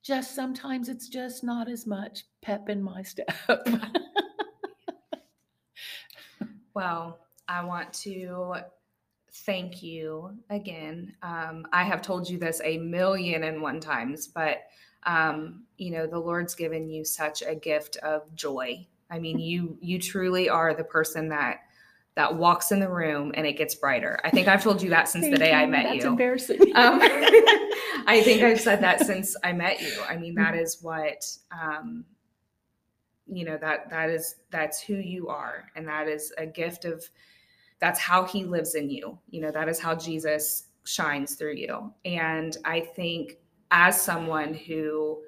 Just 0.02 0.34
sometimes 0.34 0.88
it's 0.88 1.08
just 1.08 1.42
not 1.42 1.68
as 1.68 1.86
much 1.86 2.24
pep 2.42 2.68
in 2.68 2.82
my 2.82 3.02
step. 3.02 3.34
Well, 6.74 7.20
I 7.46 7.64
want 7.64 7.92
to 8.02 8.56
thank 9.34 9.82
you 9.82 10.30
again. 10.50 11.14
Um, 11.22 11.66
I 11.72 11.84
have 11.84 12.02
told 12.02 12.28
you 12.28 12.38
this 12.38 12.60
a 12.64 12.78
million 12.78 13.44
and 13.44 13.60
one 13.60 13.80
times, 13.80 14.28
but 14.28 14.58
um, 15.04 15.64
you 15.76 15.90
know 15.90 16.06
the 16.06 16.18
Lord's 16.18 16.54
given 16.54 16.88
you 16.88 17.04
such 17.04 17.42
a 17.42 17.54
gift 17.54 17.96
of 17.98 18.34
joy. 18.34 18.86
I 19.10 19.18
mean, 19.18 19.38
you 19.38 19.76
you 19.80 19.98
truly 19.98 20.48
are 20.48 20.74
the 20.74 20.84
person 20.84 21.28
that 21.28 21.60
that 22.14 22.36
walks 22.36 22.70
in 22.70 22.78
the 22.78 22.88
room 22.88 23.32
and 23.34 23.46
it 23.46 23.54
gets 23.54 23.74
brighter. 23.74 24.20
I 24.22 24.30
think 24.30 24.46
I've 24.46 24.62
told 24.62 24.80
you 24.80 24.90
that 24.90 25.08
since 25.08 25.28
the 25.28 25.36
day 25.36 25.52
I 25.52 25.66
met 25.66 25.84
That's 25.84 26.04
you. 26.04 26.10
embarrassing. 26.10 26.60
Um, 26.74 27.00
I 28.06 28.20
think 28.24 28.42
I've 28.42 28.60
said 28.60 28.82
that 28.82 29.00
since 29.00 29.36
I 29.42 29.52
met 29.52 29.80
you. 29.80 29.92
I 30.08 30.16
mean, 30.16 30.34
that 30.34 30.54
is 30.54 30.78
what 30.82 31.26
um, 31.52 32.04
you 33.26 33.44
know 33.44 33.56
that 33.58 33.90
that 33.90 34.10
is 34.10 34.36
that's 34.50 34.80
who 34.80 34.94
you 34.94 35.28
are, 35.28 35.70
and 35.76 35.88
that 35.88 36.08
is 36.08 36.32
a 36.38 36.46
gift 36.46 36.84
of 36.84 37.08
that's 37.84 38.00
how 38.00 38.24
He 38.24 38.44
lives 38.44 38.76
in 38.76 38.88
you. 38.88 39.18
You 39.28 39.42
know, 39.42 39.50
that 39.50 39.68
is 39.68 39.78
how 39.78 39.94
Jesus 39.94 40.68
shines 40.84 41.34
through 41.34 41.56
you. 41.56 41.92
And 42.06 42.56
I 42.64 42.80
think 42.80 43.36
as 43.72 44.00
someone 44.00 44.54
who 44.54 45.18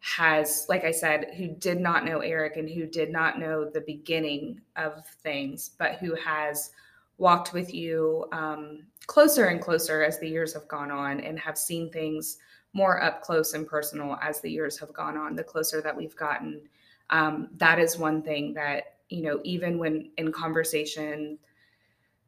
has, 0.00 0.66
like 0.68 0.84
I 0.84 0.90
said, 0.90 1.32
who 1.38 1.48
did 1.48 1.80
not 1.80 2.04
know 2.04 2.18
Eric 2.18 2.58
and 2.58 2.68
who 2.68 2.84
did 2.84 3.10
not 3.10 3.38
know 3.38 3.64
the 3.64 3.80
beginning 3.80 4.60
of 4.76 5.06
things, 5.06 5.70
but 5.78 5.94
who 5.94 6.14
has 6.16 6.72
walked 7.16 7.54
with 7.54 7.72
you 7.72 8.26
um, 8.30 8.82
closer 9.06 9.46
and 9.46 9.62
closer 9.62 10.04
as 10.04 10.18
the 10.18 10.28
years 10.28 10.52
have 10.52 10.68
gone 10.68 10.90
on 10.90 11.20
and 11.20 11.38
have 11.38 11.56
seen 11.56 11.90
things 11.90 12.36
more 12.74 13.02
up 13.02 13.22
close 13.22 13.54
and 13.54 13.66
personal 13.66 14.18
as 14.20 14.42
the 14.42 14.50
years 14.50 14.78
have 14.78 14.92
gone 14.92 15.16
on, 15.16 15.34
the 15.34 15.42
closer 15.42 15.80
that 15.80 15.96
we've 15.96 16.16
gotten. 16.16 16.60
Um, 17.08 17.48
that 17.56 17.78
is 17.78 17.96
one 17.96 18.20
thing 18.20 18.52
that, 18.52 18.98
you 19.08 19.22
know, 19.22 19.40
even 19.44 19.78
when 19.78 20.10
in 20.18 20.30
conversation, 20.30 21.38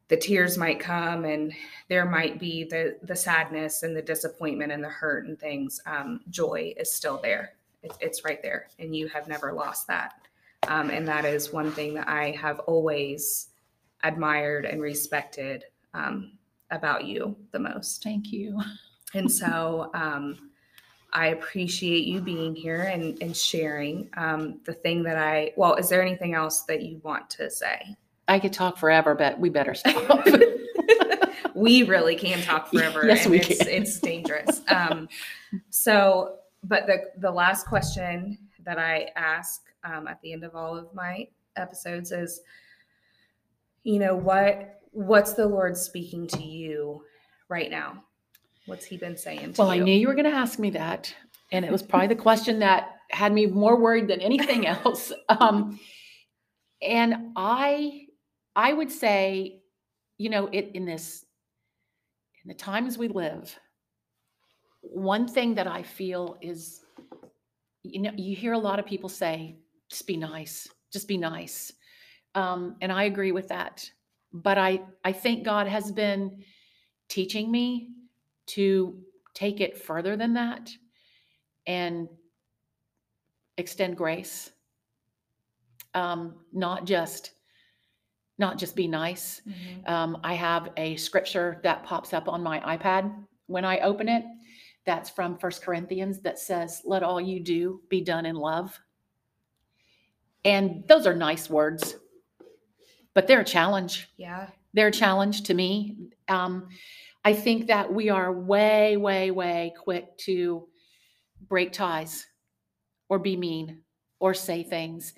the 0.09 0.17
tears 0.17 0.57
might 0.57 0.81
come 0.81 1.25
and 1.25 1.53
there 1.89 2.05
might 2.05 2.39
be 2.39 2.65
the 2.65 2.97
the 3.03 3.17
sadness 3.17 3.83
and 3.83 3.97
the 3.97 4.03
disappointment 4.03 4.73
and 4.73 4.83
the 4.83 4.89
hurt 4.89 5.27
and 5.27 5.39
things 5.39 5.81
um, 5.87 6.21
joy 6.31 6.75
is 6.77 6.93
still 6.93 7.19
there 7.23 7.55
it, 7.83 7.93
it's 8.01 8.25
right 8.25 8.43
there 8.43 8.69
and 8.79 8.95
you 8.95 9.09
have 9.09 9.29
never 9.29 9.53
lost 9.53 9.87
that 9.87 10.15
um, 10.67 10.91
and 10.91 11.07
that 11.07 11.25
is 11.25 11.53
one 11.53 11.71
thing 11.73 11.95
that 11.95 12.09
i 12.09 12.31
have 12.31 12.59
always 12.61 13.49
admired 14.03 14.65
and 14.65 14.81
respected 14.81 15.65
um, 15.95 16.33
about 16.71 17.05
you 17.05 17.37
the 17.53 17.59
most 17.59 18.03
Thank 18.03 18.33
you. 18.33 18.61
and 19.15 19.31
so 19.31 19.91
um, 19.95 20.51
I 21.13 21.29
appreciate 21.29 22.05
you 22.05 22.21
being 22.21 22.55
here 22.55 22.83
and, 22.83 23.21
and 23.23 23.37
sharing 23.37 24.11
um, 24.17 24.61
the 24.65 24.75
thing 24.75 25.03
that 25.05 25.17
I, 25.17 25.53
well, 25.57 25.75
is 25.77 25.89
there 25.89 26.03
anything 26.03 26.35
else 26.35 26.63
that 26.63 26.83
you 26.83 27.01
want 27.03 27.31
to 27.31 27.51
say? 27.51 27.97
I 28.29 28.39
could 28.39 28.53
talk 28.53 28.77
forever, 28.77 29.15
but 29.15 29.39
we 29.39 29.49
better 29.49 29.75
stop. 29.75 30.27
we 31.55 31.83
really 31.83 32.15
can 32.15 32.41
talk 32.43 32.71
forever. 32.71 33.07
Yes, 33.07 33.25
and 33.25 33.33
we 33.33 33.41
it's, 33.41 33.59
can. 33.59 33.69
It's 33.69 33.99
dangerous. 34.01 34.61
Um, 34.69 35.09
so, 35.71 36.37
but 36.63 36.87
the, 36.87 37.05
the 37.19 37.31
last 37.31 37.67
question 37.67 38.39
that 38.65 38.79
I 38.79 39.09
ask 39.17 39.63
um, 39.85 40.07
at 40.07 40.21
the 40.21 40.33
end 40.33 40.45
of 40.45 40.55
all 40.55 40.77
of 40.77 40.93
my 40.95 41.27
episodes 41.57 42.13
is, 42.13 42.41
you 43.85 43.99
know, 43.99 44.15
what, 44.15 44.81
what's 44.93 45.33
the 45.33 45.47
Lord 45.47 45.77
speaking 45.77 46.27
to 46.29 46.43
you 46.43 47.03
right 47.49 47.71
now? 47.71 48.05
What's 48.67 48.85
he 48.85 48.99
been 48.99 49.17
saying 49.17 49.55
to 49.55 49.63
well, 49.63 49.71
I 49.71 49.79
knew 49.79 49.95
you 49.95 50.09
were 50.09 50.15
going 50.15 50.31
to 50.31 50.37
ask 50.37 50.59
me 50.59 50.71
that. 50.71 51.15
And 51.51 51.65
it 51.65 51.73
was 51.73 51.83
probably 51.83 52.09
the 52.09 52.17
question 52.17 52.59
that 52.59 52.97
had 53.11 53.33
me 53.33 53.47
more 53.47 53.81
worried 53.81 54.09
than 54.09 54.21
anything 54.21 54.67
else. 54.85 55.13
Um, 55.31 55.81
and 56.83 57.33
I, 57.37 58.08
I 58.59 58.73
would 58.73 58.91
say, 58.91 59.61
you 60.19 60.31
know, 60.31 60.49
it 60.51 60.73
in 60.75 60.85
this, 60.85 61.25
in 62.43 62.49
the 62.49 62.55
times 62.55 62.99
we 62.99 63.07
live, 63.07 63.57
one 64.81 65.29
thing 65.29 65.55
that 65.55 65.69
I 65.69 65.85
feel 65.85 66.37
is, 66.43 66.81
you 67.85 68.03
know, 68.03 68.11
you 68.17 68.35
hear 68.35 68.55
a 68.55 68.59
lot 68.59 68.81
of 68.81 68.85
people 68.85 69.09
say, 69.09 69.59
just 69.89 70.09
be 70.09 70.17
nice, 70.17 70.67
just 70.93 71.07
be 71.07 71.17
nice. 71.17 71.73
Um, 72.35 72.75
and 72.81 72.91
I 72.91 73.05
agree 73.05 73.31
with 73.31 73.47
that. 73.47 73.89
But 74.33 74.59
I, 74.59 74.81
I 75.05 75.13
think 75.13 75.45
God 75.45 75.69
has 75.69 75.93
been 75.93 76.43
teaching 77.09 77.53
me 77.53 77.91
to 78.47 78.99
take 79.35 79.61
it 79.61 79.79
further 79.79 80.17
than 80.17 80.35
that 80.35 80.69
and 81.65 82.09
extend 83.57 83.97
grace. 83.97 84.51
Um, 85.95 86.41
not 86.53 86.87
just, 86.87 87.31
not 88.39 88.57
just 88.59 88.77
be 88.77 88.87
nice, 88.89 89.41
Mhm. 89.47 89.89
um, 89.89 90.21
I 90.23 90.35
have 90.35 90.71
a 90.77 90.97
scripture 90.97 91.61
that 91.65 91.83
pops 91.85 92.13
up 92.15 92.29
on 92.29 92.43
my 92.43 92.61
iPad 92.77 93.13
when 93.47 93.65
I 93.65 93.81
open 93.81 94.09
it. 94.09 94.25
That's 94.85 95.11
from 95.11 95.37
First 95.39 95.63
Corinthians 95.63 96.21
that 96.21 96.39
says, 96.39 96.83
Let 96.85 97.03
all 97.03 97.21
you 97.21 97.41
do 97.41 97.83
be 97.89 98.01
done 98.01 98.25
in 98.27 98.37
love. 98.37 98.81
And 100.45 100.87
those 100.87 101.07
are 101.07 101.15
nice 101.15 101.51
words, 101.51 101.97
but 103.13 103.27
they're 103.27 103.41
a 103.41 103.45
challenge. 103.45 104.09
Yeah. 104.17 104.49
They're 104.73 104.89
a 104.89 104.93
challenge 104.93 105.43
to 105.45 105.55
me. 105.55 105.97
Um, 106.29 106.69
I 107.25 107.33
think 107.33 107.67
that 107.67 107.93
we 107.93 108.09
are 108.09 108.33
way, 108.33 108.97
way, 108.97 109.31
way 109.31 109.75
quick 109.77 110.17
to 110.19 110.69
break 111.49 111.73
ties 111.73 112.27
or 113.09 113.19
be 113.19 113.37
mean 113.37 113.83
or 114.21 114.33
say 114.35 114.63
things. 114.63 115.15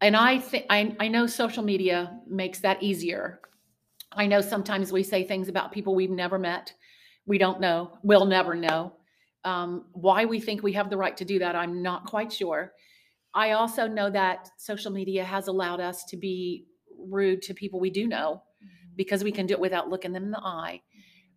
And 0.00 0.16
I 0.16 0.38
think 0.38 0.66
I, 0.70 0.94
I 1.00 1.08
know 1.08 1.26
social 1.26 1.62
media 1.62 2.18
makes 2.26 2.60
that 2.60 2.82
easier. 2.82 3.40
I 4.12 4.26
know 4.26 4.40
sometimes 4.40 4.92
we 4.92 5.02
say 5.02 5.24
things 5.24 5.48
about 5.48 5.72
people 5.72 5.94
we've 5.94 6.10
never 6.10 6.38
met. 6.38 6.72
We 7.26 7.38
don't 7.38 7.60
know. 7.60 7.98
We'll 8.02 8.26
never 8.26 8.54
know. 8.54 8.94
Um, 9.44 9.86
why 9.92 10.24
we 10.24 10.40
think 10.40 10.62
we 10.62 10.72
have 10.72 10.90
the 10.90 10.96
right 10.96 11.16
to 11.16 11.24
do 11.24 11.38
that, 11.40 11.56
I'm 11.56 11.82
not 11.82 12.06
quite 12.06 12.32
sure. 12.32 12.72
I 13.34 13.52
also 13.52 13.86
know 13.86 14.10
that 14.10 14.50
social 14.56 14.90
media 14.90 15.24
has 15.24 15.48
allowed 15.48 15.80
us 15.80 16.04
to 16.06 16.16
be 16.16 16.66
rude 16.98 17.42
to 17.42 17.54
people 17.54 17.78
we 17.78 17.90
do 17.90 18.06
know 18.06 18.42
because 18.96 19.22
we 19.22 19.30
can 19.30 19.46
do 19.46 19.54
it 19.54 19.60
without 19.60 19.88
looking 19.88 20.12
them 20.12 20.24
in 20.24 20.30
the 20.30 20.40
eye. 20.40 20.80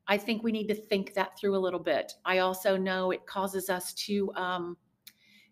I 0.07 0.17
think 0.17 0.43
we 0.43 0.51
need 0.51 0.67
to 0.67 0.75
think 0.75 1.13
that 1.13 1.37
through 1.37 1.55
a 1.55 1.59
little 1.59 1.79
bit. 1.79 2.13
I 2.25 2.39
also 2.39 2.75
know 2.75 3.11
it 3.11 3.25
causes 3.25 3.69
us 3.69 3.93
to 4.05 4.33
um, 4.33 4.77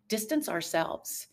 distance 0.07 0.49
ourselves 0.49 1.28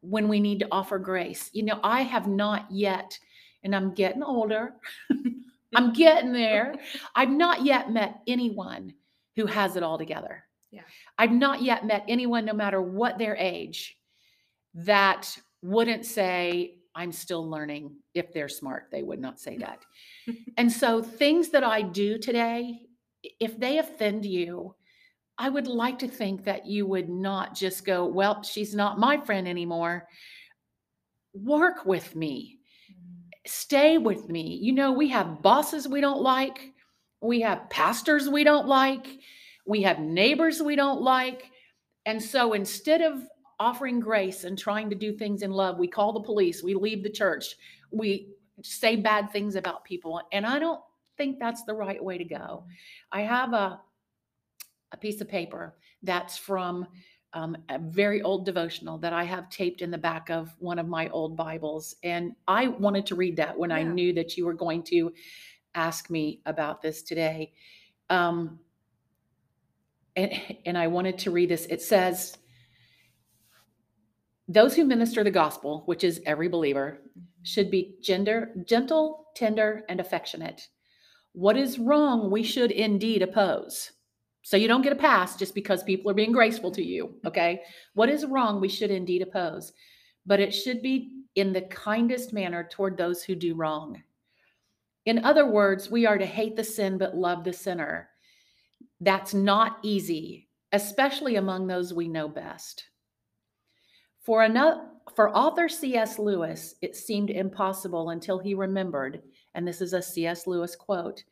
when 0.00 0.28
we 0.28 0.40
need 0.40 0.60
to 0.60 0.68
offer 0.70 0.98
grace. 0.98 1.50
You 1.52 1.64
know, 1.64 1.80
I 1.82 2.02
have 2.02 2.26
not 2.26 2.66
yet, 2.70 3.18
and 3.64 3.74
I'm 3.74 3.94
getting 3.94 4.22
older, 4.22 4.74
I'm 5.74 5.92
getting 5.92 6.32
there. 6.32 6.74
I've 7.14 7.30
not 7.30 7.64
yet 7.64 7.90
met 7.90 8.20
anyone 8.26 8.94
who 9.34 9.46
has 9.46 9.76
it 9.76 9.82
all 9.82 9.98
together. 9.98 10.44
Yeah. 10.70 10.82
I've 11.18 11.32
not 11.32 11.62
yet 11.62 11.84
met 11.86 12.04
anyone, 12.08 12.44
no 12.44 12.52
matter 12.52 12.80
what 12.80 13.18
their 13.18 13.36
age, 13.36 13.96
that 14.74 15.36
wouldn't 15.62 16.06
say, 16.06 16.76
I'm 16.94 17.12
still 17.12 17.48
learning. 17.48 17.96
If 18.14 18.32
they're 18.32 18.48
smart, 18.48 18.88
they 18.90 19.02
would 19.02 19.20
not 19.20 19.38
say 19.38 19.58
that. 19.58 19.84
and 20.56 20.70
so, 20.72 21.02
things 21.02 21.50
that 21.50 21.64
I 21.64 21.82
do 21.82 22.18
today, 22.18 22.80
if 23.38 23.58
they 23.58 23.78
offend 23.78 24.24
you, 24.24 24.74
I 25.38 25.48
would 25.48 25.66
like 25.66 25.98
to 26.00 26.08
think 26.08 26.44
that 26.44 26.66
you 26.66 26.86
would 26.86 27.08
not 27.08 27.54
just 27.54 27.84
go, 27.84 28.06
Well, 28.06 28.42
she's 28.42 28.74
not 28.74 28.98
my 28.98 29.18
friend 29.18 29.46
anymore. 29.46 30.08
Work 31.34 31.84
with 31.84 32.16
me, 32.16 32.58
mm-hmm. 32.90 33.28
stay 33.46 33.98
with 33.98 34.28
me. 34.28 34.58
You 34.60 34.72
know, 34.72 34.92
we 34.92 35.08
have 35.08 35.42
bosses 35.42 35.86
we 35.86 36.00
don't 36.00 36.22
like, 36.22 36.72
we 37.20 37.40
have 37.40 37.68
pastors 37.70 38.28
we 38.28 38.44
don't 38.44 38.66
like, 38.66 39.06
we 39.66 39.82
have 39.82 39.98
neighbors 39.98 40.62
we 40.62 40.76
don't 40.76 41.02
like. 41.02 41.50
And 42.06 42.22
so, 42.22 42.52
instead 42.52 43.02
of 43.02 43.20
offering 43.58 44.00
grace 44.00 44.44
and 44.44 44.58
trying 44.58 44.90
to 44.90 44.96
do 44.96 45.12
things 45.12 45.42
in 45.42 45.50
love. 45.50 45.78
We 45.78 45.88
call 45.88 46.12
the 46.12 46.20
police, 46.20 46.62
we 46.62 46.74
leave 46.74 47.02
the 47.02 47.10
church, 47.10 47.56
we 47.90 48.28
say 48.62 48.96
bad 48.96 49.30
things 49.30 49.54
about 49.56 49.84
people. 49.84 50.20
And 50.32 50.46
I 50.46 50.58
don't 50.58 50.80
think 51.16 51.38
that's 51.38 51.64
the 51.64 51.74
right 51.74 52.02
way 52.02 52.18
to 52.18 52.24
go. 52.24 52.36
Mm-hmm. 52.36 52.68
I 53.12 53.20
have 53.22 53.52
a 53.52 53.80
a 54.96 55.00
piece 55.00 55.20
of 55.20 55.28
paper 55.28 55.76
that's 56.02 56.36
from 56.36 56.86
um, 57.32 57.56
a 57.68 57.78
very 57.78 58.22
old 58.22 58.46
devotional 58.46 58.98
that 58.98 59.12
I 59.12 59.24
have 59.24 59.50
taped 59.50 59.82
in 59.82 59.90
the 59.90 59.98
back 59.98 60.30
of 60.30 60.54
one 60.58 60.78
of 60.78 60.88
my 60.88 61.08
old 61.10 61.36
Bibles. 61.36 61.96
And 62.02 62.32
I 62.48 62.68
wanted 62.68 63.06
to 63.06 63.14
read 63.14 63.36
that 63.36 63.58
when 63.58 63.70
yeah. 63.70 63.76
I 63.76 63.82
knew 63.82 64.12
that 64.14 64.36
you 64.36 64.46
were 64.46 64.54
going 64.54 64.82
to 64.84 65.12
ask 65.74 66.08
me 66.08 66.40
about 66.46 66.80
this 66.80 67.02
today. 67.02 67.52
Um, 68.08 68.58
and, 70.14 70.32
and 70.64 70.78
I 70.78 70.86
wanted 70.86 71.18
to 71.18 71.30
read 71.30 71.50
this. 71.50 71.66
It 71.66 71.82
says, 71.82 72.38
those 74.48 74.74
who 74.74 74.84
minister 74.84 75.22
the 75.22 75.30
gospel, 75.30 75.82
which 75.86 76.04
is 76.04 76.22
every 76.24 76.48
believer, 76.48 77.00
mm-hmm. 77.10 77.20
should 77.42 77.70
be 77.70 77.96
gender, 78.00 78.52
gentle, 78.64 79.26
tender, 79.34 79.84
and 79.88 80.00
affectionate. 80.00 80.68
What 81.32 81.58
is 81.58 81.78
wrong, 81.78 82.30
we 82.30 82.42
should 82.42 82.70
indeed 82.70 83.20
oppose. 83.20 83.92
So 84.46 84.56
you 84.56 84.68
don't 84.68 84.82
get 84.82 84.92
a 84.92 84.94
pass 84.94 85.34
just 85.34 85.56
because 85.56 85.82
people 85.82 86.08
are 86.08 86.14
being 86.14 86.30
graceful 86.30 86.70
to 86.70 86.80
you, 86.80 87.16
okay? 87.26 87.62
What 87.94 88.08
is 88.08 88.24
wrong, 88.24 88.60
we 88.60 88.68
should 88.68 88.92
indeed 88.92 89.20
oppose. 89.20 89.72
But 90.24 90.38
it 90.38 90.52
should 90.52 90.82
be 90.82 91.10
in 91.34 91.52
the 91.52 91.62
kindest 91.62 92.32
manner 92.32 92.62
toward 92.62 92.96
those 92.96 93.24
who 93.24 93.34
do 93.34 93.56
wrong. 93.56 94.04
In 95.04 95.24
other 95.24 95.50
words, 95.50 95.90
we 95.90 96.06
are 96.06 96.16
to 96.16 96.24
hate 96.24 96.54
the 96.54 96.62
sin 96.62 96.96
but 96.96 97.16
love 97.16 97.42
the 97.42 97.52
sinner. 97.52 98.08
That's 99.00 99.34
not 99.34 99.78
easy, 99.82 100.46
especially 100.70 101.34
among 101.34 101.66
those 101.66 101.92
we 101.92 102.06
know 102.06 102.28
best. 102.28 102.84
For, 104.20 104.44
another, 104.44 104.80
for 105.16 105.36
author 105.36 105.68
C.S. 105.68 106.20
Lewis, 106.20 106.76
it 106.82 106.94
seemed 106.94 107.30
impossible 107.30 108.10
until 108.10 108.38
he 108.38 108.54
remembered, 108.54 109.22
and 109.56 109.66
this 109.66 109.80
is 109.80 109.92
a 109.92 110.00
C.S. 110.00 110.46
Lewis 110.46 110.76
quote 110.76 111.24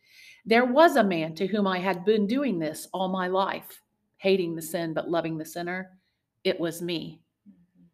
there 0.44 0.64
was 0.64 0.96
a 0.96 1.04
man 1.04 1.34
to 1.36 1.46
whom 1.46 1.66
I 1.66 1.78
had 1.78 2.04
been 2.04 2.26
doing 2.26 2.58
this 2.58 2.88
all 2.92 3.08
my 3.08 3.28
life, 3.28 3.80
hating 4.18 4.54
the 4.54 4.62
sin 4.62 4.92
but 4.92 5.10
loving 5.10 5.38
the 5.38 5.44
sinner. 5.44 5.98
It 6.44 6.60
was 6.60 6.82
me. 6.82 7.22
Mm-hmm. 7.48 7.84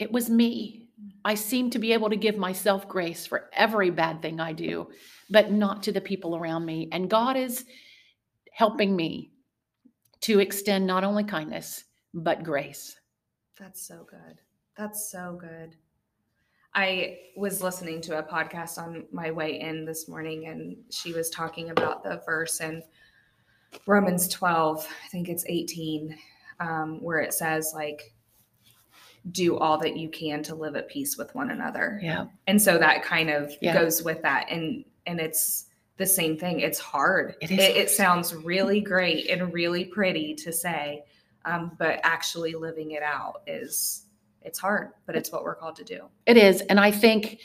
It 0.00 0.12
was 0.12 0.28
me. 0.28 0.88
I 1.24 1.34
seem 1.34 1.70
to 1.70 1.78
be 1.78 1.92
able 1.92 2.10
to 2.10 2.16
give 2.16 2.36
myself 2.36 2.88
grace 2.88 3.26
for 3.26 3.50
every 3.52 3.90
bad 3.90 4.20
thing 4.20 4.40
I 4.40 4.52
do, 4.52 4.88
but 5.30 5.52
not 5.52 5.82
to 5.84 5.92
the 5.92 6.00
people 6.00 6.36
around 6.36 6.64
me. 6.64 6.88
And 6.90 7.10
God 7.10 7.36
is 7.36 7.64
helping 8.52 8.96
me 8.96 9.30
to 10.22 10.40
extend 10.40 10.86
not 10.86 11.04
only 11.04 11.22
kindness, 11.22 11.84
but 12.14 12.42
grace. 12.42 12.98
That's 13.58 13.86
so 13.86 14.06
good. 14.10 14.40
That's 14.76 15.10
so 15.10 15.38
good. 15.40 15.76
I 16.74 17.18
was 17.36 17.62
listening 17.62 18.00
to 18.02 18.18
a 18.18 18.22
podcast 18.22 18.78
on 18.78 19.06
my 19.12 19.30
way 19.30 19.60
in 19.60 19.84
this 19.84 20.08
morning, 20.08 20.46
and 20.46 20.76
she 20.90 21.12
was 21.12 21.30
talking 21.30 21.70
about 21.70 22.04
the 22.04 22.22
verse 22.26 22.60
in 22.60 22.82
Romans 23.86 24.28
12, 24.28 24.86
I 25.04 25.08
think 25.08 25.28
it's 25.28 25.44
18, 25.46 26.16
um, 26.60 27.02
where 27.02 27.20
it 27.20 27.34
says, 27.34 27.72
like, 27.74 28.14
do 29.30 29.58
all 29.58 29.78
that 29.78 29.96
you 29.96 30.08
can 30.08 30.42
to 30.44 30.54
live 30.54 30.76
at 30.76 30.88
peace 30.88 31.18
with 31.18 31.34
one 31.34 31.50
another. 31.50 31.98
Yeah. 32.02 32.26
And 32.46 32.60
so 32.60 32.78
that 32.78 33.02
kind 33.02 33.30
of 33.30 33.52
yeah. 33.60 33.74
goes 33.74 34.02
with 34.02 34.22
that. 34.22 34.46
And 34.50 34.84
and 35.06 35.20
it's 35.20 35.66
the 35.96 36.06
same 36.06 36.38
thing. 36.38 36.60
It's 36.60 36.78
hard. 36.78 37.34
It, 37.40 37.50
is 37.50 37.58
it, 37.58 37.76
it 37.76 37.90
sounds 37.90 38.34
really 38.34 38.80
great 38.80 39.28
and 39.28 39.52
really 39.52 39.84
pretty 39.84 40.34
to 40.36 40.52
say, 40.52 41.02
um, 41.44 41.72
but 41.78 42.00
actually 42.04 42.54
living 42.54 42.92
it 42.92 43.02
out 43.02 43.42
is 43.46 44.04
it's 44.48 44.58
hard 44.58 44.90
but 45.06 45.14
it's 45.14 45.30
what 45.30 45.44
we're 45.44 45.54
called 45.54 45.76
to 45.76 45.84
do. 45.84 46.08
It 46.26 46.36
is 46.36 46.62
and 46.62 46.80
i 46.80 46.90
think 46.90 47.40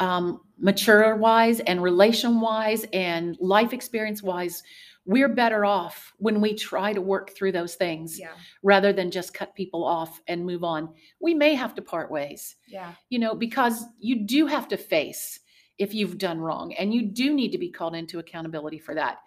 um, 0.00 0.40
mature 0.58 1.14
wise 1.14 1.60
and 1.60 1.82
relation 1.82 2.40
wise 2.40 2.84
and 2.92 3.36
life 3.40 3.72
experience 3.72 4.22
wise 4.22 4.62
we're 5.06 5.28
better 5.28 5.64
off 5.64 6.14
when 6.16 6.40
we 6.40 6.54
try 6.54 6.92
to 6.92 7.00
work 7.00 7.30
through 7.30 7.52
those 7.52 7.74
things 7.74 8.18
yeah. 8.18 8.32
rather 8.62 8.92
than 8.92 9.10
just 9.10 9.34
cut 9.34 9.54
people 9.54 9.84
off 9.84 10.20
and 10.28 10.46
move 10.46 10.64
on. 10.64 10.88
We 11.20 11.34
may 11.34 11.54
have 11.54 11.74
to 11.74 11.82
part 11.82 12.10
ways. 12.10 12.56
Yeah. 12.66 12.94
You 13.10 13.18
know 13.18 13.34
because 13.34 13.84
you 13.98 14.26
do 14.26 14.46
have 14.46 14.68
to 14.68 14.76
face 14.76 15.40
if 15.76 15.92
you've 15.92 16.18
done 16.18 16.40
wrong 16.40 16.72
and 16.74 16.94
you 16.94 17.02
do 17.02 17.34
need 17.34 17.52
to 17.52 17.58
be 17.58 17.70
called 17.70 17.94
into 17.94 18.18
accountability 18.18 18.78
for 18.78 18.94
that. 18.94 19.18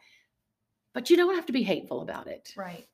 But 0.94 1.10
you 1.12 1.18
don't 1.18 1.36
have 1.36 1.46
to 1.46 1.54
be 1.54 1.64
hateful 1.64 2.02
about 2.02 2.28
it. 2.28 2.54
Right 2.58 2.88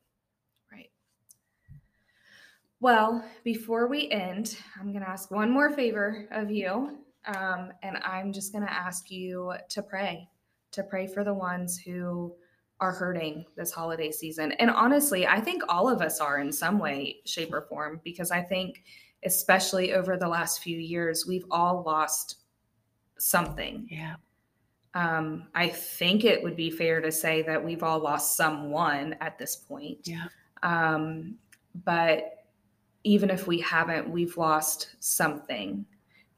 well, 2.83 3.23
before 3.45 3.87
we 3.87 4.11
end, 4.11 4.57
I'm 4.77 4.91
going 4.91 5.05
to 5.05 5.09
ask 5.09 5.31
one 5.31 5.49
more 5.49 5.71
favor 5.71 6.27
of 6.31 6.51
you. 6.51 6.97
Um, 7.25 7.71
and 7.81 7.97
I'm 8.03 8.33
just 8.33 8.51
going 8.51 8.65
to 8.65 8.73
ask 8.73 9.09
you 9.09 9.53
to 9.69 9.81
pray, 9.81 10.27
to 10.73 10.83
pray 10.83 11.07
for 11.07 11.23
the 11.23 11.33
ones 11.33 11.77
who 11.77 12.35
are 12.81 12.91
hurting 12.91 13.45
this 13.55 13.71
holiday 13.71 14.11
season. 14.11 14.51
And 14.53 14.69
honestly, 14.69 15.25
I 15.25 15.39
think 15.39 15.63
all 15.69 15.87
of 15.87 16.01
us 16.01 16.19
are 16.19 16.39
in 16.39 16.51
some 16.51 16.77
way, 16.77 17.21
shape, 17.25 17.53
or 17.53 17.61
form, 17.61 18.01
because 18.03 18.31
I 18.31 18.41
think, 18.41 18.83
especially 19.23 19.93
over 19.93 20.17
the 20.17 20.27
last 20.27 20.61
few 20.61 20.77
years, 20.77 21.25
we've 21.25 21.45
all 21.49 21.83
lost 21.85 22.39
something. 23.17 23.87
Yeah. 23.89 24.15
Um, 24.93 25.47
I 25.55 25.69
think 25.69 26.25
it 26.25 26.43
would 26.43 26.57
be 26.57 26.69
fair 26.69 26.99
to 26.99 27.13
say 27.13 27.43
that 27.43 27.63
we've 27.63 27.81
all 27.81 27.99
lost 27.99 28.35
someone 28.35 29.15
at 29.21 29.37
this 29.37 29.55
point. 29.55 29.99
Yeah. 30.03 30.25
Um, 30.63 31.37
but 31.85 32.42
even 33.03 33.29
if 33.29 33.47
we 33.47 33.59
haven't, 33.59 34.09
we've 34.09 34.37
lost 34.37 34.95
something. 34.99 35.85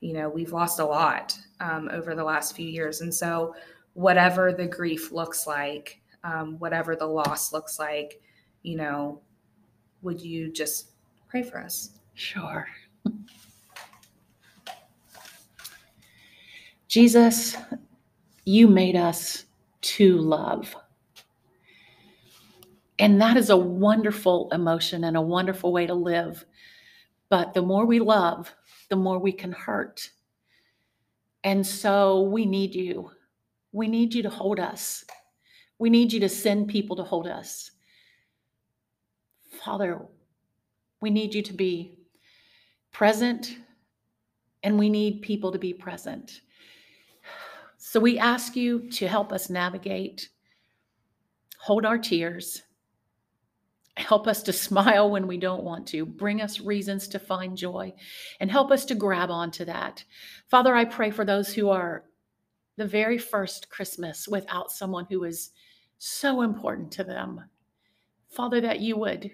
You 0.01 0.13
know, 0.13 0.29
we've 0.29 0.53
lost 0.53 0.79
a 0.79 0.85
lot 0.85 1.37
um, 1.59 1.89
over 1.91 2.15
the 2.15 2.23
last 2.23 2.55
few 2.55 2.67
years. 2.67 3.01
And 3.01 3.13
so, 3.13 3.55
whatever 3.93 4.51
the 4.51 4.67
grief 4.67 5.11
looks 5.11 5.47
like, 5.47 6.01
um, 6.23 6.59
whatever 6.59 6.95
the 6.95 7.05
loss 7.05 7.53
looks 7.53 7.79
like, 7.79 8.21
you 8.63 8.75
know, 8.77 9.21
would 10.01 10.19
you 10.21 10.51
just 10.51 10.89
pray 11.27 11.43
for 11.43 11.59
us? 11.59 11.91
Sure. 12.13 12.67
Jesus, 16.87 17.57
you 18.45 18.67
made 18.67 18.95
us 18.95 19.45
to 19.81 20.17
love. 20.17 20.75
And 22.97 23.19
that 23.21 23.35
is 23.37 23.49
a 23.49 23.57
wonderful 23.57 24.49
emotion 24.51 25.03
and 25.03 25.17
a 25.17 25.21
wonderful 25.21 25.73
way 25.73 25.85
to 25.85 25.93
live. 25.93 26.45
But 27.29 27.53
the 27.53 27.61
more 27.61 27.85
we 27.85 27.99
love, 27.99 28.53
the 28.89 28.95
more 28.95 29.19
we 29.19 29.31
can 29.31 29.51
hurt. 29.51 30.09
And 31.43 31.65
so 31.65 32.21
we 32.21 32.45
need 32.45 32.73
you. 32.75 33.11
We 33.71 33.87
need 33.87 34.13
you 34.13 34.23
to 34.23 34.29
hold 34.29 34.59
us. 34.59 35.05
We 35.79 35.89
need 35.89 36.13
you 36.13 36.19
to 36.21 36.29
send 36.29 36.69
people 36.69 36.95
to 36.95 37.03
hold 37.03 37.27
us. 37.27 37.71
Father, 39.63 40.01
we 41.01 41.09
need 41.09 41.33
you 41.33 41.41
to 41.41 41.53
be 41.53 41.99
present 42.91 43.57
and 44.63 44.79
we 44.79 44.89
need 44.89 45.21
people 45.21 45.51
to 45.51 45.59
be 45.59 45.73
present. 45.73 46.41
So 47.77 47.99
we 47.99 48.17
ask 48.17 48.55
you 48.55 48.89
to 48.91 49.07
help 49.07 49.31
us 49.31 49.49
navigate, 49.49 50.29
hold 51.59 51.85
our 51.85 51.97
tears, 51.97 52.63
help 53.97 54.27
us 54.27 54.43
to 54.43 54.53
smile 54.53 55.09
when 55.09 55.25
we 55.27 55.37
don't 55.37 55.63
want 55.63 55.87
to, 55.87 56.05
bring 56.05 56.41
us 56.41 56.59
reasons 56.59 57.07
to 57.07 57.19
find 57.19 57.57
joy, 57.57 57.93
and 58.39 58.51
help 58.51 58.71
us 58.71 58.85
to 58.85 58.95
grab 58.95 59.31
onto 59.31 59.65
that. 59.65 60.03
Father, 60.49 60.75
I 60.75 60.85
pray 60.85 61.11
for 61.11 61.25
those 61.25 61.53
who 61.53 61.69
are 61.69 62.03
the 62.77 62.85
very 62.85 63.17
first 63.17 63.69
Christmas 63.69 64.27
without 64.27 64.71
someone 64.71 65.05
who 65.09 65.23
is 65.23 65.51
so 65.97 66.41
important 66.41 66.91
to 66.91 67.03
them. 67.03 67.41
Father, 68.29 68.59
that 68.59 68.81
you 68.81 68.97
would 68.97 69.31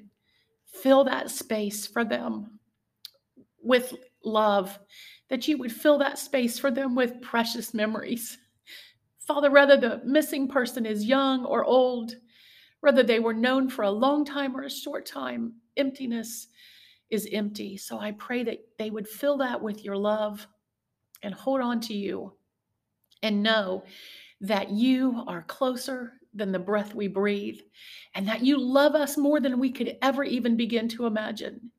fill 0.65 1.03
that 1.05 1.31
space 1.31 1.87
for 1.87 2.05
them 2.05 2.59
with 3.63 3.95
love, 4.23 4.77
that 5.29 5.47
you 5.47 5.57
would 5.57 5.71
fill 5.71 5.97
that 5.97 6.19
space 6.19 6.59
for 6.59 6.69
them 6.69 6.93
with 6.95 7.21
precious 7.21 7.73
memories. 7.73 8.37
Father, 9.19 9.49
whether 9.49 9.77
the 9.77 10.01
missing 10.05 10.47
person 10.47 10.85
is 10.85 11.05
young 11.05 11.45
or 11.45 11.65
old, 11.65 12.15
whether 12.81 13.03
they 13.03 13.19
were 13.19 13.33
known 13.33 13.69
for 13.69 13.83
a 13.83 13.91
long 13.91 14.25
time 14.25 14.55
or 14.55 14.63
a 14.63 14.69
short 14.69 15.05
time, 15.05 15.53
emptiness 15.77 16.47
is 17.09 17.27
empty. 17.31 17.77
So 17.77 17.99
I 17.99 18.11
pray 18.11 18.43
that 18.43 18.59
they 18.77 18.89
would 18.89 19.07
fill 19.07 19.37
that 19.37 19.61
with 19.61 19.83
your 19.83 19.97
love 19.97 20.45
and 21.23 21.33
hold 21.33 21.61
on 21.61 21.79
to 21.81 21.93
you 21.93 22.33
and 23.23 23.43
know 23.43 23.83
that 24.41 24.71
you 24.71 25.23
are 25.27 25.43
closer 25.43 26.13
than 26.33 26.51
the 26.51 26.59
breath 26.59 26.95
we 26.95 27.07
breathe 27.07 27.59
and 28.15 28.27
that 28.27 28.43
you 28.43 28.59
love 28.59 28.95
us 28.95 29.17
more 29.17 29.39
than 29.39 29.59
we 29.59 29.71
could 29.71 29.97
ever 30.01 30.23
even 30.23 30.55
begin 30.55 30.87
to 30.87 31.05
imagine. 31.05 31.69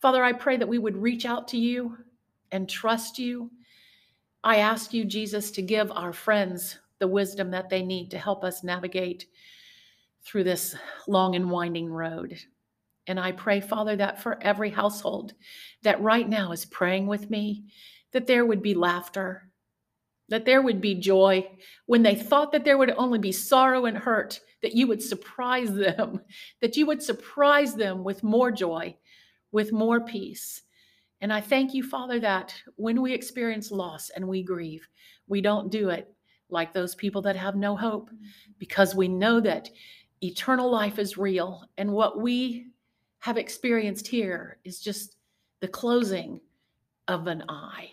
Father, 0.00 0.22
I 0.22 0.32
pray 0.32 0.56
that 0.56 0.68
we 0.68 0.78
would 0.78 0.96
reach 0.96 1.26
out 1.26 1.48
to 1.48 1.56
you 1.56 1.96
and 2.52 2.68
trust 2.68 3.18
you. 3.18 3.50
I 4.44 4.58
ask 4.58 4.92
you, 4.92 5.04
Jesus, 5.04 5.50
to 5.52 5.62
give 5.62 5.90
our 5.90 6.12
friends 6.12 6.78
the 7.00 7.08
wisdom 7.08 7.50
that 7.50 7.68
they 7.68 7.82
need 7.82 8.10
to 8.10 8.18
help 8.18 8.44
us 8.44 8.62
navigate 8.62 9.26
through 10.24 10.44
this 10.44 10.74
long 11.06 11.34
and 11.34 11.50
winding 11.50 11.90
road. 11.90 12.38
And 13.06 13.18
I 13.18 13.32
pray, 13.32 13.60
Father, 13.60 13.96
that 13.96 14.22
for 14.22 14.42
every 14.42 14.70
household 14.70 15.32
that 15.82 16.00
right 16.02 16.28
now 16.28 16.52
is 16.52 16.66
praying 16.66 17.06
with 17.06 17.30
me, 17.30 17.64
that 18.12 18.26
there 18.26 18.44
would 18.44 18.62
be 18.62 18.74
laughter, 18.74 19.48
that 20.28 20.44
there 20.44 20.60
would 20.60 20.80
be 20.80 20.94
joy 20.94 21.48
when 21.86 22.02
they 22.02 22.14
thought 22.14 22.52
that 22.52 22.64
there 22.64 22.76
would 22.76 22.92
only 22.96 23.18
be 23.18 23.32
sorrow 23.32 23.86
and 23.86 23.96
hurt, 23.96 24.40
that 24.62 24.74
you 24.74 24.86
would 24.86 25.02
surprise 25.02 25.72
them, 25.72 26.20
that 26.60 26.76
you 26.76 26.86
would 26.86 27.02
surprise 27.02 27.74
them 27.74 28.04
with 28.04 28.22
more 28.22 28.50
joy, 28.50 28.94
with 29.52 29.72
more 29.72 30.00
peace. 30.00 30.62
And 31.20 31.32
I 31.32 31.40
thank 31.40 31.74
you, 31.74 31.82
Father, 31.82 32.20
that 32.20 32.54
when 32.76 33.00
we 33.00 33.12
experience 33.12 33.70
loss 33.70 34.10
and 34.10 34.28
we 34.28 34.42
grieve, 34.42 34.86
we 35.26 35.40
don't 35.40 35.70
do 35.70 35.88
it 35.88 36.12
like 36.50 36.72
those 36.72 36.94
people 36.94 37.22
that 37.22 37.36
have 37.36 37.56
no 37.56 37.76
hope 37.76 38.10
because 38.58 38.94
we 38.94 39.08
know 39.08 39.40
that 39.40 39.68
eternal 40.22 40.70
life 40.70 40.98
is 40.98 41.18
real. 41.18 41.64
And 41.76 41.92
what 41.92 42.20
we 42.20 42.68
have 43.20 43.36
experienced 43.36 44.06
here 44.06 44.58
is 44.64 44.80
just 44.80 45.16
the 45.60 45.68
closing 45.68 46.40
of 47.08 47.26
an 47.26 47.44
eye, 47.48 47.90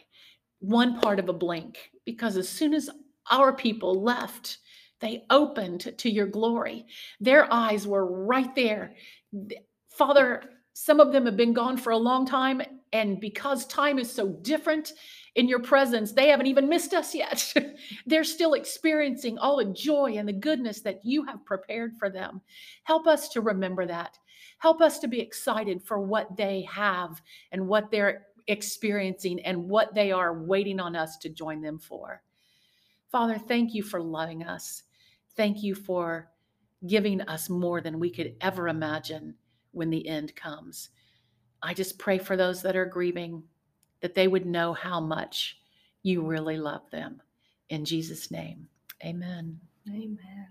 one 0.59 0.99
part 0.99 1.19
of 1.19 1.29
a 1.29 1.33
blink. 1.33 1.91
Because 2.05 2.37
as 2.37 2.47
soon 2.47 2.73
as 2.73 2.89
our 3.31 3.53
people 3.53 4.01
left, 4.01 4.59
they 4.99 5.23
opened 5.29 5.93
to 5.97 6.09
your 6.09 6.27
glory. 6.27 6.85
Their 7.19 7.51
eyes 7.51 7.87
were 7.87 8.25
right 8.25 8.53
there. 8.55 8.93
Father, 9.89 10.43
some 10.73 10.99
of 10.99 11.11
them 11.11 11.25
have 11.25 11.37
been 11.37 11.53
gone 11.53 11.77
for 11.77 11.91
a 11.91 11.97
long 11.97 12.25
time. 12.25 12.61
And 12.95 13.19
because 13.19 13.65
time 13.65 13.99
is 13.99 14.09
so 14.09 14.29
different 14.41 14.93
in 15.35 15.49
your 15.49 15.59
presence, 15.59 16.13
they 16.13 16.29
haven't 16.29 16.45
even 16.45 16.69
missed 16.69 16.93
us 16.93 17.13
yet. 17.13 17.53
They're 18.05 18.23
still 18.23 18.53
experiencing 18.53 19.37
all 19.37 19.57
the 19.57 19.65
joy 19.65 20.13
and 20.15 20.25
the 20.25 20.33
goodness 20.33 20.79
that 20.83 21.03
you 21.03 21.25
have 21.25 21.43
prepared 21.43 21.97
for 21.99 22.09
them. 22.09 22.39
Help 22.83 23.05
us 23.05 23.27
to 23.29 23.41
remember 23.41 23.85
that. 23.85 24.17
Help 24.59 24.79
us 24.79 24.99
to 24.99 25.09
be 25.09 25.19
excited 25.19 25.83
for 25.83 25.99
what 25.99 26.37
they 26.37 26.65
have 26.71 27.21
and 27.51 27.67
what 27.67 27.91
they're 27.91 28.27
experiencing 28.47 29.41
and 29.41 29.61
what 29.61 29.93
they 29.93 30.13
are 30.13 30.41
waiting 30.43 30.79
on 30.79 30.95
us 30.95 31.17
to 31.17 31.27
join 31.27 31.61
them 31.61 31.77
for. 31.77 32.23
Father, 33.11 33.37
thank 33.37 33.73
you 33.73 33.83
for 33.83 34.01
loving 34.01 34.43
us. 34.45 34.83
Thank 35.35 35.61
you 35.61 35.75
for 35.75 36.29
giving 36.87 37.19
us 37.23 37.49
more 37.49 37.81
than 37.81 37.99
we 37.99 38.09
could 38.09 38.35
ever 38.39 38.69
imagine 38.69 39.35
when 39.71 39.89
the 39.89 40.07
end 40.07 40.33
comes. 40.37 40.91
I 41.65 41.73
just 41.73 41.97
pray 41.97 42.17
for 42.17 42.37
those 42.37 42.61
that 42.61 42.75
are 42.75 42.85
grieving 42.85 43.43
that 44.01 44.13
they 44.13 44.27
would 44.27 44.45
know 44.45 44.73
how 44.73 44.99
much 44.99 45.57
you 46.03 46.21
really 46.21 46.57
love 46.57 46.89
them. 46.91 47.21
In 47.69 47.83
Jesus' 47.83 48.29
name, 48.29 48.67
amen. 49.03 49.59
Amen. 49.89 50.47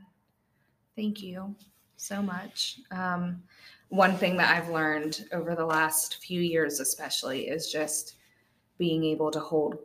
Thank 0.96 1.22
you 1.22 1.54
so 1.96 2.20
much. 2.20 2.80
Um, 2.90 3.42
one 3.88 4.16
thing 4.16 4.36
that 4.36 4.56
I've 4.56 4.70
learned 4.70 5.26
over 5.32 5.54
the 5.54 5.64
last 5.64 6.16
few 6.16 6.40
years, 6.40 6.80
especially, 6.80 7.48
is 7.48 7.70
just 7.70 8.16
being 8.78 9.04
able 9.04 9.30
to 9.30 9.38
hold 9.40 9.78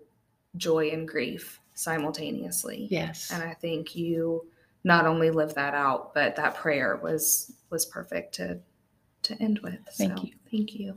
joy 0.57 0.89
and 0.89 1.07
grief 1.07 1.59
simultaneously. 1.75 2.87
Yes. 2.89 3.31
And 3.31 3.43
I 3.43 3.53
think 3.53 3.95
you 3.95 4.47
not 4.83 5.05
only 5.05 5.29
live 5.29 5.53
that 5.55 5.75
out, 5.75 6.13
but 6.13 6.35
that 6.37 6.55
prayer 6.55 6.99
was 7.03 7.53
was 7.69 7.85
perfect 7.85 8.33
to 8.35 8.59
to 9.23 9.35
end 9.41 9.59
with. 9.59 9.79
Thank 9.91 10.17
so, 10.17 10.23
you. 10.23 10.33
Thank 10.51 10.75
you. 10.75 10.95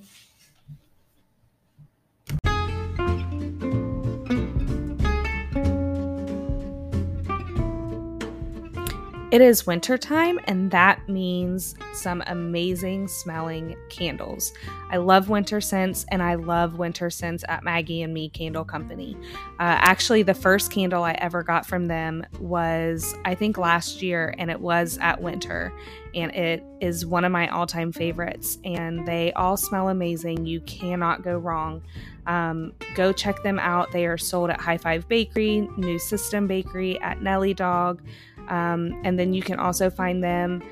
It 9.32 9.40
is 9.40 9.66
wintertime, 9.66 10.38
and 10.44 10.70
that 10.72 11.08
means 11.08 11.74
some 11.94 12.22
amazing 12.26 13.08
smelling 13.08 13.78
candles. 13.88 14.52
I 14.90 14.98
love 14.98 15.30
winter 15.30 15.58
scents, 15.58 16.04
and 16.10 16.22
I 16.22 16.34
love 16.34 16.76
winter 16.76 17.08
scents 17.08 17.42
at 17.48 17.64
Maggie 17.64 18.02
and 18.02 18.12
Me 18.12 18.28
Candle 18.28 18.66
Company. 18.66 19.16
Uh, 19.58 19.80
actually, 19.80 20.22
the 20.22 20.34
first 20.34 20.70
candle 20.70 21.02
I 21.02 21.12
ever 21.12 21.42
got 21.42 21.64
from 21.64 21.88
them 21.88 22.26
was, 22.40 23.14
I 23.24 23.34
think, 23.34 23.56
last 23.56 24.02
year, 24.02 24.34
and 24.36 24.50
it 24.50 24.60
was 24.60 24.98
at 25.00 25.22
winter. 25.22 25.72
And 26.14 26.30
it 26.34 26.62
is 26.82 27.06
one 27.06 27.24
of 27.24 27.32
my 27.32 27.48
all 27.48 27.66
time 27.66 27.90
favorites, 27.90 28.58
and 28.66 29.08
they 29.08 29.32
all 29.32 29.56
smell 29.56 29.88
amazing. 29.88 30.44
You 30.44 30.60
cannot 30.60 31.22
go 31.22 31.38
wrong. 31.38 31.80
Um, 32.26 32.74
go 32.94 33.14
check 33.14 33.42
them 33.42 33.58
out. 33.58 33.92
They 33.92 34.04
are 34.04 34.18
sold 34.18 34.50
at 34.50 34.60
High 34.60 34.76
Five 34.76 35.08
Bakery, 35.08 35.66
New 35.78 35.98
System 35.98 36.46
Bakery, 36.46 37.00
at 37.00 37.22
Nelly 37.22 37.54
Dog. 37.54 38.02
Um, 38.48 39.00
and 39.04 39.18
then 39.18 39.32
you 39.32 39.42
can 39.42 39.58
also 39.58 39.90
find 39.90 40.22
them 40.22 40.62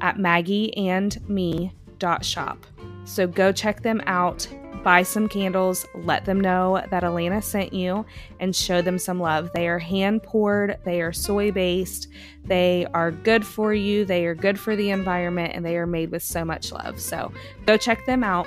at 0.00 0.16
maggieandme.shop. 0.16 2.66
So 3.04 3.26
go 3.26 3.52
check 3.52 3.82
them 3.82 4.02
out, 4.06 4.46
buy 4.84 5.02
some 5.02 5.28
candles, 5.28 5.86
let 5.94 6.24
them 6.24 6.40
know 6.40 6.82
that 6.90 7.02
Alana 7.02 7.42
sent 7.42 7.72
you, 7.72 8.04
and 8.38 8.54
show 8.54 8.82
them 8.82 8.98
some 8.98 9.20
love. 9.20 9.50
They 9.52 9.68
are 9.68 9.78
hand 9.78 10.22
poured, 10.22 10.78
they 10.84 11.00
are 11.00 11.12
soy 11.12 11.50
based, 11.50 12.08
they 12.44 12.86
are 12.94 13.10
good 13.10 13.44
for 13.44 13.74
you, 13.74 14.04
they 14.04 14.26
are 14.26 14.34
good 14.34 14.58
for 14.58 14.76
the 14.76 14.90
environment, 14.90 15.52
and 15.54 15.64
they 15.64 15.76
are 15.76 15.86
made 15.86 16.10
with 16.10 16.22
so 16.22 16.44
much 16.44 16.72
love. 16.72 17.00
So 17.00 17.32
go 17.66 17.76
check 17.76 18.04
them 18.06 18.22
out 18.22 18.46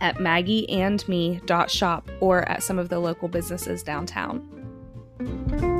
at 0.00 0.16
maggieandme.shop 0.16 2.10
or 2.20 2.48
at 2.48 2.62
some 2.62 2.78
of 2.78 2.88
the 2.88 2.98
local 2.98 3.28
businesses 3.28 3.82
downtown. 3.82 5.71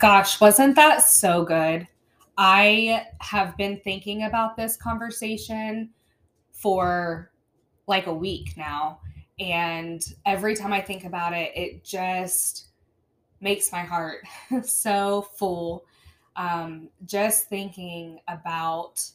Gosh, 0.00 0.40
wasn't 0.40 0.76
that 0.76 1.02
so 1.02 1.44
good? 1.44 1.86
I 2.38 3.04
have 3.20 3.54
been 3.58 3.78
thinking 3.84 4.22
about 4.22 4.56
this 4.56 4.74
conversation 4.74 5.90
for 6.52 7.30
like 7.86 8.06
a 8.06 8.14
week 8.14 8.54
now. 8.56 9.00
And 9.38 10.02
every 10.24 10.56
time 10.56 10.72
I 10.72 10.80
think 10.80 11.04
about 11.04 11.34
it, 11.34 11.52
it 11.54 11.84
just 11.84 12.68
makes 13.42 13.72
my 13.72 13.82
heart 13.82 14.24
so 14.62 15.28
full. 15.36 15.84
Um, 16.34 16.88
just 17.04 17.50
thinking 17.50 18.20
about 18.26 19.06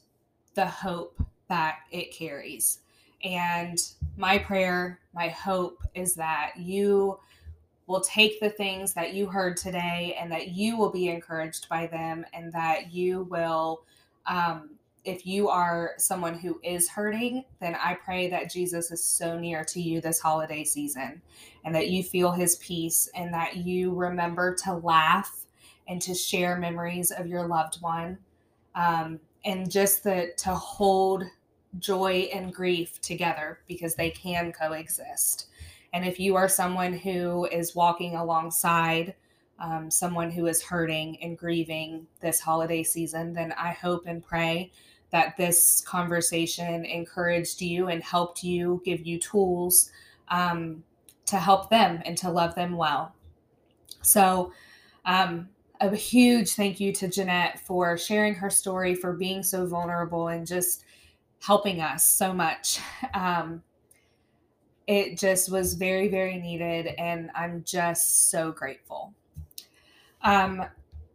the 0.54 0.68
hope 0.68 1.20
that 1.50 1.78
it 1.90 2.14
carries. 2.14 2.82
And 3.24 3.80
my 4.18 4.38
prayer, 4.38 5.00
my 5.16 5.30
hope 5.30 5.82
is 5.96 6.14
that 6.14 6.52
you 6.58 7.18
will 7.88 8.02
take 8.02 8.40
the 8.40 8.50
things 8.50 8.94
that 8.94 9.14
you 9.14 9.28
heard 9.28 9.58
today 9.58 10.18
and 10.20 10.32
that 10.32 10.50
you 10.50 10.78
will 10.78 10.92
be 10.92 11.10
encouraged 11.10 11.70
by 11.70 11.88
them 11.88 12.26
and 12.34 12.52
that 12.54 12.92
you 12.92 13.24
will 13.30 13.84
um, 14.26 14.72
if 15.06 15.26
you 15.26 15.48
are 15.50 15.94
someone 15.98 16.38
who 16.38 16.60
is 16.64 16.90
hurting, 16.90 17.46
then 17.62 17.76
I 17.76 17.94
pray 17.94 18.28
that 18.30 18.52
Jesus 18.52 18.92
is 18.92 19.04
so 19.04 19.38
near 19.38 19.64
to 19.66 19.80
you 19.80 20.02
this 20.02 20.20
holiday 20.20 20.64
season 20.64 21.22
and 21.64 21.74
that 21.76 21.90
you 21.90 22.04
feel 22.04 22.32
his 22.32 22.56
peace 22.58 23.08
and 23.16 23.34
that 23.34 23.58
you 23.58 23.94
remember 23.94 24.56
to 24.64 24.74
laugh 24.74 25.46
and 25.88 26.02
to 26.02 26.16
share 26.16 26.58
memories 26.58 27.12
of 27.12 27.28
your 27.28 27.48
loved 27.48 27.82
one 27.82 28.18
um, 28.74 29.20
and 29.46 29.70
just 29.70 30.04
the, 30.04 30.34
to 30.38 30.50
hold 30.50 31.24
joy 31.78 32.28
and 32.34 32.54
grief 32.54 33.00
together 33.02 33.60
because 33.68 33.96
they 33.96 34.10
can 34.10 34.52
coexist. 34.52 35.48
And 35.96 36.06
if 36.06 36.20
you 36.20 36.36
are 36.36 36.50
someone 36.50 36.92
who 36.92 37.46
is 37.46 37.74
walking 37.74 38.18
alongside 38.18 39.16
um, 39.60 39.90
someone 39.90 40.30
who 40.30 40.46
is 40.48 40.62
hurting 40.62 41.18
and 41.24 41.38
grieving 41.38 42.06
this 42.20 42.42
holiday 42.42 42.84
season, 42.84 43.32
then 43.32 43.54
I 43.54 43.72
hope 43.72 44.04
and 44.06 44.22
pray 44.22 44.74
that 45.12 45.38
this 45.38 45.80
conversation 45.88 46.84
encouraged 46.84 47.62
you 47.62 47.88
and 47.88 48.04
helped 48.04 48.44
you, 48.44 48.82
give 48.84 49.08
you 49.08 49.18
tools 49.18 49.90
um, 50.28 50.84
to 51.28 51.38
help 51.38 51.70
them 51.70 52.02
and 52.04 52.18
to 52.18 52.30
love 52.30 52.56
them 52.56 52.76
well. 52.76 53.16
So, 54.02 54.52
um, 55.06 55.48
a 55.80 55.96
huge 55.96 56.56
thank 56.56 56.82
you 56.82 56.92
to 56.92 57.08
Jeannette 57.08 57.62
for 57.62 57.98
sharing 57.98 58.36
her 58.36 58.50
story, 58.50 58.96
for 58.96 59.14
being 59.14 59.44
so 59.44 59.66
vulnerable, 59.66 60.28
and 60.28 60.46
just 60.46 60.84
helping 61.42 61.80
us 61.80 62.04
so 62.04 62.34
much. 62.34 62.80
Um, 63.14 63.64
it 64.88 65.18
just 65.18 65.52
was 65.52 65.74
very, 65.74 66.08
very 66.08 66.38
needed, 66.38 66.88
and 66.98 67.32
I'm 67.36 67.64
just 67.64 68.30
so 68.30 68.52
grateful. 68.52 69.14
Um, 70.22 70.66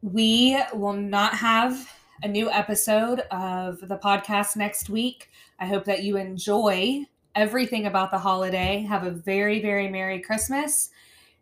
we 0.03 0.61
will 0.75 0.95
not 0.95 1.35
have 1.35 1.89
a 2.23 2.29
new 2.29 2.51
episode 2.51 3.21
of 3.31 3.81
the 3.81 3.97
podcast 3.97 4.57
next 4.57 4.91
week. 4.91 5.31
I 5.59 5.67
hope 5.67 5.85
that 5.85 6.03
you 6.03 6.17
enjoy 6.17 7.05
everything 7.35 7.87
about 7.87 8.11
the 8.11 8.19
holiday. 8.19 8.81
Have 8.83 9.05
a 9.05 9.11
very, 9.11 9.61
very 9.61 9.89
Merry 9.89 10.21
Christmas. 10.21 10.91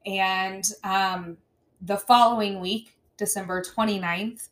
And 0.07 0.65
um, 0.85 1.37
the 1.83 1.97
following 1.97 2.61
week, 2.61 2.97
December 3.17 3.63
29th, 3.63 4.49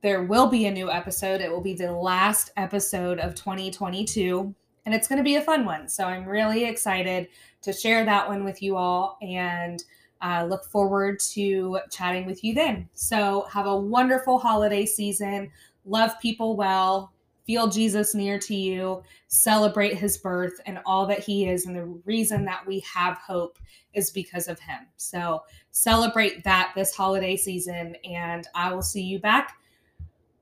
there 0.00 0.22
will 0.22 0.46
be 0.46 0.66
a 0.66 0.70
new 0.70 0.90
episode. 0.90 1.40
It 1.40 1.50
will 1.50 1.60
be 1.60 1.74
the 1.74 1.92
last 1.92 2.50
episode 2.56 3.18
of 3.18 3.34
2022, 3.34 4.54
and 4.88 4.94
it's 4.94 5.06
going 5.06 5.18
to 5.18 5.22
be 5.22 5.36
a 5.36 5.42
fun 5.42 5.66
one. 5.66 5.86
So 5.86 6.06
I'm 6.06 6.24
really 6.24 6.64
excited 6.64 7.28
to 7.60 7.74
share 7.74 8.06
that 8.06 8.26
one 8.26 8.42
with 8.42 8.62
you 8.62 8.74
all. 8.74 9.18
And 9.20 9.84
uh, 10.22 10.46
look 10.48 10.64
forward 10.64 11.20
to 11.34 11.78
chatting 11.90 12.24
with 12.24 12.42
you 12.42 12.54
then. 12.54 12.88
So, 12.94 13.46
have 13.52 13.66
a 13.66 13.76
wonderful 13.76 14.38
holiday 14.38 14.86
season. 14.86 15.50
Love 15.84 16.18
people 16.22 16.56
well. 16.56 17.12
Feel 17.46 17.68
Jesus 17.68 18.14
near 18.14 18.38
to 18.38 18.54
you. 18.54 19.02
Celebrate 19.26 19.94
his 19.94 20.16
birth 20.16 20.58
and 20.64 20.80
all 20.86 21.04
that 21.06 21.20
he 21.20 21.46
is. 21.46 21.66
And 21.66 21.76
the 21.76 21.84
reason 22.06 22.46
that 22.46 22.66
we 22.66 22.80
have 22.80 23.18
hope 23.18 23.58
is 23.92 24.10
because 24.10 24.48
of 24.48 24.58
him. 24.58 24.86
So, 24.96 25.42
celebrate 25.70 26.42
that 26.44 26.72
this 26.74 26.94
holiday 26.94 27.36
season. 27.36 27.94
And 28.06 28.48
I 28.54 28.72
will 28.72 28.80
see 28.80 29.02
you 29.02 29.18
back 29.18 29.58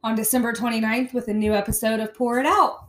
on 0.04 0.14
December 0.14 0.52
29th 0.52 1.12
with 1.12 1.26
a 1.26 1.34
new 1.34 1.52
episode 1.52 1.98
of 1.98 2.14
Pour 2.14 2.38
It 2.38 2.46
Out. 2.46 2.85